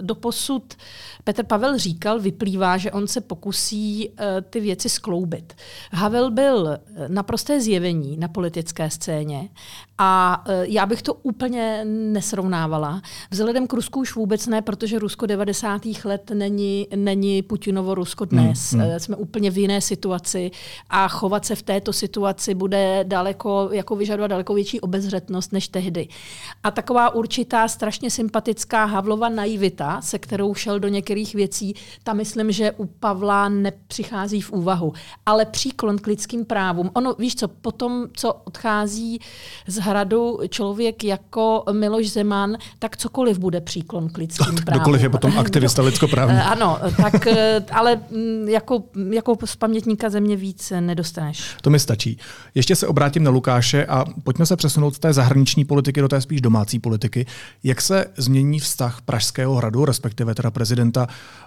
doposud 0.00 0.62
uh, 0.62 0.78
Petr 1.24 1.44
Pavel 1.44 1.78
říkal, 1.78 2.20
vyplývá, 2.20 2.76
že 2.76 2.92
on 2.92 3.06
se 3.06 3.20
pokusí 3.20 4.08
uh, 4.08 4.14
ty 4.50 4.60
věci 4.60 4.88
skloubit. 4.88 5.54
Havel 5.92 6.30
byl 6.30 6.68
eh, 6.68 7.08
naprosté 7.08 7.60
zjevení 7.60 8.16
na 8.16 8.28
politické 8.28 8.90
scéně 8.90 9.48
a 9.98 10.44
uh, 10.48 10.54
já 10.62 10.86
bych 10.86 11.02
to 11.02 11.14
úplně 11.14 11.84
nesrovnávala. 11.84 13.02
Vzhledem 13.30 13.66
k 13.66 13.72
Rusku 13.72 14.00
už 14.00 14.14
vůbec 14.14 14.46
ne, 14.46 14.62
protože 14.62 14.98
Rusko 14.98 15.26
90. 15.26 15.82
let 16.04 16.30
není, 16.34 16.88
není 16.94 17.42
Putinovo 17.42 17.94
Rusko 17.94 18.24
dnes. 18.24 18.72
Hmm, 18.72 18.82
hmm. 18.82 19.00
Jsme 19.00 19.16
úplně 19.16 19.50
v 19.50 19.58
jiné 19.58 19.80
situaci 19.80 20.50
a 20.90 21.08
chovat 21.08 21.44
se 21.44 21.54
v 21.54 21.62
této 21.62 21.92
situaci 21.92 22.54
bude 22.54 23.04
daleko, 23.08 23.68
jako 23.72 23.96
vyžadovat 23.96 24.28
daleko 24.28 24.54
větší 24.54 24.80
obezřetnost 24.80 25.52
než 25.52 25.68
tehdy. 25.68 26.08
A 26.62 26.70
taková 26.70 27.14
určitá 27.14 27.68
strašně 27.68 28.10
sympatická 28.10 28.84
Havlova 28.84 29.28
naivita, 29.28 30.00
se 30.00 30.18
kterou 30.18 30.54
šel 30.54 30.80
do 30.80 30.88
některých 30.88 31.13
některých 31.14 31.34
věcí, 31.34 31.74
tam 32.02 32.16
myslím, 32.16 32.52
že 32.52 32.72
u 32.72 32.86
Pavla 32.86 33.48
nepřichází 33.48 34.40
v 34.40 34.52
úvahu. 34.52 34.92
Ale 35.26 35.44
příklon 35.44 35.98
k 35.98 36.06
lidským 36.06 36.44
právům, 36.44 36.90
ono, 36.94 37.14
víš 37.18 37.34
co, 37.36 37.48
potom, 37.48 38.06
co 38.12 38.32
odchází 38.32 39.20
z 39.66 39.78
hradu 39.78 40.40
člověk 40.48 41.04
jako 41.04 41.64
Miloš 41.72 42.10
Zeman, 42.10 42.56
tak 42.78 42.96
cokoliv 42.96 43.38
bude 43.38 43.60
příklon 43.60 44.08
k 44.08 44.18
lidským 44.18 44.54
právům. 44.54 44.80
Kdokoliv 44.80 45.02
je 45.02 45.08
potom 45.08 45.38
aktivista 45.38 45.82
lidskoprávní. 45.82 46.36
Eh, 46.36 46.42
ano, 46.42 46.78
tak, 46.96 47.26
eh, 47.26 47.64
ale 47.72 47.96
mm, 47.96 48.48
jako, 48.48 48.82
jako 49.10 49.36
z 49.44 49.56
pamětníka 49.56 50.10
země 50.10 50.36
víc 50.36 50.72
nedostaneš. 50.80 51.56
To 51.62 51.70
mi 51.70 51.78
stačí. 51.78 52.18
Ještě 52.54 52.76
se 52.76 52.86
obrátím 52.86 53.22
na 53.24 53.30
Lukáše 53.30 53.86
a 53.86 54.04
pojďme 54.24 54.46
se 54.46 54.56
přesunout 54.56 54.94
z 54.94 54.98
té 54.98 55.12
zahraniční 55.12 55.64
politiky 55.64 56.00
do 56.00 56.08
té 56.08 56.20
spíš 56.20 56.40
domácí 56.40 56.78
politiky. 56.78 57.26
Jak 57.64 57.80
se 57.80 58.04
změní 58.16 58.60
vztah 58.60 59.00
Pražského 59.04 59.54
hradu, 59.54 59.84
respektive 59.84 60.34
teda 60.34 60.50
prezidenta 60.50 61.03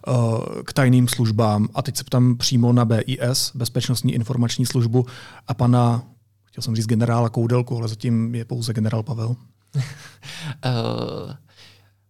uh, 0.07 0.39
k 0.65 0.73
tajným 0.73 1.07
službám. 1.07 1.67
A 1.73 1.81
teď 1.81 1.97
se 1.97 2.03
ptám 2.03 2.37
přímo 2.37 2.73
na 2.73 2.85
BIS, 2.85 3.51
Bezpečnostní 3.55 4.13
informační 4.13 4.65
službu, 4.65 5.05
a 5.47 5.53
pana, 5.53 6.03
chtěl 6.45 6.61
jsem 6.61 6.75
říct 6.75 6.87
generála 6.87 7.29
Koudelku, 7.29 7.77
ale 7.77 7.87
zatím 7.87 8.35
je 8.35 8.45
pouze 8.45 8.73
generál 8.73 9.03
Pavel. 9.03 9.29
uh, 9.29 9.81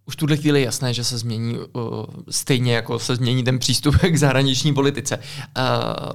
už 0.08 0.14
v 0.14 0.18
tuhle 0.18 0.38
chvíli 0.38 0.60
je 0.60 0.66
jasné, 0.66 0.94
že 0.94 1.04
se 1.04 1.18
změní 1.18 1.58
uh, 1.58 2.06
stejně 2.30 2.76
jako 2.76 3.00
se 3.00 3.16
změní 3.16 3.44
ten 3.44 3.60
přístup 3.60 3.96
k 4.10 4.18
zahraniční 4.18 4.74
politice. 4.74 5.18
Uh, 5.18 5.24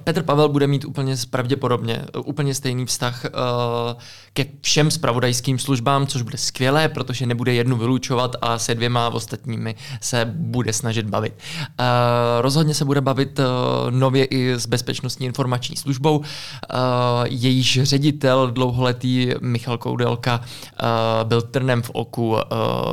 Petr 0.04 0.22
Pavel 0.22 0.48
bude 0.48 0.66
mít 0.66 0.84
úplně 0.84 1.16
pravděpodobně 1.30 2.04
uh, 2.16 2.22
úplně 2.26 2.54
stejný 2.54 2.86
vztah 2.86 3.24
uh, 3.24 4.00
ke 4.32 4.44
všem 4.60 4.90
spravodajským 4.90 5.58
službám, 5.58 6.06
což 6.06 6.22
bude 6.22 6.38
skvělé, 6.38 6.88
protože 6.88 7.26
nebude 7.26 7.54
jednu 7.54 7.76
vylučovat 7.76 8.36
a 8.42 8.58
se 8.58 8.74
dvěma 8.74 9.08
ostatními 9.08 9.74
se 10.00 10.24
bude 10.34 10.72
snažit 10.72 11.06
bavit. 11.06 11.34
Uh, 11.58 11.86
rozhodně 12.40 12.74
se 12.74 12.84
bude 12.84 13.00
bavit 13.00 13.38
uh, 13.38 13.44
nově 13.90 14.24
i 14.24 14.52
s 14.52 14.66
bezpečnostní 14.66 15.26
informační 15.26 15.76
službou. 15.76 16.18
Uh, 16.18 16.24
jejíž 17.24 17.82
ředitel 17.82 18.50
dlouholetý 18.50 19.30
Michal 19.40 19.78
Koudelka 19.78 20.40
uh, 20.40 21.28
byl 21.28 21.42
trnem 21.42 21.82
v 21.82 21.90
oku 21.90 22.28
uh, 22.30 22.38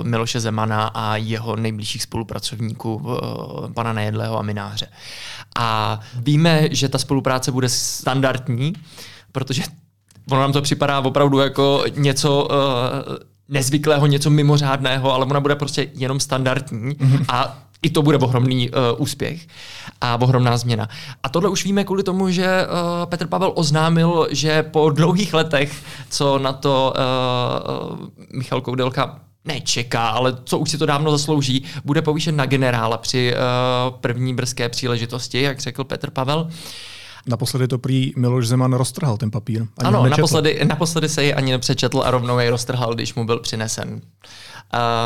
Miloše 0.03 0.39
Zemana 0.39 0.88
a 0.93 1.17
jeho 1.17 1.55
nejbližších 1.55 2.03
spolupracovníků, 2.03 2.95
uh, 2.95 3.73
pana 3.73 3.93
Nejedlého 3.93 4.39
a 4.39 4.41
Mináře. 4.41 4.87
A 5.59 5.99
víme, 6.15 6.67
že 6.71 6.89
ta 6.89 6.97
spolupráce 6.97 7.51
bude 7.51 7.69
standardní, 7.69 8.73
protože 9.31 9.63
ono 10.31 10.41
nám 10.41 10.53
to 10.53 10.61
připadá 10.61 10.99
opravdu 10.99 11.39
jako 11.39 11.83
něco 11.95 12.43
uh, 12.43 13.15
nezvyklého, 13.49 14.07
něco 14.07 14.29
mimořádného, 14.29 15.13
ale 15.13 15.25
ona 15.25 15.39
bude 15.39 15.55
prostě 15.55 15.87
jenom 15.93 16.19
standardní 16.19 16.95
a 17.27 17.57
i 17.81 17.89
to 17.89 18.01
bude 18.01 18.17
ohromný 18.17 18.69
uh, 18.69 18.75
úspěch 18.97 19.47
a 20.01 20.21
ohromná 20.21 20.57
změna. 20.57 20.87
A 21.23 21.29
tohle 21.29 21.49
už 21.49 21.63
víme 21.65 21.83
kvůli 21.83 22.03
tomu, 22.03 22.29
že 22.29 22.67
uh, 22.67 23.09
Petr 23.09 23.27
Pavel 23.27 23.51
oznámil, 23.55 24.27
že 24.31 24.63
po 24.63 24.89
dlouhých 24.89 25.33
letech, 25.33 25.83
co 26.09 26.39
na 26.39 26.53
to 26.53 26.93
uh, 27.91 28.07
Michal 28.33 28.61
Koudelka 28.61 29.19
nečeká, 29.45 30.09
ale 30.09 30.37
co 30.43 30.57
už 30.57 30.69
si 30.69 30.77
to 30.77 30.85
dávno 30.85 31.11
zaslouží, 31.11 31.65
bude 31.85 32.01
povýšen 32.01 32.35
na 32.35 32.45
generála 32.45 32.97
při 32.97 33.33
uh, 33.33 33.97
první 33.97 34.33
brzké 34.33 34.69
příležitosti, 34.69 35.41
jak 35.41 35.59
řekl 35.59 35.83
Petr 35.83 36.09
Pavel. 36.09 36.49
Naposledy 37.27 37.67
to 37.67 37.77
prý 37.77 38.13
Miloš 38.17 38.47
Zeman 38.47 38.73
roztrhal 38.73 39.17
ten 39.17 39.31
papír. 39.31 39.61
Ani 39.61 39.87
ano, 39.87 40.09
naposledy, 40.09 40.65
naposledy 40.65 41.09
se 41.09 41.23
ji 41.23 41.33
ani 41.33 41.51
nepřečetl 41.51 42.01
a 42.05 42.11
rovnou 42.11 42.39
jej 42.39 42.49
roztrhal, 42.49 42.93
když 42.93 43.13
mu 43.13 43.25
byl 43.25 43.39
přinesen. 43.39 43.89
Uh, 43.93 43.99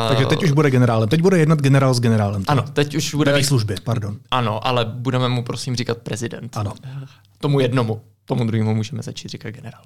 Takže 0.08 0.26
teď 0.26 0.44
už 0.44 0.50
bude 0.50 0.70
generálem. 0.70 1.08
Teď 1.08 1.20
bude 1.20 1.38
jednat 1.38 1.60
generál 1.60 1.94
s 1.94 2.00
generálem. 2.00 2.44
Ano, 2.48 2.62
teď 2.62 2.94
už 2.94 3.14
bude... 3.14 3.32
Ve 3.32 3.44
službě, 3.44 3.76
pardon. 3.84 4.16
Ano, 4.30 4.66
ale 4.66 4.84
budeme 4.84 5.28
mu 5.28 5.44
prosím 5.44 5.76
říkat 5.76 5.98
prezident. 5.98 6.56
Ano. 6.56 6.72
Tomu 7.38 7.60
jednomu. 7.60 8.00
Tomu 8.24 8.44
druhému 8.44 8.74
můžeme 8.74 9.02
začít 9.02 9.28
říkat 9.28 9.50
generál. 9.50 9.82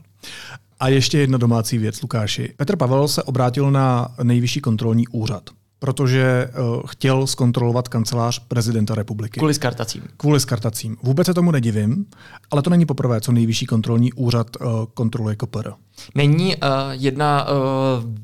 A 0.80 0.88
ještě 0.88 1.18
jedna 1.18 1.38
domácí 1.38 1.78
věc, 1.78 2.02
Lukáši. 2.02 2.54
Petr 2.56 2.76
Pavel 2.76 3.08
se 3.08 3.22
obrátil 3.22 3.70
na 3.70 4.08
nejvyšší 4.22 4.60
kontrolní 4.60 5.08
úřad 5.08 5.50
protože 5.78 6.50
uh, 6.58 6.82
chtěl 6.86 7.26
zkontrolovat 7.26 7.88
kancelář 7.88 8.38
prezidenta 8.38 8.94
republiky. 8.94 9.40
Kvůli 9.40 9.54
skartacím. 9.54 10.02
Kvůli 10.16 10.40
skartacím. 10.40 10.96
Vůbec 11.02 11.26
se 11.26 11.34
tomu 11.34 11.50
nedivím, 11.50 12.06
ale 12.50 12.62
to 12.62 12.70
není 12.70 12.86
poprvé, 12.86 13.20
co 13.20 13.32
nejvyšší 13.32 13.66
kontrolní 13.66 14.12
úřad 14.12 14.46
uh, 14.60 14.66
kontroluje 14.94 15.36
KPR. 15.36 15.70
Není 16.14 16.56
uh, 16.56 16.62
jedna 16.90 17.46
uh, 17.48 17.54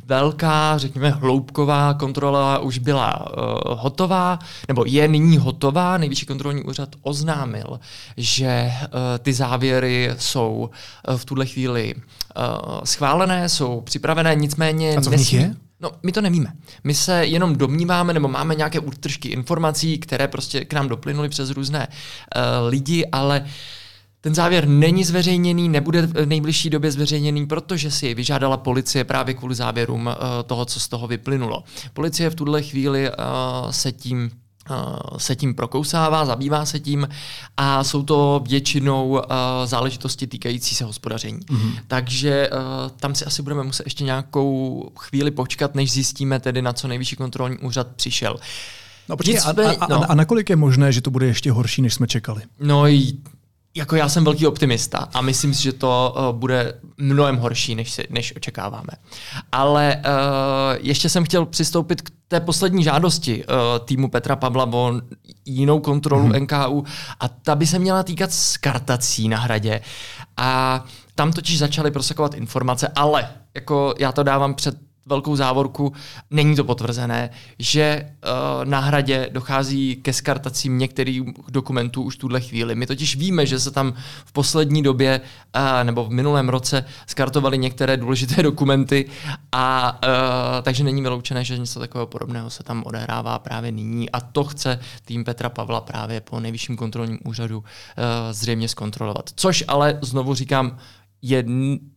velká, 0.07 0.78
řekněme, 0.78 1.11
hloubková 1.11 1.94
kontrola 1.94 2.59
už 2.59 2.78
byla 2.78 3.36
uh, 3.36 3.78
hotová, 3.80 4.38
nebo 4.68 4.84
je 4.86 5.09
nyní 5.09 5.38
hotová. 5.38 5.98
Nejvyšší 5.98 6.26
kontrolní 6.26 6.62
úřad 6.62 6.88
oznámil, 7.02 7.80
že 8.16 8.72
uh, 8.72 8.88
ty 9.18 9.32
závěry 9.32 10.11
jsou 10.18 10.70
uh, 11.09 11.16
v 11.16 11.24
tuhle 11.24 11.46
chvíli 11.46 11.94
schválené, 12.85 13.49
jsou 13.49 13.80
připravené, 13.80 14.35
nicméně... 14.35 14.97
A 14.97 15.01
co 15.01 15.11
v 15.11 15.16
nich 15.16 15.32
je? 15.32 15.55
No, 15.80 15.91
my 16.03 16.12
to 16.12 16.20
nevíme. 16.20 16.53
My 16.85 16.95
se 16.95 17.26
jenom 17.26 17.57
domníváme, 17.57 18.12
nebo 18.12 18.28
máme 18.28 18.55
nějaké 18.55 18.80
útržky 18.80 19.28
informací, 19.28 19.99
které 19.99 20.28
prostě 20.28 20.64
k 20.64 20.72
nám 20.72 20.89
doplynuly 20.89 21.28
přes 21.28 21.51
různé 21.51 21.89
uh, 21.89 22.68
lidi, 22.68 23.07
ale 23.12 23.45
ten 24.20 24.35
závěr 24.35 24.68
není 24.68 25.05
zveřejněný, 25.05 25.68
nebude 25.68 26.03
v 26.07 26.26
nejbližší 26.26 26.70
době 26.70 26.93
zveřejněný, 26.93 27.47
protože 27.47 27.91
si 27.91 28.07
jej 28.07 28.14
vyžádala 28.14 28.57
policie 28.57 29.05
právě 29.05 29.35
kvůli 29.35 29.55
závěrům 29.55 30.07
uh, 30.07 30.12
toho, 30.47 30.64
co 30.64 30.80
z 30.80 30.89
toho 30.89 31.07
vyplynulo. 31.07 31.64
Policie 31.93 32.30
v 32.30 32.35
tuhle 32.35 32.62
chvíli 32.62 33.11
uh, 33.11 33.14
se 33.70 33.93
tím 33.93 34.30
se 35.16 35.36
tím 35.36 35.54
prokousává, 35.54 36.24
zabývá 36.24 36.66
se 36.66 36.80
tím 36.80 37.08
a 37.56 37.84
jsou 37.84 38.02
to 38.02 38.44
většinou 38.48 39.08
uh, 39.08 39.20
záležitosti 39.64 40.26
týkající 40.26 40.74
se 40.74 40.84
hospodaření. 40.84 41.40
Mm-hmm. 41.40 41.78
Takže 41.88 42.50
uh, 42.52 42.58
tam 42.96 43.14
si 43.14 43.24
asi 43.24 43.42
budeme 43.42 43.62
muset 43.62 43.86
ještě 43.86 44.04
nějakou 44.04 44.90
chvíli 44.98 45.30
počkat, 45.30 45.74
než 45.74 45.92
zjistíme 45.92 46.40
tedy, 46.40 46.62
na 46.62 46.72
co 46.72 46.88
nejvyšší 46.88 47.16
kontrolní 47.16 47.58
úřad 47.58 47.86
přišel. 47.96 48.36
No 49.08 49.16
počkej, 49.16 49.38
a, 49.38 49.50
a, 49.50 49.70
a, 49.80 49.86
no. 49.88 50.10
a 50.10 50.14
nakolik 50.14 50.50
je 50.50 50.56
možné, 50.56 50.92
že 50.92 51.00
to 51.00 51.10
bude 51.10 51.26
ještě 51.26 51.52
horší, 51.52 51.82
než 51.82 51.94
jsme 51.94 52.06
čekali? 52.06 52.42
No 52.60 52.86
jako 53.76 53.96
já 53.96 54.08
jsem 54.08 54.24
velký 54.24 54.46
optimista 54.46 55.08
a 55.14 55.20
myslím 55.20 55.54
si, 55.54 55.62
že 55.62 55.72
to 55.72 56.14
uh, 56.16 56.38
bude 56.38 56.80
mnohem 56.96 57.36
horší, 57.36 57.74
než, 57.74 57.90
si, 57.90 58.06
než 58.10 58.36
očekáváme. 58.36 58.88
Ale 59.52 59.96
uh, 59.96 60.02
ještě 60.80 61.08
jsem 61.08 61.24
chtěl 61.24 61.46
přistoupit 61.46 62.02
k 62.02 62.10
té 62.28 62.40
poslední 62.40 62.84
žádosti 62.84 63.44
uh, 63.44 63.54
týmu 63.84 64.10
Petra 64.10 64.36
Pavla 64.36 64.68
o 64.72 65.00
jinou 65.44 65.80
kontrolu 65.80 66.26
hmm. 66.26 66.42
NKU 66.42 66.84
a 67.20 67.28
ta 67.28 67.54
by 67.54 67.66
se 67.66 67.78
měla 67.78 68.02
týkat 68.02 68.32
skartací 68.32 69.28
na 69.28 69.38
hradě. 69.38 69.80
A 70.36 70.84
tam 71.14 71.32
totiž 71.32 71.58
začaly 71.58 71.90
prosakovat 71.90 72.34
informace, 72.34 72.88
ale 72.88 73.28
jako 73.54 73.94
já 73.98 74.12
to 74.12 74.22
dávám 74.22 74.54
před 74.54 74.76
velkou 75.07 75.36
závorku, 75.36 75.92
není 76.30 76.57
to 76.57 76.64
potvrzené, 76.64 77.30
že 77.59 78.07
uh, 78.07 78.64
na 78.64 78.80
hradě 78.80 79.28
dochází 79.32 79.96
ke 79.96 80.12
skartacím 80.12 80.78
některých 80.78 81.22
dokumentů 81.50 82.02
už 82.02 82.16
tuhle 82.16 82.40
chvíli. 82.40 82.74
My 82.74 82.86
totiž 82.86 83.16
víme, 83.16 83.46
že 83.46 83.61
se 83.61 83.70
tam 83.70 83.94
v 84.24 84.32
poslední 84.32 84.82
době 84.82 85.20
uh, 85.20 85.62
nebo 85.82 86.05
v 86.05 86.11
minulém 86.11 86.48
roce 86.48 86.84
skartovaly 87.07 87.59
některé 87.59 87.96
důležité 87.96 88.42
dokumenty 88.42 89.11
a 89.52 89.98
uh, 90.02 90.62
takže 90.62 90.84
není 90.84 91.02
vyloučené, 91.02 91.44
že 91.44 91.59
něco 91.59 91.80
takového 91.80 92.07
podobného 92.07 92.50
se 92.50 92.62
tam 92.62 92.82
odehrává 92.86 93.38
právě 93.38 93.72
nyní 93.72 94.11
a 94.11 94.20
to 94.20 94.44
chce 94.44 94.80
tým 95.05 95.24
Petra 95.24 95.48
Pavla 95.48 95.80
právě 95.80 96.20
po 96.20 96.40
nejvyšším 96.40 96.76
kontrolním 96.76 97.18
úřadu 97.24 97.59
uh, 97.59 97.64
zřejmě 98.30 98.68
zkontrolovat. 98.68 99.30
Což 99.36 99.64
ale 99.68 99.98
znovu 100.02 100.34
říkám, 100.34 100.76
je 101.22 101.44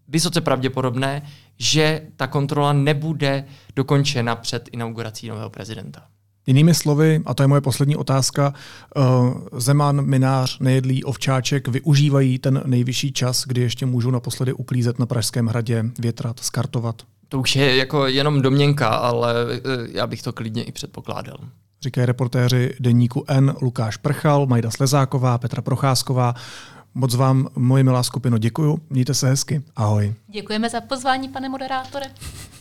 vysoce 0.08 0.42
pravděpodobné, 0.42 1.22
že 1.60 2.02
ta 2.16 2.28
kontrola 2.28 2.74
nebude 2.74 3.46
dokončena 3.76 4.36
před 4.36 4.70
inaugurací 4.72 5.28
nového 5.28 5.50
prezidenta. 5.50 6.04
Jinými 6.48 6.74
slovy, 6.74 7.22
a 7.26 7.34
to 7.34 7.44
je 7.44 7.48
moje 7.48 7.62
poslední 7.62 7.96
otázka, 7.96 8.54
eh, 8.54 9.02
Zeman, 9.60 10.06
Minář, 10.06 10.60
Nejedlý, 10.60 11.04
Ovčáček 11.04 11.68
využívají 11.68 12.40
ten 12.40 12.62
nejvyšší 12.66 13.12
čas, 13.12 13.44
kdy 13.48 13.62
ještě 13.62 13.86
můžou 13.86 14.12
naposledy 14.12 14.54
uklízet 14.54 15.00
na 15.00 15.06
Pražském 15.06 15.48
hradě, 15.48 15.86
větrat, 16.00 16.40
skartovat. 16.40 17.02
To 17.30 17.40
už 17.40 17.56
je 17.56 17.76
jako 17.76 18.08
jenom 18.08 18.42
domněnka, 18.42 18.88
ale 18.88 19.34
eh, 19.52 19.60
já 19.92 20.08
bych 20.08 20.22
to 20.22 20.34
klidně 20.34 20.64
i 20.64 20.72
předpokládal. 20.72 21.38
Říkají 21.82 22.06
reportéři 22.06 22.76
deníku 22.80 23.24
N 23.28 23.56
Lukáš 23.62 23.98
Prchal, 23.98 24.46
Majda 24.46 24.72
Slezáková, 24.72 25.38
Petra 25.38 25.62
Procházková. 25.62 26.34
Moc 26.98 27.16
vám, 27.16 27.48
moje 27.56 27.84
milá 27.84 28.04
skupino, 28.04 28.38
děkuju. 28.38 28.80
Mějte 28.90 29.14
se 29.14 29.28
hezky. 29.28 29.62
Ahoj. 29.76 30.14
Děkujeme 30.28 30.70
za 30.70 30.82
pozvání, 30.82 31.30
pane 31.30 31.50
moderátore. 31.50 32.06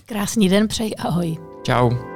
Krásný 0.07 0.49
den 0.49 0.69
přeji. 0.69 0.95
Ahoj. 0.95 1.37
Čau. 1.63 2.16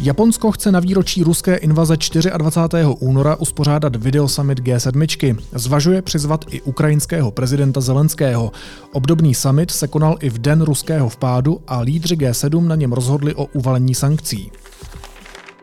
Japonsko 0.00 0.52
chce 0.52 0.72
na 0.72 0.80
výročí 0.80 1.22
ruské 1.22 1.56
invaze 1.56 1.96
24. 2.38 2.84
února 2.98 3.36
uspořádat 3.36 3.96
videosummit 3.96 4.60
G7. 4.60 5.38
Zvažuje 5.52 6.02
přizvat 6.02 6.44
i 6.50 6.60
ukrajinského 6.60 7.30
prezidenta 7.30 7.80
Zelenského. 7.80 8.52
Obdobný 8.92 9.34
summit 9.34 9.70
se 9.70 9.88
konal 9.88 10.16
i 10.20 10.30
v 10.30 10.38
den 10.38 10.62
ruského 10.62 11.08
vpádu 11.08 11.60
a 11.66 11.80
lídři 11.80 12.16
G7 12.16 12.66
na 12.66 12.74
něm 12.74 12.92
rozhodli 12.92 13.34
o 13.34 13.44
uvalení 13.44 13.94
sankcí. 13.94 14.52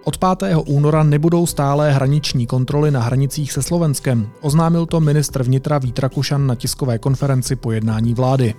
Od 0.03 0.17
5. 0.17 0.55
února 0.65 1.03
nebudou 1.03 1.47
stálé 1.47 1.91
hraniční 1.91 2.47
kontroly 2.47 2.91
na 2.91 3.01
hranicích 3.01 3.51
se 3.51 3.61
Slovenskem, 3.61 4.29
oznámil 4.41 4.85
to 4.85 4.99
ministr 4.99 5.43
vnitra 5.43 5.77
Vít 5.77 5.99
Rakušan 5.99 6.47
na 6.47 6.55
tiskové 6.55 6.99
konferenci 6.99 7.55
po 7.55 7.71
jednání 7.71 8.13
vlády. 8.13 8.53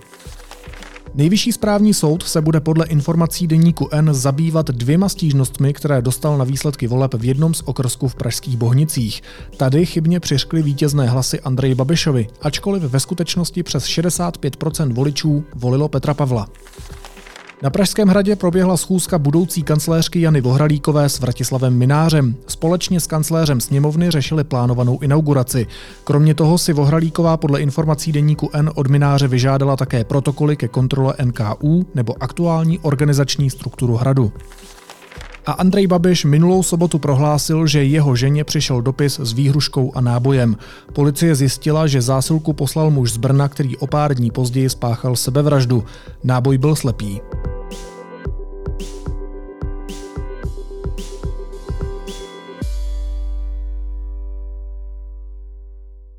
Nejvyšší 1.16 1.52
správní 1.52 1.94
soud 1.94 2.22
se 2.22 2.40
bude 2.40 2.60
podle 2.60 2.86
informací 2.86 3.46
deníku 3.46 3.88
N 3.92 4.14
zabývat 4.14 4.66
dvěma 4.66 5.08
stížnostmi, 5.08 5.72
které 5.72 6.02
dostal 6.02 6.38
na 6.38 6.44
výsledky 6.44 6.86
voleb 6.86 7.14
v 7.14 7.24
jednom 7.24 7.54
z 7.54 7.62
okrsků 7.64 8.08
v 8.08 8.14
pražských 8.14 8.56
Bohnicích. 8.56 9.22
Tady 9.56 9.86
chybně 9.86 10.20
přiškly 10.20 10.62
vítězné 10.62 11.08
hlasy 11.08 11.40
Andreji 11.40 11.74
Babišovi, 11.74 12.28
ačkoliv 12.42 12.82
ve 12.82 13.00
skutečnosti 13.00 13.62
přes 13.62 13.84
65% 13.84 14.92
voličů 14.92 15.44
volilo 15.54 15.88
Petra 15.88 16.14
Pavla. 16.14 16.48
Na 17.62 17.70
Pražském 17.70 18.08
hradě 18.08 18.36
proběhla 18.36 18.76
schůzka 18.76 19.18
budoucí 19.18 19.62
kancléřky 19.62 20.20
Jany 20.20 20.40
Vohralíkové 20.40 21.08
s 21.08 21.20
Vratislavem 21.20 21.78
Minářem. 21.78 22.34
Společně 22.46 23.00
s 23.00 23.06
kancléřem 23.06 23.60
sněmovny 23.60 24.10
řešili 24.10 24.44
plánovanou 24.44 24.98
inauguraci. 24.98 25.66
Kromě 26.04 26.34
toho 26.34 26.58
si 26.58 26.72
Vohralíková 26.72 27.36
podle 27.36 27.60
informací 27.60 28.12
deníku 28.12 28.50
N 28.52 28.70
od 28.74 28.86
Mináře 28.86 29.28
vyžádala 29.28 29.76
také 29.76 30.04
protokoly 30.04 30.56
ke 30.56 30.68
kontrole 30.68 31.14
NKU 31.24 31.86
nebo 31.94 32.22
aktuální 32.22 32.78
organizační 32.78 33.50
strukturu 33.50 33.96
hradu. 33.96 34.32
A 35.46 35.52
Andrej 35.52 35.86
Babiš 35.86 36.24
minulou 36.24 36.62
sobotu 36.62 36.98
prohlásil, 36.98 37.66
že 37.66 37.84
jeho 37.84 38.16
ženě 38.16 38.44
přišel 38.44 38.82
dopis 38.82 39.20
s 39.20 39.32
výhruškou 39.32 39.92
a 39.94 40.00
nábojem. 40.00 40.56
Policie 40.92 41.34
zjistila, 41.34 41.86
že 41.86 42.02
zásilku 42.02 42.52
poslal 42.52 42.90
muž 42.90 43.12
z 43.12 43.16
Brna, 43.16 43.48
který 43.48 43.76
o 43.76 43.86
pár 43.86 44.14
dní 44.14 44.30
později 44.30 44.68
spáchal 44.68 45.16
sebevraždu. 45.16 45.84
Náboj 46.24 46.58
byl 46.58 46.76
slepý. 46.76 47.20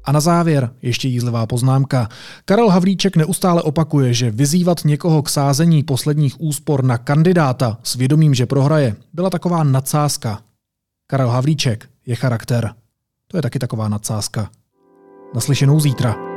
A 0.08 0.12
na 0.12 0.20
závěr 0.20 0.70
ještě 0.82 1.08
jízlivá 1.08 1.46
poznámka. 1.46 2.10
Karel 2.46 2.70
Havlíček 2.70 3.16
neustále 3.16 3.62
opakuje, 3.62 4.14
že 4.14 4.32
vyzývat 4.32 4.86
někoho 4.86 5.22
k 5.22 5.30
sázení 5.30 5.84
posledních 5.84 6.42
úspor 6.42 6.84
na 6.84 6.98
kandidáta 6.98 7.78
s 7.84 7.96
vědomím, 7.96 8.34
že 8.34 8.46
prohraje, 8.46 8.96
byla 9.14 9.30
taková 9.30 9.64
nadsázka. 9.64 10.40
Karel 11.08 11.30
Havlíček 11.30 11.90
je 12.06 12.16
charakter. 12.16 12.74
To 13.28 13.38
je 13.38 13.42
taky 13.42 13.60
taková 13.60 13.88
nadsázka. 13.88 14.50
Naslyšenou 15.36 15.80
zítra. 15.80 16.37